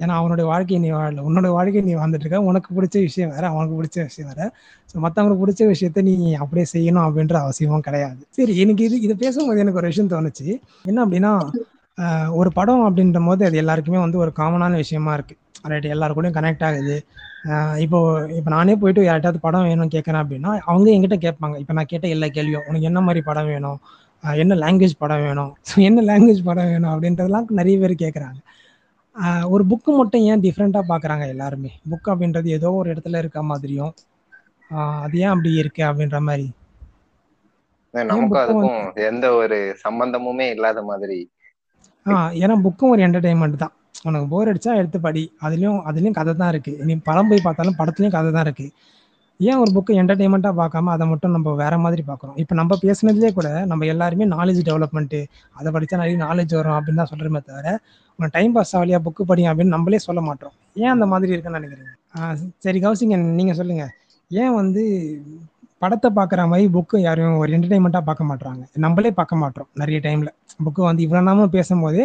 ஏன்னா 0.00 0.14
அவனுடைய 0.20 0.46
வாழ்க்கையை 0.52 0.78
நீ 0.84 0.88
வாழல. 0.94 1.24
உன்னோட 1.28 1.48
வாழ்க்கையை 1.56 1.82
நீ 1.88 1.92
வாழ்ந்துட்டு 1.98 2.24
இருக்க. 2.26 2.40
உனக்கு 2.50 2.68
பிடிச்ச 2.76 2.96
விஷயம் 3.08 3.32
வேற 3.34 3.44
அவனுக்கு 3.52 3.76
பிடிச்ச 3.80 3.98
விஷயம் 4.08 4.30
வேற. 4.32 4.40
ஸோ 4.90 4.94
மற்றவங்களுக்கு 5.04 5.44
பிடிச்ச 5.44 5.62
விஷயத்த 5.72 6.02
நீ 6.08 6.14
அப்படியே 6.42 6.66
செய்யணும் 6.74 7.04
அப்படின்ற 7.08 7.36
அவசியமும் 7.44 7.84
கிடையாது. 7.88 8.20
சரி 8.38 8.54
எனக்கு 8.64 8.84
இது 8.88 8.96
இதை 9.06 9.16
பேசும்போது 9.24 9.62
எனக்கு 9.64 9.80
ஒரு 9.82 9.90
விஷயம் 9.92 10.12
தோணுச்சு. 10.14 10.48
என்ன 10.90 10.98
அப்படின்னா 11.06 11.32
ஒரு 12.38 12.50
படம் 12.58 12.84
அப்படின்ற 12.86 13.18
போது 13.28 13.42
அது 13.48 13.56
எல்லாருக்குமே 13.62 13.98
வந்து 14.04 14.18
ஒரு 14.24 14.30
காமனான 14.38 14.78
விஷயமா 14.82 15.12
இருக்கு. 15.16 15.34
ரைட் 15.64 15.86
எல்லாரு 15.94 16.14
கூடயும் 16.16 16.38
கனெக்ட் 16.38 16.64
ஆகுது 16.68 16.96
இப்போ 17.84 17.98
இப்போ 18.38 18.50
நானே 18.54 18.74
போயிட்டு 18.82 19.02
யார்ட்டாவது 19.04 19.38
படம் 19.44 19.66
வேணும்னு 19.68 19.94
கேட்குறேன் 19.94 20.22
அப்படின்னா 20.22 20.50
அவங்க 20.68 20.88
என்கிட்ட 20.94 21.16
கேட்பாங்க. 21.24 21.56
இப்போ 21.62 21.74
நான் 21.78 21.90
கேட்ட 21.92 22.06
எல்லா 22.14 22.28
கேள்வியும் 22.36 22.66
உனக்கு 22.68 22.88
என்ன 22.90 23.00
மாதிரி 23.06 23.20
படம் 23.28 23.50
வேணும்? 23.52 23.78
என்ன 24.24 24.54
லாங்குவேஜ் 24.62 24.94
படம் 25.02 25.24
வேணும்? 25.26 25.50
ஸோ 25.62 25.74
என்ன 25.88 26.02
லாங்குவேஜ் 26.10 26.42
படம் 26.48 26.70
வேணும்? 26.72 26.92
அப்படின்றதெல்லாம் 26.94 27.48
நிறைய 27.58 27.76
பேர் 27.82 27.94
கேட்குறாங்க 28.02 28.38
ஒரு 29.52 29.64
புக்கு 29.70 29.90
மட்டும் 29.98 30.24
ஏன் 30.30 30.42
டிஃப்ரெண்ட்டாக 30.44 30.90
பார்க்குறாங்க 30.90 31.24
எல்லாருமே? 31.34 31.70
புக் 31.90 32.08
அப்படின்றது 32.12 32.48
ஏதோ 32.58 32.70
ஒரு 32.80 32.88
இடத்துல 32.94 33.20
இருக்க 33.22 33.40
மாதிரியும் 33.50 33.92
அது 35.04 35.16
ஏன் 35.22 35.32
அப்படி 35.34 35.50
இருக்கு 35.62 35.82
அப்படின்ற 35.88 36.18
மாதிரி? 36.28 36.46
நமக்கும் 37.94 38.40
அதுக்கும் 38.40 38.78
எந்த 39.08 39.26
ஒரு 39.40 39.56
சம்பந்தமுமே 39.84 40.46
இல்லாத 40.54 40.80
மாதிரி 40.90 41.18
ஏன்னா 42.42 42.54
புக்கும் 42.62 42.90
ஒரு 42.90 43.02
என்டர்டைன்மெண்ட் 43.06 43.56
தான். 43.56 43.74
உனக்கு 44.04 44.26
போர் 44.28 44.50
அடிச்சா 44.52 44.72
எடுத்து 44.76 45.00
படி. 45.00 45.32
அதுலயும் 45.42 45.78
அதுலயும் 45.88 46.16
கதை 46.18 46.34
தான் 46.34 46.48
இருக்கு. 46.48 46.72
நீ 46.84 46.94
படம் 47.08 47.28
போய் 47.28 47.46
பார்த்தாலும் 47.46 47.76
படத்துலயும் 47.78 48.10
கதை 48.10 48.32
தான் 48.32 48.44
இருக்கு. 48.44 48.66
ஏன் 49.40 49.56
ஒரு 49.56 49.70
புக்கு 49.72 49.92
என்டர்டைன்மெண்ட்டா 50.00 50.50
பார்க்காம 50.60 50.90
அதை 50.90 51.06
மட்டும் 51.06 51.30
நம்ம 51.30 51.54
வேற 51.54 51.78
மாதிரி 51.78 52.02
பார்க்குறோம்? 52.06 52.36
இப்போ 52.36 52.54
நம்ம 52.54 52.76
பேசுனதுலேயே 52.82 53.32
கூட 53.32 53.48
நம்ம 53.66 53.86
எல்லாருமே 53.86 54.24
நாலேஜ் 54.24 54.60
டெவலப்மெண்ட்டு 54.68 55.20
அதை 55.52 55.72
படித்தா 55.72 55.96
நிறைய 55.96 56.18
நாலேஜ் 56.26 56.54
வரும் 56.54 56.76
அப்படின்னு 56.78 56.96
தான் 56.96 57.10
சொல்கிறோமே 57.12 57.40
தவிர 57.40 57.66
உனக்கு 58.18 58.36
டைம் 58.38 58.52
பாஸ் 58.52 58.74
ஆகலையா 58.76 59.00
புக்கு 59.06 59.24
படிங்க 59.24 59.50
அப்படின்னு 59.52 59.74
நம்மளே 59.76 59.98
சொல்ல 59.98 60.20
மாட்டோம். 60.20 60.52
ஏன் 60.74 60.88
அந்த 60.88 61.06
மாதிரி 61.06 61.32
இருக்குன்னு 61.32 61.58
நினைக்கிறீங்க? 61.60 61.92
ஆ, 62.18 62.36
சரி 62.58 62.80
கௌசிங்க 62.84 63.16
நீங்கள் 63.40 63.58
சொல்லுங்கள் 63.60 63.92
ஏன் 64.30 64.54
வந்து 64.54 64.82
படத்தை 65.84 66.08
பார்க்குற 66.18 66.42
மாதிரி 66.50 66.66
புக்கு 66.76 66.96
யாரும் 67.06 67.38
ஒரு 67.42 67.50
என்டர்டைன்மெண்ட்டாக 67.56 68.04
பார்க்க 68.08 68.30
மாட்றாங்க. 68.30 68.62
நம்மளே 68.84 69.10
பார்க்க 69.18 69.42
மாட்டோம் 69.42 69.68
நிறைய 69.80 69.98
டைமில் 70.06 70.30
புக்கு 70.64 70.82
வந்து 70.88 71.02
இவ்வளோ 71.06 71.22
நாம 71.28 71.46
பேசும்போது 71.56 72.00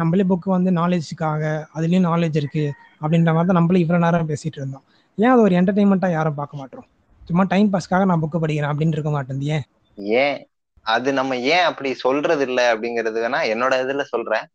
நம்மளே 0.00 0.24
புக்கு 0.30 0.48
வந்து 0.56 0.70
நாலேஜுக்காக 0.78 1.42
அதுலேயும் 1.76 2.06
நாலேஜ் 2.10 2.36
இருக்குது 2.40 2.70
அப்படின்ற 3.02 3.30
மாதிரி 3.36 3.48
தான் 3.50 3.58
நம்மளே 3.60 3.82
இவ்வளோ 3.84 4.00
நேரம் 4.04 4.30
பேசிகிட்டு 4.32 4.58
இருந்தோம். 4.60 4.84
ஏன் 5.18 5.32
அது 5.34 5.42
ஒரு 5.46 5.54
என்டர்டைன்மெண்ட்டாக 5.60 6.16
யாரும் 6.16 6.38
பார்க்க 6.40 6.60
மாட்டோம் 6.60 6.86
சும்மா 7.22 7.44
டைம் 7.52 7.68
பாஸ்க்காக 7.72 8.06
நான் 8.10 8.22
புக்கு 8.22 8.38
படிக்கிறேன் 8.44 8.72
அப்படின்னு 8.72 8.96
இருக்க 8.96 9.10
மாட்டேன் 9.16 9.42
ஏன்? 9.56 9.64
ஏன்? 10.22 10.38
அது 10.86 11.08
நம்ம 11.18 11.32
ஏன் 11.54 11.66
அப்படி 11.70 11.90
சொல்றது 12.04 12.44
இல்லை 12.48 12.64
அப்படிங்கிறது 12.72 13.18
வேணா 13.24 13.40
என்னோட 13.54 13.74
இதுல 13.84 14.04
சொல்றேன். 14.12 14.46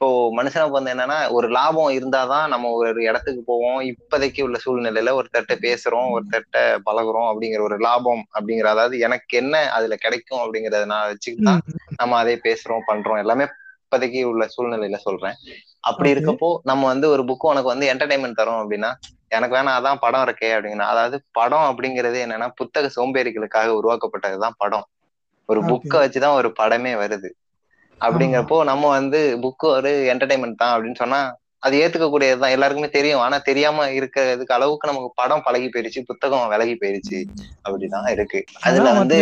இப்போ 0.00 0.08
மனுஷனுக்கு 0.36 0.70
வந்து 0.70 0.92
என்னன்னா 0.92 1.30
ஒரு 1.30 1.46
லாபம் 1.48 1.90
இருந்தாதான் 1.90 2.48
நம்ம 2.48 2.70
ஒரு 2.80 3.02
இடத்துக்கு 3.02 3.42
போவோம். 3.46 3.78
இப்போதைக்கு 3.90 4.42
உள்ள 4.42 4.58
சூழ்நிலையில 4.64 5.12
ஒருத்தர்ட்ட 5.12 5.54
பேசுறோம் 5.60 6.08
ஒருத்தர்ட்ட 6.14 6.58
பழகுறோம் 6.86 7.28
அப்படிங்கிற 7.30 7.60
ஒரு 7.60 7.76
லாபம் 7.78 8.22
அப்படிங்கிற 8.34 8.66
அதாவது 8.66 8.98
எனக்கு 8.98 9.36
என்ன 9.36 9.62
அதுல 9.70 9.96
கிடைக்கும் 9.96 10.42
அப்படிங்கறத 10.42 10.84
நான் 10.86 11.08
வச்சுக்கிட்டு 11.08 11.54
நம்ம 11.96 12.16
அதே 12.16 12.34
பேசுறோம் 12.44 12.86
பண்றோம் 12.88 13.18
எல்லாமே 13.18 13.46
இப்போதைக்கு 13.84 14.22
உள்ள 14.24 14.44
சூழ்நிலையில 14.54 14.98
சொல்றேன். 14.98 15.36
அப்படி. 15.82 16.10
இருக்கப்போ 16.12 16.48
நம்ம 16.62 16.86
வந்து 16.86 17.08
ஒரு 17.08 17.22
புக் 17.22 17.46
உனக்கு 17.46 17.72
வந்து 17.72 17.90
என்டர்டைன்மெண்ட் 17.92 18.34
தரும் 18.34 18.60
அப்படின்னா 18.62 18.90
எனக்கு 19.28 19.56
வேணா 19.56 19.72
அதான் 19.76 20.00
படம் 20.00 20.24
இருக்கே 20.24 20.50
அப்படிங்கன்னா 20.52 20.88
அதாவது 20.92 21.16
படம் 21.32 21.66
அப்படிங்கிறது 21.68 22.18
என்னன்னா 22.24 22.48
புத்தக 22.54 22.90
சோம்பேறிகளுக்காக 22.96 23.74
உருவாக்கப்பட்டதுதான் 23.78 24.58
படம். 24.58 24.86
ஒரு. 25.48 25.60
புக்கை 25.62 25.98
வச்சுதான் 26.02 26.36
ஒரு 26.36 26.48
படமே 26.58 26.92
வருது. 27.02 27.28
அப்படிங்கிறப்போ 28.00 28.64
நம்ம 28.64 28.88
வந்து 28.88 29.20
புக்கு 29.42 29.66
ஒரு 29.68 29.90
என்டர்டைன்மெண்ட் 30.12 30.62
தான் 30.62 30.74
அப்படின்னு 30.76 30.94
சொன்னா 30.94 31.20
அது 31.62 31.76
ஏத்துக்க 31.82 32.06
கூடியதுதான் 32.08 32.54
எல்லாருக்குமே 32.54 32.88
தெரியும். 32.88 33.20
ஆனா 33.20 33.36
தெரியாம 33.38 33.86
இருக்கிறதுக்கு 33.90 34.56
அளவுக்கு 34.56 34.90
நமக்கு 34.90 35.10
படம் 35.14 35.42
பழகி 35.42 35.68
போயிருச்சு 35.68 36.00
புத்தகம் 36.06 36.48
விலகி 36.48 36.74
போயிருச்சு. 36.74 37.18
அப்படிதான் 37.64 38.08
இருக்கு. 38.10 38.40
அதுல 38.60 38.92
வந்து 38.92 39.18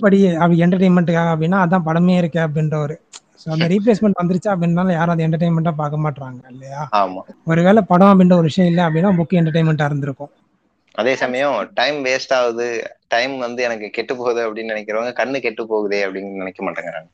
படி 0.00 0.18
அப்படி 0.36 0.58
என்டர்டைன்மெண்ட்டுக்காக 0.62 1.32
அப்படின்னா 1.34 1.60
அதான் 1.60 1.86
படமே 1.88 2.16
இருக்கு 2.16 2.40
அப்படின்ற 2.40 2.76
ஒரு 2.76 2.96
ஸோ 3.42 3.48
அந்த 3.50 3.66
ரீப்ளேஸ்மெண்ட் 3.66 4.20
வந்துருச்சு 4.20 4.50
அப்படின்னால 4.52 4.92
யாரும் 4.92 5.14
அதை 5.14 5.24
என்டர்டைன்மெண்ட்டாக 5.26 5.76
பார்க்க 5.76 6.04
மாட்றாங்க 6.04 6.40
இல்லையா? 6.50 6.80
ஆமா. 6.92 7.20
ஒருவேளை 7.44 7.82
படம் 7.82 8.10
அப்படின்ற 8.12 8.34
ஒரு 8.34 8.42
விஷயம் 8.42 8.68
இல்லை 8.68 8.84
அப்படின்னா 8.84 9.12
புக் 9.16 9.38
என்டர்டைன்மெண்ட்டாக 9.40 9.90
இருந்திருக்கும். 9.90 10.32
அதே 10.94 11.16
சமயம் 11.16 11.56
டைம் 11.74 11.98
வேஸ்ட் 12.04 12.34
ஆகுது. 12.34 12.68
டைம் 13.08 13.38
வந்து 13.38 13.62
எனக்கு 13.62 13.90
கெட்டு 13.90 14.16
போகுது 14.16 14.40
அப்படின்னு 14.46 14.72
நினைக்கிறவங்க 14.74 15.12
கண்ணு 15.12 15.40
கெட்டு 15.40 15.64
போகுதே 15.66 16.00
அப்படின்னு 16.06 16.40
நினைக்க 16.42 16.60
மாட்டேங்கிறாங்க. 16.64 17.08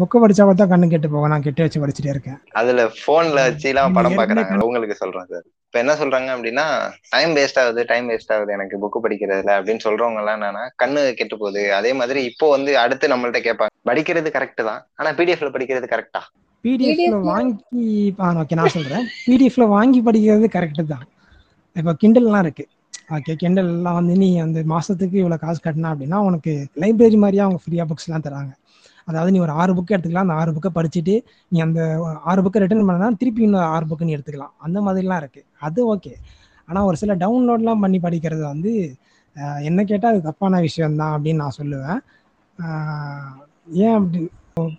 புக்கை 0.00 0.18
படிச்சா 0.22 0.44
பார்த்தா 0.46 0.64
கண்ணு 0.72 0.86
கெட்டு 0.92 1.08
போகும். 1.12 1.32
நான் 1.32 1.44
கெட்டு 1.46 1.64
வச்சு 1.64 1.82
படிச்சுட்டே 1.82 2.12
இருக்கேன். 2.14 2.38
அதுல 2.60 2.82
போன்ல 3.06 3.44
வச்சு 3.48 3.68
எல்லாம் 3.72 3.96
படம் 3.98 4.18
பாக்குறாங்க. 4.20 4.54
அவங்களுக்கு 4.62 4.96
சொல்றேன் 5.02 5.28
சார். 5.32 5.46
இப்ப 5.66 5.78
என்ன 5.82 5.92
சொல்றாங்க 6.00 6.28
அப்படின்னா 6.36 6.64
டைம் 7.12 7.30
வேஸ்ட் 7.38 7.60
ஆகுது 7.60 7.82
டைம் 7.90 8.08
வேஸ்ட் 8.10 8.32
ஆகுது. 8.34 8.50
எனக்கு 8.56 8.80
புக் 8.82 8.98
படிக்கிறதுல 9.04 9.52
அப்படின்னு 9.58 9.84
சொல்றவங்க 9.86 10.20
எல்லாம் 10.22 10.38
என்னன்னா 10.38 10.64
கண்ணு 10.82 11.02
கெட்டு 11.20 11.36
போகுது. 11.42 11.62
அதே 11.78 11.92
மாதிரி 12.00 12.22
இப்போ 12.30 12.48
வந்து 12.56 12.72
அடுத்து 12.84 13.12
நம்மள்ட்ட 13.14 13.40
கேட்பாங்க 13.46 13.72
படிக்கிறது 13.90 14.30
கரெக்ட் 14.36 14.62
தான். 14.70 14.82
ஆனா 15.00 15.10
பிடிஎஃப்ல 15.20 15.50
படிக்கிறது 15.56 15.88
கரெக்டா 15.94 16.22
பிடிஎஃப்ல 16.64 17.16
வாங்கி 17.30 17.86
ஓகே 18.42 18.58
நான் 18.60 18.74
சொல்றேன். 18.76 19.06
பிடிஎஃப்ல 19.28 19.64
வாங்கி 19.76 20.00
படிக்கிறது 20.08 20.48
கரெக்டு 20.56 20.84
தான். 20.92 21.06
இப்போ 21.76 21.92
கிண்டல்லாம் 22.02 22.44
இருக்கு. 22.46 22.64
ஓகே 23.16 23.32
கிண்டல்லாம் 23.42 23.96
வந்து 23.98 24.14
நீ 24.22 24.28
வந்து 24.40 24.60
மாசத்துக்கு 24.72 25.16
இவ்வளவு 25.22 25.42
காசு 25.44 25.60
கட்டினா 25.64 25.92
அப்படின்னா 25.94 26.18
உனக்கு 26.28 26.52
லைப்ரரி 26.82 27.18
மாதிரியே 27.24 27.44
அவங்க 27.46 27.60
ஃப்ரீயா 27.64 27.86
புக்ஸ் 27.90 28.06
எல்லாம் 28.08 28.26
தராங்க. 28.26 28.52
அதாவது 29.08 29.30
நீ 29.34 29.38
ஒரு 29.46 29.52
ஆறு 29.62 29.72
புக்கு 29.78 29.94
எடுத்துக்கலாம். 29.96 30.26
அந்த 30.26 30.36
ஆறு 30.42 30.50
புக்கை 30.56 30.70
படிச்சுட்டு 30.78 31.14
நீ 31.52 31.58
அந்த 31.66 31.80
ஆறு 32.30 32.40
புக்கை 32.44 32.60
ரிட்டர்ன் 32.64 32.86
பண்ணனா 32.88 33.08
திருப்பி 33.22 33.42
இன்னும் 33.48 33.68
ஆறு 33.74 33.86
புக்கு 33.90 34.08
நீ 34.08 34.14
எடுத்துக்கலாம். 34.18 34.54
அந்த 34.66 34.78
மாதிரிலாம் 34.86 35.20
இருக்குது 35.22 35.46
அது 35.68 35.80
ஓகே 35.94 36.12
ஆனால் 36.68 36.86
ஒரு 36.90 36.96
சில 37.02 37.14
டவுன்லோட்லாம் 37.24 37.82
பண்ணி 37.84 37.98
படிக்கிறது 38.06 38.44
வந்து 38.52 38.72
என்ன 39.68 39.80
கேட்டால் 39.90 40.12
அது 40.14 40.22
தப்பான 40.28 40.60
விஷயம் 40.66 40.98
தான் 41.00 41.12
அப்படின்னு 41.16 41.42
நான் 41.44 41.58
சொல்லுவேன். 41.60 41.98
ஏன் 43.84 43.96
அப்படி? 43.98 44.20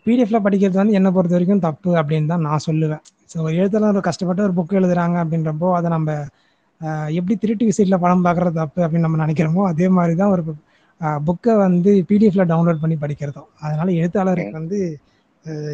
பிடிஎஃப்ல 0.06 0.40
படிக்கிறது 0.46 0.80
வந்து 0.82 0.98
என்னை 1.00 1.10
பொறுத்த 1.16 1.36
வரைக்கும் 1.38 1.64
தப்பு 1.68 1.92
அப்படின்னு 2.00 2.32
தான் 2.34 2.44
நான் 2.48 2.64
சொல்லுவேன். 2.68 3.02
ஸோ 3.32 3.38
ஒரு 3.46 3.54
எழுத்தாளர் 3.62 3.96
ஒரு 3.98 4.04
கஷ்டப்பட்டு 4.08 4.46
ஒரு 4.48 4.54
புக் 4.58 4.78
எழுதுறாங்க 4.80 5.18
அப்படின்றப்போ 5.24 5.68
அதை 5.78 5.90
நம்ம 5.96 6.10
எப்படி 7.18 7.36
திருட்டு 7.44 7.68
விசிட்டில் 7.70 8.02
படம் 8.04 8.24
பார்க்குறது 8.28 8.56
தப்பு 8.62 8.80
அப்படின்னு 8.86 9.06
நம்ம 9.08 9.20
நினைக்கிறோமோ 9.24 9.64
அதே 9.72 9.88
மாதிரி 9.98 10.14
தான் 10.22 10.34
ஒரு 10.36 10.44
புக்கை 11.28 11.54
வந்து 11.66 11.92
பிடிஎஃப்ல 12.10 12.44
டவுன்லோட் 12.52 12.82
பண்ணி 12.84 12.96
படிக்கிறதும். 13.04 13.50
அதனால 13.66 13.88
எழுத்தாளருக்கு 14.00 14.60
வந்து 14.60 14.80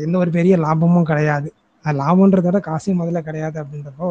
எந்த 0.06 0.16
ஒரு 0.24 0.32
பெரிய 0.38 0.54
லாபமும் 0.66 1.10
கிடையாது. 1.10 1.50
லாபம்ன்றத 1.86 2.48
விட 2.48 2.60
காசையும் 2.68 3.00
முதல்ல 3.02 3.20
கிடையாது 3.28 3.58
அப்படின்றப்போ 3.62 4.08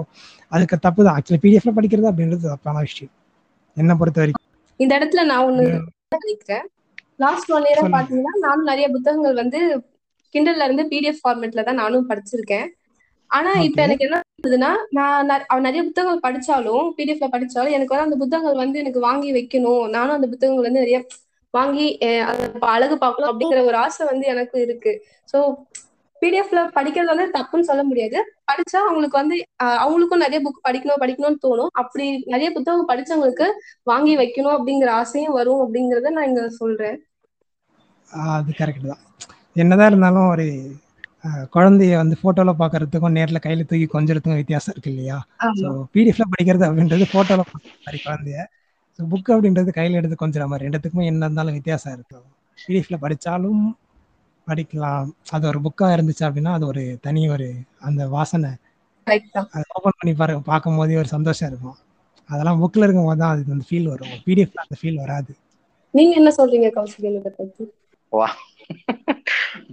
அதுக்கு 0.53 0.77
தப்பு 0.87 1.01
தான். 1.07 1.17
ஆக்சுவலி 1.19 1.41
பிடிஎஃப்ல 1.45 1.73
படிக்கிறது 1.79 2.11
அப்படின்றது 2.11 2.45
தப்பான 2.53 2.83
விஷயம். 2.87 3.13
என்னை 3.77 3.95
பொறுத்த 4.01 4.21
வரைக்கும். 4.23 4.45
இந்த 4.81 4.93
இடத்துல 4.99 5.23
நான் 5.31 5.47
ஒண்ணு 5.49 5.65
நினைக்கிறேன். 6.17 6.67
லாஸ்ட் 7.25 7.53
ஒன் 7.57 7.69
இயரா. 7.69 7.85
பாத்தீங்கன்னா 7.97 8.35
நானும் 8.47 8.71
நிறைய 8.71 8.89
புத்தகங்கள் 8.95 9.41
வந்து 9.43 9.61
கிண்டல்ல 10.35 10.67
இருந்து 10.69 10.85
பிடிஎஃப் 10.93 11.23
ஃபார்மேட்ல 11.23 11.65
தான் 11.69 11.81
நானும் 11.83 12.09
படிச்சிருக்கேன். 12.11 12.69
ஆனா 13.31 13.51
இப்ப. 13.67 13.79
எனக்கு 13.87 14.05
என்ன 14.07 14.17
ஆகுதுன்னா 14.37 14.71
நான் 14.99 15.31
நிறைய 15.67 15.83
புத்தகங்கள் 15.89 16.25
படிச்சாலும் 16.27 16.87
பிடிஎஃப்ல 16.99 17.27
படிச்சாலும் 17.35 17.75
எனக்கு 17.77 17.95
வந்து 17.95 18.09
அந்த 18.09 18.19
புத்தகங்கள் 18.23 18.63
வந்து 18.63 18.83
எனக்கு 18.83 19.01
வாங்கி 19.09 19.31
வைக்கணும். 19.39 19.85
நானும் 19.97 20.17
அந்த 20.19 20.29
புத்தகங்கள் 20.33 20.69
வந்து 20.69 20.85
நிறைய 20.85 21.01
வாங்கி 21.55 21.87
அழகு 22.73 22.97
பார்க்கணும் 22.99 23.31
அப்படிங்கிற 23.31 23.61
ஒரு 23.69 23.77
ஆசை 23.85 24.03
வந்து 24.11 24.27
எனக்கு 24.33 24.57
இருக்கு. 24.67 24.93
சோ 25.29 25.39
பிடிஎஃப்ல 26.23 26.61
படிக்கிறது 26.77 27.13
வந்து 27.13 27.27
தப்புன்னு 27.35 27.69
சொல்ல 27.69 27.83
முடியாது. 27.89 28.19
படிச்சா 28.49 28.79
அவங்களுக்கு 28.85 29.21
வந்து 29.21 29.37
அவங்களுக்கும் 29.79 30.25
நிறைய 30.25 30.39
புக் 30.45 30.65
படிக்கணும் 30.67 31.03
படிக்கணும்னு 31.03 31.45
தோணும். 31.45 31.73
அப்படி 31.83 32.05
நிறைய 32.33 32.49
புத்தகம் 32.57 32.91
படிச்சவங்களுக்கு 32.91 33.47
வாங்கி 33.87 34.15
வைக்கணும் 34.23 34.57
அப்படிங்கிற 34.57 34.91
ஆசையும் 35.01 35.37
வரும் 35.39 35.63
அப்படிங்கறத 35.65 36.13
நான் 36.17 36.29
இங்க 36.31 36.45
சொல்றேன். 36.61 36.99
அது 38.31 38.51
கரெக்ட் 38.59 38.91
தான். 38.91 39.03
என்னதான் 39.57 39.91
இருந்தாலும் 39.91 40.29
ஒரு 40.29 40.47
குழந்தைய 41.55 41.95
வந்து 41.97 42.17
போட்டோல 42.23 42.51
பாக்குறதுக்கும் 42.61 43.17
நேர்ல 43.17 43.39
கையில 43.45 43.65
தூக்கி 43.71 43.87
கொஞ்சறதுக்கும் 43.95 44.41
வித்தியாசம் 44.41 44.73
இருக்கு 44.75 44.93
இல்லையா? 44.93 45.17
ஸோ 45.61 45.67
ஆமா 45.67 45.73
பிடிஎஃப்ல 45.95 46.25
படிக்கிறது 46.33 46.67
அப்படின்றது 46.69 47.07
போட்டோல 47.15 47.45
மாதிரி 47.53 48.01
குழந்தைய. 48.05 48.39
ஸோ 48.99 49.03
புக் 49.11 49.31
அப்படின்றது 49.35 49.73
கையில 49.77 49.99
எடுத்து 50.01 50.17
கொஞ்சற 50.17 50.47
மாதிரி 50.51 50.67
ரெண்டுத்துக்குமே 50.67 51.09
என்ன 51.11 51.27
இருந்தாலும் 51.27 51.57
வித்தியாசம் 51.59 51.95
இருக்கும் 51.97 52.27
பிடிஎஃப்ல 52.59 52.99
படிச்சாலும் 53.05 53.63
படிக்கலாம். 54.47 55.09
அது 55.37 55.45
ஒரு 55.51 55.59
புக்கா 55.67 55.87
இருந்துச்சு 55.97 56.25
அப்படின்னா 56.29 56.53
அது 56.59 56.65
ஒரு 56.67 56.85
தனி 57.07 57.23
ஒரு 57.37 57.49
அந்த 57.89 58.03
வாசனை. 58.17 58.51
அதை 59.55 59.65
ஓப்பன் 59.77 59.99
பண்ணி 59.99 60.13
பாரு 60.15 60.35
பார்க்கும் 60.49 60.79
போதே 60.81 60.97
ஒரு 61.03 61.11
சந்தோஷம் 61.15 61.49
இருக்கும். 61.51 61.77
அதெல்லாம் 62.31 62.61
புக்ல 62.63 62.87
இருக்கும் 62.87 63.09
போது 63.09 63.21
தான் 63.23 63.33
அது 63.35 63.53
அந்த 63.57 63.67
ஃபீல் 63.69 63.91
வரும். 63.93 64.15
பிடிஎஃப்ல 64.27 64.65
அந்த 64.67 64.77
ஃபீல் 64.81 65.03
வராது. 65.05 65.33
நீங்க 65.95 66.15
என்ன 66.21 66.31
சொல்றீங்க 66.39 66.69
கௌசிகன் 66.77 67.19
இதை 67.21 67.31
பத்தி? 67.39 67.65
வா 68.13 68.29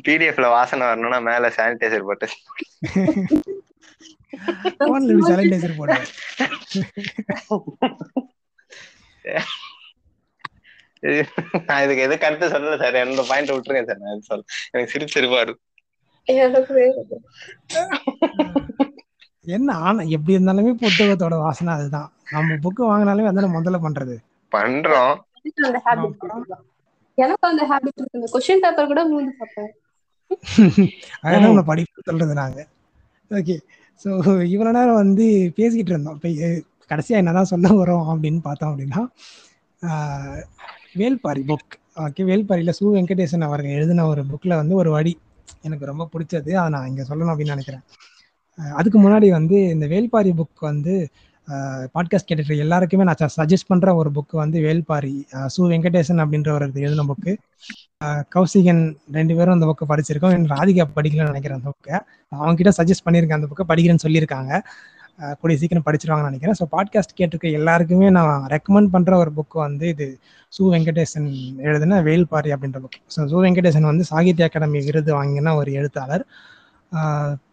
பிடிஎஃப்ல 0.06 0.50
வாசனை 0.50 0.88
வரணும்னா 0.88 1.20
மேல 1.22 1.48
சானிடைசர் 1.50 2.04
போட்டு. 2.04 2.28
போன்ல 4.80 5.20
சானிடைசர் 5.30 5.78
போடுவேன் 5.78 6.10
நான் 11.66 11.84
இதுக்கு 11.84 12.02
எது 12.02 12.18
கருத்து 12.18 12.48
சொல்லல 12.48 12.78
சார் 12.78 12.96
என்னோட 12.96 13.24
பாயிண்ட் 13.28 13.52
விட்டுருங்க 13.52 13.86
சார் 13.86 14.04
நான் 14.04 14.22
சொல்ல 14.22 14.44
எனக்கு 14.72 14.92
சிரிப்பு 14.92 15.14
சிரிப்பா 15.14 15.40
இருக்கும் 15.42 15.64
எனக்கு 16.28 16.74
என்ன 19.48 19.74
ஆனா 19.80 20.02
எப்படி 20.08 20.36
இருந்தாலுமே 20.36 20.72
புத்தகத்தோட 20.80 21.36
வாசனை 21.38 21.74
அதுதான். 21.74 22.08
நம்ம 22.32 22.56
புக்கு 22.56 22.82
வாங்கினாலுமே 22.84 23.32
அதான 23.32 23.50
முதல்ல 23.52 23.80
பண்றது. 23.84 24.16
பண்றோம். 24.52 25.16
எனக்கு 27.18 27.46
அந்த 27.48 27.64
ஹேபிட் 27.70 27.98
இருக்கு. 27.98 28.18
இந்த 28.20 28.28
கொஸ்டின் 28.34 28.64
பேப்பர் 28.64 28.92
கூட 28.92 29.02
மூந்து 29.10 29.34
பார்ப்பேன் 29.40 29.72
அதெல்லாம் 31.24 31.50
உங்களை 31.50 31.66
படிப்பு 31.68 32.06
சொல்றது 32.08 32.34
நாங்க. 32.40 32.60
ஓகே 33.32 33.56
ஸோ 34.02 34.10
இவ்வளவு 34.54 34.76
நேரம் 34.78 35.02
வந்து 35.02 35.26
பேசிக்கிட்டு 35.58 35.94
இருந்தோம். 35.94 36.18
இப்போ 36.20 36.30
கடைசியா 36.92 37.20
என்னதான் 37.22 37.52
சொல்ல 37.52 37.68
வரோம் 37.78 38.08
அப்படின்னு 38.12 38.42
பார்த்தோம் 38.44 38.72
அப்படின்னா 38.72 39.02
ஆஹ், 39.82 40.42
வேல்பாரி 40.96 41.42
புக் 41.50 41.74
ஓகே 42.00 42.24
வேல்பாரியில 42.30 42.74
சு 42.78 42.86
வெங்கடேசன் 42.94 43.48
அவர்கள் 43.48 43.76
எழுதின 43.78 44.06
ஒரு 44.12 44.22
புக்ல 44.32 44.54
வந்து 44.62 44.76
ஒரு 44.82 44.92
வழி 44.96 45.14
எனக்கு 45.64 45.86
ரொம்ப 45.86 46.06
பிடிச்சது. 46.14 46.52
அதை 46.56 46.70
நான் 46.74 46.90
இங்க 46.90 47.04
சொல்லணும் 47.10 47.34
அப்படின்னு 47.34 47.56
நினைக்கிறேன். 47.56 47.84
ஆஹ், 48.58 48.74
அதுக்கு 48.80 49.00
முன்னாடி 49.02 49.30
வந்து 49.38 49.58
இந்த 49.74 49.86
வேல்பாரி 49.94 50.32
புக் 50.40 50.62
வந்து 50.70 50.96
பாட்காஸ்ட் 51.96 52.28
கேட்டுட்டு 52.30 52.56
எல்லாருக்குமே 52.64 53.04
நான் 53.10 53.34
சஜஸ்ட் 53.38 53.70
பண்ற 53.72 53.90
ஒரு 54.00 54.10
புக் 54.16 54.34
வந்து 54.42 54.58
வேல்பாரி 54.66 55.14
சு 55.56 55.68
வெங்கடேசன் 55.72 56.22
அப்படின்ற 56.24 56.50
ஒரு 56.58 56.66
எழுதின 56.86 57.06
புக்கு 57.12 57.34
கௌசிகன் 58.36 58.84
ரெண்டு 59.18 59.34
பேரும் 59.38 59.56
அந்த 59.56 59.68
புக்கை 59.70 59.86
படிச்சிருக்கோம். 59.92 60.34
எனக்கு 60.36 60.54
ராதிகா 60.56 60.86
படிக்கலன்னு 60.98 61.34
நினைக்கிறேன் 61.34 61.60
அந்த 61.60 61.72
புக்கை 61.74 61.96
அவங்க 62.32 62.58
கிட்ட 62.62 62.74
சஜஸ்ட் 62.80 63.06
பண்ணியிருக்கேன் 63.08 63.40
அந்த 63.40 63.50
புக்கை 63.52 63.66
படிக்கிறேன்னு 63.72 64.06
சொல்லியிருக்காங்க. 64.06 64.52
கூடிய 65.42 65.58
சீக்கிரம் 65.60 65.86
படிச்சிருவாங்கன்னு 65.88 66.30
நினைக்கிறேன். 66.30 66.58
ஸோ 66.60 66.66
பாட்காஸ்ட் 66.74 67.16
கேட்டிருக்க 67.20 67.60
எல்லாருக்குமே 67.60 68.08
நான் 68.18 68.48
ரெக்கமெண்ட் 68.56 68.92
பண்ணுற 68.96 69.14
ஒரு 69.24 69.32
புக் 69.38 69.56
வந்து 69.66 69.86
இது 69.94 70.08
சு 70.54 70.64
வெங்கடேசன் 70.74 71.30
எழுதின 71.68 72.02
வேல்பாரி 72.10 72.52
அப்படின்ற 72.56 72.82
புக் 72.86 73.00
ஸோ 73.16 73.28
சு 73.32 73.46
வெங்கடேசன் 73.46 73.90
வந்து 73.92 74.06
சாகித்ய 74.12 74.50
அகாடமி 74.50 74.82
விருது 74.90 75.14
வாங்கின 75.20 75.56
ஒரு 75.62 75.72
எழுத்தாளர். 75.80 76.26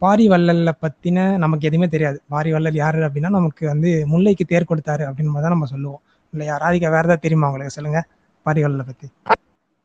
பாரி 0.02 0.24
வள்ளல்ல 0.32 0.70
பத்தின 0.82 1.16
நமக்கு 1.38 1.68
எதுவுமே 1.68 1.88
தெரியாது. 1.88 2.18
பாரி 2.28 2.50
வள்ளல் 2.54 2.80
யாரு 2.80 3.00
அப்படின்னா 3.06 3.30
நமக்கு 3.36 3.64
வந்து 3.68 3.90
முல்லைக்கு 4.12 4.44
தேர் 4.46 4.70
கொடுத்தாரு 4.70 5.04
அப்படின்னு 5.08 5.44
தான் 5.46 5.54
நம்ம 5.56 5.68
சொல்லுவோம். 5.72 6.02
இல்லையா? 6.34 6.54
ராதிகா 6.62 6.90
வேற 6.90 7.04
ஏதாவது 7.04 7.24
தெரியுமா 7.24 7.48
உங்களுக்கு? 7.50 7.76
சொல்லுங்க. 7.78 8.02
பாரி 8.46 8.60
வள்ளலை 8.64 8.86
பத்தி. 8.86 9.08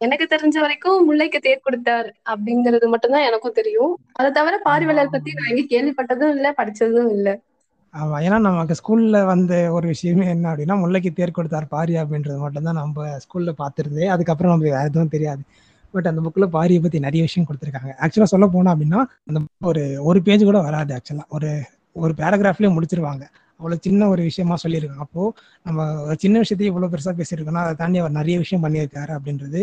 எனக்கு 0.01 0.25
தெரிஞ்ச 0.31 0.57
வரைக்கும் 0.61 1.05
முல்லைக்கு 1.07 1.39
தேர் 1.39 1.63
கொடுத்தார் 1.63 2.07
அப்படிங்கிறது 2.31 2.87
மட்டும்தான் 2.93 3.27
எனக்கும் 3.27 3.55
தெரியும். 3.55 3.93
அதை 4.15 4.29
தவிர 4.31 4.55
பாரிவள்ளல் 4.65 5.13
பத்தி 5.13 5.37
நான் 5.37 5.51
எங்க 5.51 5.63
கேள்விப்பட்டதும் 5.71 6.33
இல்ல 6.35 6.47
படிச்சதும் 6.59 7.11
இல்ல. 7.15 7.27
ஆமா 7.93 8.15
ஏன்னா 8.23 8.37
நமக்கு 8.45 8.75
ஸ்கூல்ல 8.79 9.17
வந்த 9.25 9.53
ஒரு 9.71 9.87
விஷயமே 9.91 10.25
என்ன 10.29 10.45
அப்படின்னா 10.51 10.75
முல்லைக்கு 10.81 11.11
தேர் 11.13 11.37
கொடுத்தார் 11.37 11.67
பாரி 11.69 11.93
அப்படின்றது 12.01 12.39
மட்டும்தான் 12.39 12.79
நம்ம 12.79 12.95
ஸ்கூல்ல 13.23 13.53
பார்த்துருது 13.61 14.03
அதுக்கப்புறம் 14.15 14.51
நமக்கு 14.51 14.71
வேற 14.71 14.89
எதுவும் 14.89 15.13
தெரியாது. 15.15 15.41
பட் 15.93 16.07
அந்த 16.11 16.21
புக்கில் 16.25 16.53
பாரியை 16.55 16.79
பற்றி 16.85 16.99
நிறைய 17.07 17.21
விஷயம் 17.27 17.47
கொடுத்துருக்காங்க. 17.49 17.91
ஆக்சுவலாக 18.03 18.31
சொல்ல 18.33 18.45
போனோம் 18.55 18.73
அப்படின்னா 18.75 19.01
அந்த 19.29 19.39
ஒரு 19.71 19.83
ஒரு 20.09 20.19
பேஜ் 20.27 20.47
கூட 20.49 20.59
வராது 20.67 20.93
ஆக்சுவலாக 20.97 21.35
ஒரு 21.37 21.51
ஒரு 22.03 22.13
பேராகிராஃப்லேயே 22.21 22.71
முடிச்சிருவாங்க. 22.77 23.23
அவ்வளோ 23.59 23.77
சின்ன 23.85 24.07
ஒரு 24.13 24.21
விஷயமா 24.29 24.55
சொல்லியிருக்காங்க. 24.63 25.05
அப்போது 25.07 25.31
நம்ம 25.67 25.85
ஒரு 26.07 26.17
சின்ன 26.23 26.35
விஷயத்தையும் 26.43 26.73
இவ்வளோ 26.73 26.89
பெருசாக 26.93 27.15
பேசியிருக்கோம்னா 27.19 27.63
அதை 27.65 27.75
தாண்டி 27.81 27.99
அவர் 28.01 28.17
நிறைய 28.19 28.35
விஷயம் 28.43 28.63
பண்ணியிருக்காரு 28.65 29.13
அப்படின்றது 29.17 29.61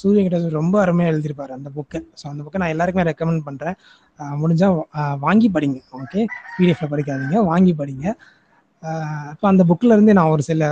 சூரிய 0.00 0.20
கிட்ட 0.26 0.38
ரொம்ப 0.60 0.76
அருமையாக 0.82 1.12
எழுதியிருப்பாரு 1.12 1.52
அந்த 1.56 1.68
புக்கை 1.78 1.98
ஸோ 2.20 2.24
அந்த 2.32 2.40
புக்கை 2.44 2.58
நான் 2.62 2.72
எல்லாருக்குமே 2.74 3.04
ரெக்கமெண்ட் 3.08 3.42
பண்ணுறேன் 3.48 3.76
முடிஞ்சால் 4.42 4.76
வாங்கி 5.26 5.48
படிங்க. 5.56 5.78
ஓகே 6.00 6.20
பிடிஎஃப்ல 6.56 6.86
படிக்காதீங்க. 6.92 7.36
வாங்கி 7.50 7.72
படிங்க. 7.80 8.06
இப்போ 9.34 9.46
அந்த 9.52 9.62
புக்கில் 9.70 9.94
இருந்து 9.96 10.16
நான் 10.18 10.32
ஒரு 10.36 10.42
சில 10.48 10.70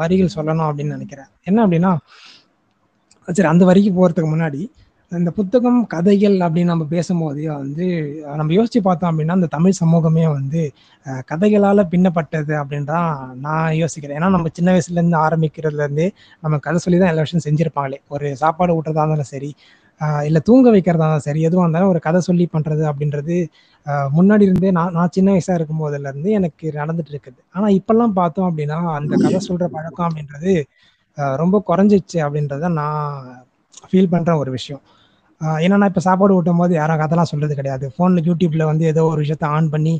வரிகள் 0.00 0.34
சொல்லணும் 0.36 0.66
அப்படின்னு 0.68 0.96
நினைக்கிறேன். 0.96 1.30
என்ன 1.50 1.58
அப்படின்னா 1.66 1.92
சரி 3.28 3.48
அந்த 3.52 3.64
வரைக்கும் 3.68 3.98
போகிறதுக்கு 3.98 4.30
முன்னாடி 4.34 4.60
இந்த 5.12 5.30
புத்தகம் 5.38 5.78
கதைகள் 5.92 6.36
அப்படின்னு 6.46 6.72
நம்ம 6.72 6.84
பேசும்போது 6.92 7.40
வந்து 7.62 7.86
நம்ம 8.40 8.50
யோசிச்சு 8.56 8.80
பார்த்தோம் 8.86 9.10
அப்படின்னா 9.10 9.36
இந்த 9.38 9.48
தமிழ் 9.54 9.78
சமூகமே 9.80 10.24
வந்து 10.36 10.60
கதைகளால் 11.30 11.82
பின்னப்பட்டது 11.92 12.52
அப்படின்னு 12.60 12.88
தான் 12.92 13.08
நான் 13.46 13.72
யோசிக்கிறேன். 13.80 14.16
ஏன்னா 14.18 14.28
நம்ம 14.36 14.50
சின்ன 14.58 14.68
வயசுலேருந்து 14.74 15.18
ஆரம்பிக்கிறதுலேருந்தே 15.26 16.06
நம்ம 16.44 16.58
கதை 16.66 16.80
சொல்லி 16.84 16.98
தான் 17.02 17.12
எல்லா 17.12 17.24
விஷயம் 17.26 17.46
செஞ்சுருப்பாங்களே. 17.46 17.98
ஒரு 18.14 18.28
சாப்பாடு 18.42 18.76
ஊட்டுறதா 18.76 19.04
இருந்தாலும் 19.04 19.30
சரி 19.34 19.50
இல்லை 20.28 20.40
தூங்க 20.48 20.66
வைக்கிறதா 20.74 21.06
இருந்தாலும் 21.06 21.26
சரி 21.28 21.40
எதுவாக 21.48 21.64
இருந்தாலும் 21.66 21.92
ஒரு 21.94 22.00
கதை 22.06 22.20
சொல்லி 22.28 22.44
பண்ணுறது 22.54 22.84
அப்படின்றது 22.90 23.36
முன்னாடி 24.18 24.44
இருந்தே 24.48 24.70
நான் 24.78 24.94
நான் 24.98 25.14
சின்ன 25.16 25.28
வயசாக 25.34 25.58
இருக்கும் 25.58 25.82
போதுலேருந்து 25.82 26.30
எனக்கு 26.38 26.66
நடந்துட்டு 26.80 27.12
இருக்குது. 27.14 27.40
ஆனால் 27.56 27.74
இப்போல்லாம் 27.78 28.14
பார்த்தோம் 28.20 28.48
அப்படின்னா 28.50 28.78
அந்த 28.98 29.12
கதை 29.24 29.40
சொல்கிற 29.48 29.66
பழக்கம் 29.76 30.06
அப்படின்றது 30.08 30.54
ரொம்ப 31.42 31.56
குறைஞ்சிச்சு 31.68 32.18
அப்படின்றத 32.26 32.68
நான் 32.80 33.04
ஃபீல் 33.90 34.12
பண்ணுற 34.14 34.32
ஒரு 34.42 34.50
விஷயம். 34.58 34.82
ஏன்னா 35.64 35.76
நான் 35.80 35.90
இப்போ 35.90 36.02
சாப்பாடு 36.06 36.32
ஊட்டும் 36.38 36.58
போது 36.62 36.72
யாரும் 36.78 36.98
கதைலாம் 37.02 37.28
சொல்கிறது 37.30 37.54
கிடையாது. 37.58 37.86
ஃபோனில் 37.94 38.24
யூடியூப்பில் 38.28 38.64
வந்து 38.70 38.84
ஏதோ 38.92 39.02
ஒரு 39.12 39.20
விஷயத்த 39.24 39.44
ஆன் 39.56 39.68
பண்ணி 39.74 39.94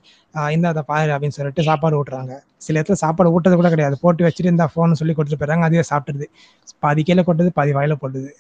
இந்த 0.55 0.67
அதை 0.73 0.83
பாரு 0.91 1.13
அப்படின்னு 1.15 1.37
சொல்லிட்டு 1.37 1.63
சாப்பாடு 1.69 1.95
ஊட்டுறாங்க. 2.01 2.33
சில 2.65 2.75
இடத்துல 2.79 2.99
சாப்பாடு 3.05 3.33
ஊட்டது 3.37 3.55
கூட 3.61 3.69
கிடையாது. 3.75 3.97
போட்டு 4.03 4.25
வச்சுட்டு 4.27 4.53
இந்த 4.55 4.65
ஃபோன் 4.73 4.99
சொல்லி 5.01 5.15
கொடுத்துட்டு 5.19 5.41
போயிடுறாங்க 5.43 5.67
அதே 5.69 5.85
சாப்பிட்டுருது. 5.93 6.27
பாதி 6.85 7.03
கீழே 7.09 7.23
கொட்டுது 7.29 7.53
பாதி 7.59 7.73
வாயில 7.79 7.97
போடுது 8.03 8.31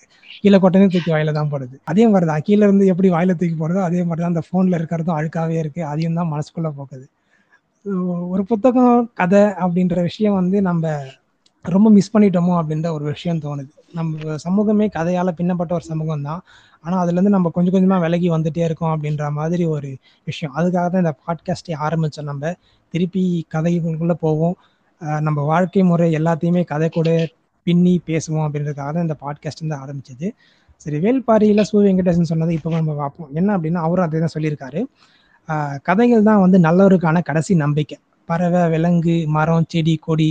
கீழே 0.42 0.58
கொட்டனே 0.64 0.88
தூக்கி 0.94 1.10
வாயில 1.14 1.32
தான் 1.38 1.50
போடுது. 1.54 1.76
அதே 1.92 2.04
மாதிரி 2.12 2.28
தான் 2.32 2.44
கீழே 2.48 2.62
இருந்து 2.68 2.84
எப்படி 2.94 3.08
வாயில 3.16 3.34
தூக்கி 3.40 3.56
போடுறதோ 3.62 3.82
அதே 3.88 4.02
மாதிரி 4.08 4.22
தான் 4.24 4.32
அந்த 4.34 4.44
ஃபோனில் 4.48 4.78
இருக்கிறதும் 4.80 5.16
அழுக்காகவே 5.18 5.56
இருக்குது 5.62 5.88
அதையும் 5.92 6.18
தான் 6.20 6.30
மனசுக்குள்ளே 6.34 6.72
போக்குது. 6.80 7.06
ஒரு 8.34 8.42
புத்தகம் 8.52 8.94
கதை 9.20 9.44
அப்படின்ற 9.64 9.98
விஷயம் 10.08 10.38
வந்து 10.40 10.58
நம்ம 10.68 10.84
ரொம்ப 11.64 11.88
மிஸ் 11.96 12.12
பண்ணிட்டோமோ 12.14 12.52
அப்படின்ற 12.60 12.88
ஒரு 12.96 13.04
விஷயம் 13.12 13.40
தோணுது. 13.44 13.70
நம்ம 13.98 14.36
சமூகமே 14.44 14.86
கதையால 14.96 15.30
பின்னப்பட்ட 15.38 15.72
ஒரு 15.78 15.84
சமூகம் 15.90 16.24
தான் 16.28 16.40
ஆனால் 16.84 17.00
அதுலேருந்து 17.02 17.32
நம்ம 17.36 17.50
கொஞ்சம் 17.56 17.74
கொஞ்சமாக 17.74 18.00
விலகி 18.04 18.28
வந்துட்டே 18.34 18.62
இருக்கோம் 18.68 18.92
அப்படின்ற 18.94 19.24
மாதிரி 19.38 19.64
ஒரு 19.74 19.88
விஷயம். 20.28 20.52
அதுக்காக 20.58 20.86
தான் 20.92 21.02
இந்த 21.04 21.14
பாட்காஸ்டே 21.24 21.74
ஆரம்பித்தோம் 21.86 22.28
நம்ம. 22.30 22.52
திருப்பி 22.94 23.24
கதைகளுக்குள்ளே 23.54 24.16
போவோம். 24.24 24.56
நம்ம 25.26 25.40
வாழ்க்கை 25.52 25.82
முறை 25.90 26.08
எல்லாத்தையுமே 26.18 26.62
கதை 26.72 26.88
கூட 26.98 27.10
பின்னி 27.66 27.94
பேசுவோம் 28.08 28.44
அப்படின்றதுக்காக 28.46 28.90
தான் 28.96 29.06
இந்த 29.06 29.16
பாட்காஸ்ட் 29.24 29.62
வந்து 29.64 29.78
ஆரம்பிச்சது. 29.82 30.28
சரி 30.84 30.98
வேல்பாரியில் 31.04 31.66
சு 31.70 31.76
வெங்கடேசன் 31.86 32.30
சொன்னது 32.32 32.52
இப்போ 32.58 32.70
நம்ம 32.76 32.94
பார்ப்போம். 33.00 33.30
என்ன 33.40 33.50
அப்படின்னா 33.56 33.80
அவரும் 33.86 34.06
அதே 34.06 34.20
தான் 34.24 34.34
சொல்லியிருக்காரு. 34.36 34.80
கதைகள் 35.88 36.28
தான் 36.28 36.42
வந்து 36.44 36.58
நல்லவருக்கான 36.66 37.22
கடைசி 37.28 37.52
நம்பிக்கை. 37.64 37.96
பறவை 38.28 38.62
விலங்கு 38.74 39.14
மரம் 39.36 39.68
செடி 39.72 39.94
கொடி 40.06 40.30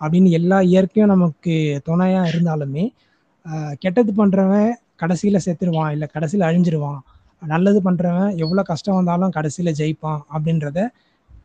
அப்படின்னு 0.00 0.30
எல்லா 0.38 0.58
இயற்கையும் 0.70 1.12
நமக்கு 1.14 1.54
துணையா 1.88 2.22
இருந்தாலுமே 2.32 2.84
கெட்டது 3.82 4.12
பண்றவன் 4.20 4.70
கடைசியில 5.02 5.38
செத்துருவான் 5.46 5.92
இல்லை 5.94 6.06
கடைசியில 6.14 6.46
அழிஞ்சிருவான். 6.50 7.00
நல்லது 7.42 7.80
பண்றவன் 7.86 8.30
எவ்வளவு 8.44 8.68
கஷ்டம் 8.70 8.98
வந்தாலும் 8.98 9.34
கடைசியில 9.36 9.72
ஜெயிப்பான் 9.80 10.20
அப்படின்றத 10.34 10.78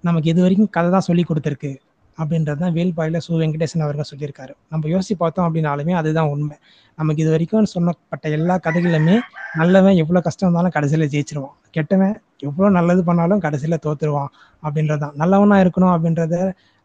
நமக்கு 0.08 0.30
இது 0.34 0.41
வரைக்கும் 0.45 0.72
கதை 0.76 0.89
தான் 0.95 1.08
சொல்லி 1.10 1.24
கொடுத்துருக்கு. 1.28 1.72
அப்படின்றது 2.18 2.59
தான் 2.64 2.74
வேல்பாயில் 2.78 3.18
சு 3.26 3.32
வெங்கடேசன் 3.41 3.84
அவர்கள் 3.86 4.09
சொல்லியிருக்காரு. 4.11 4.53
நம்ம 4.72 4.89
யோசிச்சு 4.93 5.16
பார்த்தோம் 5.22 5.45
அப்படின்னாலுமே 5.47 5.93
அதுதான் 6.01 6.30
உண்மை. 6.34 6.57
நமக்கு 6.97 7.22
இது 7.24 7.32
வரைக்கும் 7.36 7.70
சொன்னப்பட்ட 7.76 8.26
எல்லா 8.38 8.55
கதைகளுமே 8.66 9.16
நல்லவன் 9.61 9.97
எவ்வளோ 10.03 10.22
கஷ்டம் 10.28 10.47
இருந்தாலும் 10.47 10.76
கடைசியில் 10.78 11.05
ஜெயிச்சிருவான். 11.14 11.55
கெட்டவன் 11.78 12.14
எவ்வளோ 12.47 12.70
நல்லது 12.78 13.01
பண்ணாலும் 13.09 13.41
கடைசியில் 13.45 13.82
தோத்துருவான் 13.86 14.32
அப்படின்றதுதான். 14.64 15.16
நல்லவனாக 15.22 15.64
இருக்கணும் 15.66 15.93
அப்படின்றத 15.95 16.36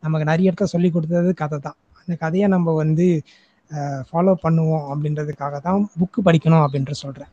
நமக்கு 0.02 0.26
நிறைய 0.30 0.50
இடத்த 0.50 0.66
சொல்லி 0.74 0.88
கொடுத்தது 0.96 1.30
கதை 1.42 1.58
தான் 1.66 1.78
அந்த 2.00 2.14
கதையை 2.24 2.48
நம்ம 2.56 2.74
வந்து 2.82 3.06
ஃபாலோ 4.10 4.32
பண்ணுவோம் 4.44 4.84
அப்படின்றதுக்காக 4.92 5.56
தான் 5.66 5.80
புக்கு 6.00 6.20
படிக்கணும் 6.28 6.64
அப்படின்ற 6.66 6.92
சொல்கிறேன் 7.04 7.32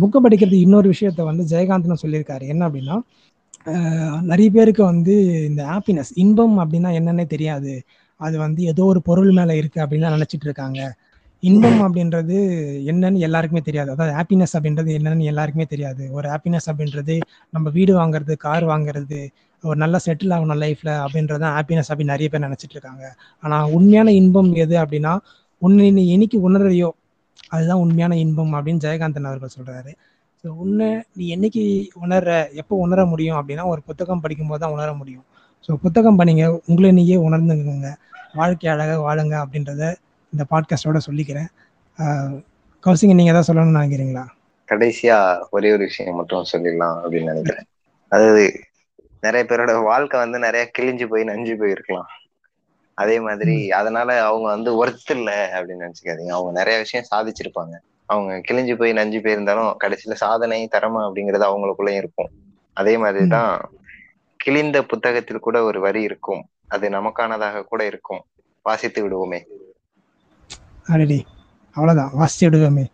புக்கு 0.00 0.18
படிக்கிறது 0.24 0.56
இன்னொரு 0.66 0.88
விஷயத்த 0.92 1.24
வந்து 1.30 1.42
ஜெயகாந்தன் 1.52 2.02
சொல்லியிருக்காரு. 2.02 2.44
என்ன 2.52 2.62
அப்படின்னா 2.68 2.96
நிறைய 4.22 4.50
பேருக்கு 4.50 4.82
வந்து 4.84 5.14
இந்த 5.48 5.62
ஹாப்பினஸ் 5.72 6.10
இன்பம் 6.14 6.56
அப்படின்னா 6.58 6.90
என்னன்னே 6.98 7.26
தெரியாது. 7.26 7.72
அது 8.16 8.38
வந்து 8.38 8.62
ஏதோ 8.62 8.82
ஒரு 8.84 9.02
பொருள் 9.02 9.32
மேல 9.32 9.56
இருக்கு 9.56 9.78
அப்படின்னு 9.82 10.00
தான் 10.00 10.44
இருக்காங்க. 10.48 10.80
இன்பம் 11.42 11.80
அப்படின்றது 11.86 12.36
என்னன்னு 12.92 13.18
எல்லாருக்குமே 13.26 13.62
தெரியாது. 13.68 13.90
அதாவது 13.90 14.14
ஹாப்பினஸ் 14.18 14.54
அப்படின்றது 14.56 14.90
என்னன்னு 14.98 15.28
எல்லாருக்குமே 15.32 15.66
தெரியாது. 15.74 16.02
ஒரு 16.12 16.26
ஹாப்பினஸ் 16.28 16.68
அப்படின்றது 16.70 17.14
நம்ம 17.50 17.70
வீடு 17.70 17.92
வாங்குறது 18.00 18.36
கார் 18.36 18.64
வாங்குறது 18.64 19.20
ஒரு 19.64 19.76
நல்ல 19.76 19.96
செட்டில் 20.06 20.34
ஆகணும் 20.36 20.60
லைஃப்ல 20.64 20.90
தான் 21.44 21.54
ஹாப்பினஸ் 21.56 21.90
அப்படின்னு 21.90 22.14
நிறைய 22.14 22.28
பேர் 22.32 22.46
நினைச்சிட்டு 22.48 22.76
இருக்காங்க. 22.78 23.04
ஆனா 23.40 23.66
உண்மையான 23.66 24.12
இன்பம் 24.12 24.52
எது 24.54 24.76
அப்படின்னா 24.84 25.14
உன்னை 25.62 25.90
நீ 25.90 26.04
உணர்றையோ 26.48 26.90
அதுதான் 27.48 27.82
உண்மையான 27.84 28.16
இன்பம் 28.16 28.52
அப்படின்னு 28.54 28.84
ஜெயகாந்தன் 28.86 29.28
அவர்கள் 29.30 29.56
சொல்றாரு. 29.58 29.92
ஸோ 30.44 30.48
உன்னை 30.62 30.88
நீ 31.14 31.24
என்னைக்கு 31.36 31.62
உணர்ற 32.04 32.30
எப்போ 32.52 32.74
உணர 32.76 33.00
முடியும் 33.06 33.38
அப்படின்னா 33.38 33.64
ஒரு 33.66 33.80
புத்தகம் 33.88 34.22
படிக்கும்போது 34.24 34.62
தான் 34.62 34.74
உணர 34.76 34.92
முடியும். 34.92 35.24
ஸோ 35.64 35.70
புத்தகம் 35.74 36.18
பண்ணிங்க 36.20 36.44
உங்களை 36.66 36.90
நீயே 36.92 37.16
உணர்ந்துங்க 37.16 37.90
வாழ்க்கை 38.34 38.68
அழகாக 38.70 39.00
வாழுங்க 39.00 39.34
அப்படின்றத 39.44 39.82
இந்த 40.32 40.44
பாட்காஸ்டோட 40.50 40.98
சொல்லிக்கிறேன். 41.08 41.48
கௌசிங்க 42.84 43.14
நீங்க 43.14 43.32
ஏதாவது 43.32 43.48
சொல்லணும்னு 43.48 43.80
நினைக்கிறீங்களா? 43.80 44.24
கடைசியா 44.68 45.16
ஒரே 45.50 45.68
ஒரு 45.72 45.84
விஷயம் 45.88 46.18
மட்டும் 46.20 46.50
சொல்லிடலாம் 46.52 46.98
அப்படின்னு 47.02 47.32
நினைக்கிறேன். 47.32 47.66
அதாவது 48.12 48.44
நிறைய 49.22 49.42
பேரோட 49.44 49.72
வாழ்க்கை 49.82 50.18
வந்து 50.18 50.38
நிறைய 50.38 50.64
கிழிஞ்சு 50.76 51.06
போய் 51.12 51.30
நஞ்சு 51.30 51.54
போயிருக்கலாம் 51.62 52.10
அதே 52.98 53.16
மாதிரி 53.20 53.56
அதனால 53.70 54.08
அவங்க 54.28 54.46
வந்து 54.54 54.70
ஒர்த் 54.80 55.12
இல்ல 55.16 55.30
அப்படின்னு 55.56 55.84
நினைச்சுக்காதீங்க. 55.86 56.32
அவங்க 56.38 56.52
நிறைய 56.60 56.76
விஷயம் 56.78 57.08
சாதிச்சிருப்பாங்க. 57.12 57.74
அவங்க 58.10 58.42
கிழிஞ்சு 58.50 58.74
போய் 58.76 58.92
நஞ்சு 58.92 59.18
போயிருந்தாலும் 59.18 59.74
கடைசியில 59.80 60.12
சாதனை 60.12 60.68
திறமை 60.68 61.00
அப்படிங்கிறது 61.02 61.46
அவங்களுக்குள்ளயும் 61.50 61.96
இருக்கும். 61.96 62.30
அதே 62.72 62.96
மாதிரிதான் 62.96 63.70
கிழிந்த 64.36 64.82
புத்தகத்தில் 64.82 65.38
கூட 65.38 65.62
ஒரு 65.62 65.80
வரி 65.80 66.02
இருக்கும். 66.02 66.48
அது 66.68 66.88
நமக்கானதாக 66.88 67.62
கூட 67.62 67.86
இருக்கும். 67.86 68.22
வாசித்து 68.62 69.00
விடுவோமே. 69.02 69.40
ஆல்ரெடி 70.88 71.20
அவ்வளோதான் 71.76 72.10
வாசிச்சு 72.18 72.40
விடுவோமே. 72.40 72.84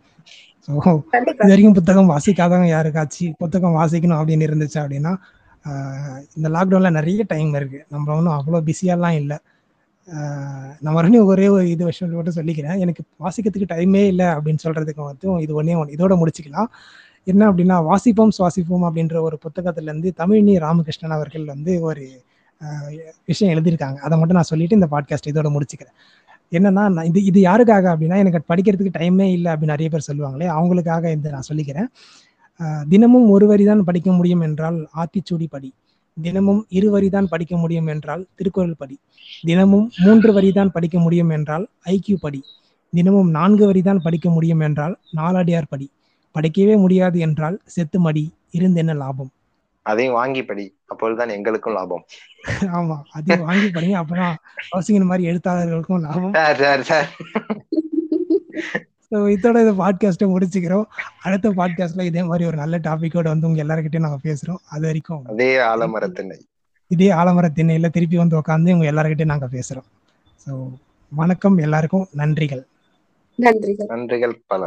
இது 0.67 1.35
வரைக்கும் 1.37 1.73
புத்தகம் 1.73 2.09
வாசிக்காதவங்க 2.09 2.67
யாருக்காச்சும் 2.75 3.33
புத்தகம் 3.37 3.75
வாசிக்கணும் 3.75 4.19
அப்படின்னு 4.21 4.47
இருந்துச்சு 4.47 4.79
அப்படின்னா 4.79 5.15
ஆஹ் 5.63 6.21
இந்த 6.35 6.49
லாக்டவுன்ல 6.49 6.91
நிறைய 6.91 7.23
டைம் 7.27 7.53
இருக்கு. 7.53 7.85
நம்ம 7.89 8.15
ஒன்றும் 8.15 8.37
அவ்வளோ 8.39 8.59
பிஸியாலாம் 8.65 9.15
இல்லை. 9.15 9.37
நான் 10.83 10.95
மறுபடியும் 10.95 11.29
ஒரே 11.31 11.47
ஒரு 11.55 11.65
இது 11.73 11.83
விஷயம் 11.89 12.13
மட்டும் 12.17 12.37
சொல்லிக்கிறேன். 12.37 12.77
எனக்கு 12.83 13.01
வாசிக்கிறதுக்கு 13.25 13.71
டைமே 13.73 14.01
இல்லை 14.11 14.27
அப்படின்னு 14.35 14.61
சொல்றதுக்கு 14.65 15.01
மட்டும் 15.09 15.37
இது 15.45 15.53
ஒன்றே 15.59 15.75
ஒன்று 15.81 15.95
இதோட 15.97 16.15
முடிச்சுக்கலாம். 16.21 16.69
என்ன 17.27 17.41
அப்படின்னா 17.51 17.77
வாசிப்போம் 17.89 18.33
சுவாசிப்போம் 18.37 18.85
அப்படின்ற 18.87 19.17
ஒரு 19.27 19.37
புத்தகத்துலேருந்து 19.45 20.11
தமிழ்நி 20.21 20.53
ராமகிருஷ்ணன் 20.65 21.15
அவர்கள் 21.17 21.45
வந்து 21.53 21.73
ஒரு 21.89 22.05
விஷயம் 23.29 23.51
எழுதியிருக்காங்க. 23.53 23.97
அதை 24.05 24.15
மட்டும் 24.19 24.39
நான் 24.39 24.51
சொல்லிட்டு 24.51 24.77
இந்த 24.79 24.87
பாட்காஸ்ட் 24.93 25.31
இதோட 25.31 25.49
முடிச்சுக்கிறேன். 25.55 25.95
என்னன்னா 26.51 26.83
நான் 26.95 27.09
இது 27.09 27.19
இது 27.29 27.39
யாருக்காக 27.49 27.85
அப்படின்னா 27.93 28.17
எனக்கு 28.23 28.39
படிக்கிறதுக்கு 28.51 28.93
டைமே 28.99 29.27
இல்லை 29.37 29.49
அப்படின்னு 29.53 29.75
நிறைய 29.75 29.89
பேர் 29.93 30.07
சொல்லுவாங்களே 30.09 30.47
அவங்களுக்காக 30.57 31.11
இந்த 31.17 31.27
நான் 31.35 31.49
சொல்லிக்கிறேன். 31.49 31.89
தினமும் 32.93 33.27
ஒரு 33.35 33.45
வரி 33.47 33.63
தான் 33.65 33.87
படிக்க 33.89 34.09
முடியும் 34.11 34.43
என்றால் 34.47 34.77
ஆத்திச்சூடி 35.01 35.47
படி. 35.55 35.69
தினமும் 36.17 36.61
இரு 36.69 36.89
வரி 36.89 37.09
தான் 37.09 37.27
படிக்க 37.27 37.57
முடியும் 37.57 37.89
என்றால் 37.93 38.23
திருக்குறள் 38.35 38.77
படி. 38.77 38.95
தினமும் 39.41 39.87
மூன்று 40.03 40.29
வரி 40.33 40.49
தான் 40.51 40.71
படிக்க 40.71 40.97
முடியும் 40.99 41.29
என்றால் 41.29 41.65
ஐக்கியூ 41.85 42.17
படி. 42.21 42.41
தினமும் 42.93 43.29
நான்கு 43.29 43.65
வரி 43.65 43.81
தான் 43.81 44.01
படிக்க 44.05 44.27
முடியும் 44.29 44.59
என்றால் 44.59 44.95
நாலடியார் 45.17 45.69
படி. 45.69 45.87
படிக்கவே 46.35 46.75
முடியாது 46.77 47.19
என்றால் 47.19 47.57
செத்து 47.75 47.99
மடி. 47.99 48.23
இருந்தென்ன 48.57 48.95
லாபம்? 48.95 49.31
அதையும் 49.85 50.13
வாங்கி 50.13 50.41
படி. 50.45 50.65
அப்பொழுதுதான் 50.85 51.29
எங்களுக்கும் 51.29 51.75
லாபம். 51.77 52.03
ஆமா 52.77 52.97
அதையும் 53.11 53.45
வாங்கி 53.49 53.67
படிங்க 53.67 53.97
அப்பதான் 54.01 54.35
கௌசிகன் 54.71 55.09
மாதிரி 55.11 55.29
எழுத்தாளர்களுக்கும் 55.31 56.03
லாபம். 56.07 56.33
Sir 56.33 56.59
sir 56.63 56.83
sir. 56.91 57.09
ஸோ 59.11 59.17
இதோட 59.29 59.57
இந்த 59.61 59.73
பாட்காஸ்ட்டை 59.73 60.27
முடிச்சுக்கிறோம். 60.27 60.85
அடுத்த 61.21 61.49
பாட்காஸ்ட்ல 61.49 62.01
இதே 62.01 62.23
மாதிரி 62.23 62.45
ஒரு 62.45 62.57
நல்ல 62.57 62.77
டாபிக்கோட 62.77 63.23
வந்து 63.23 63.47
உங்க 63.47 63.63
எல்லாருக்கிட்டையும் 63.63 64.07
நாங்க 64.07 64.19
பேசுறோம். 64.23 64.59
அது 64.69 64.85
வரைக்கும் 64.85 65.23
அதே 65.25 65.57
ஆலமரத்தினை 65.57 66.37
இதே 66.91 67.09
ஆலமர 67.11 67.45
திண்ணையில 67.55 67.89
திருப்பி 67.89 68.17
வந்து 68.17 68.37
உட்காந்து 68.37 68.73
உங்க 68.73 68.91
எல்லாருக்கிட்டையும் 68.91 69.33
நாங்க 69.35 69.47
பேசுறோம். 69.47 69.87
ஸோ 70.47 70.51
வணக்கம் 71.11 71.57
எல்லாருக்கும் 71.57 72.07
நன்றிகள். 72.15 72.63
நன்றிகள். 73.39 73.87
நன்றிகள் 73.87 74.35
பல. 74.47 74.61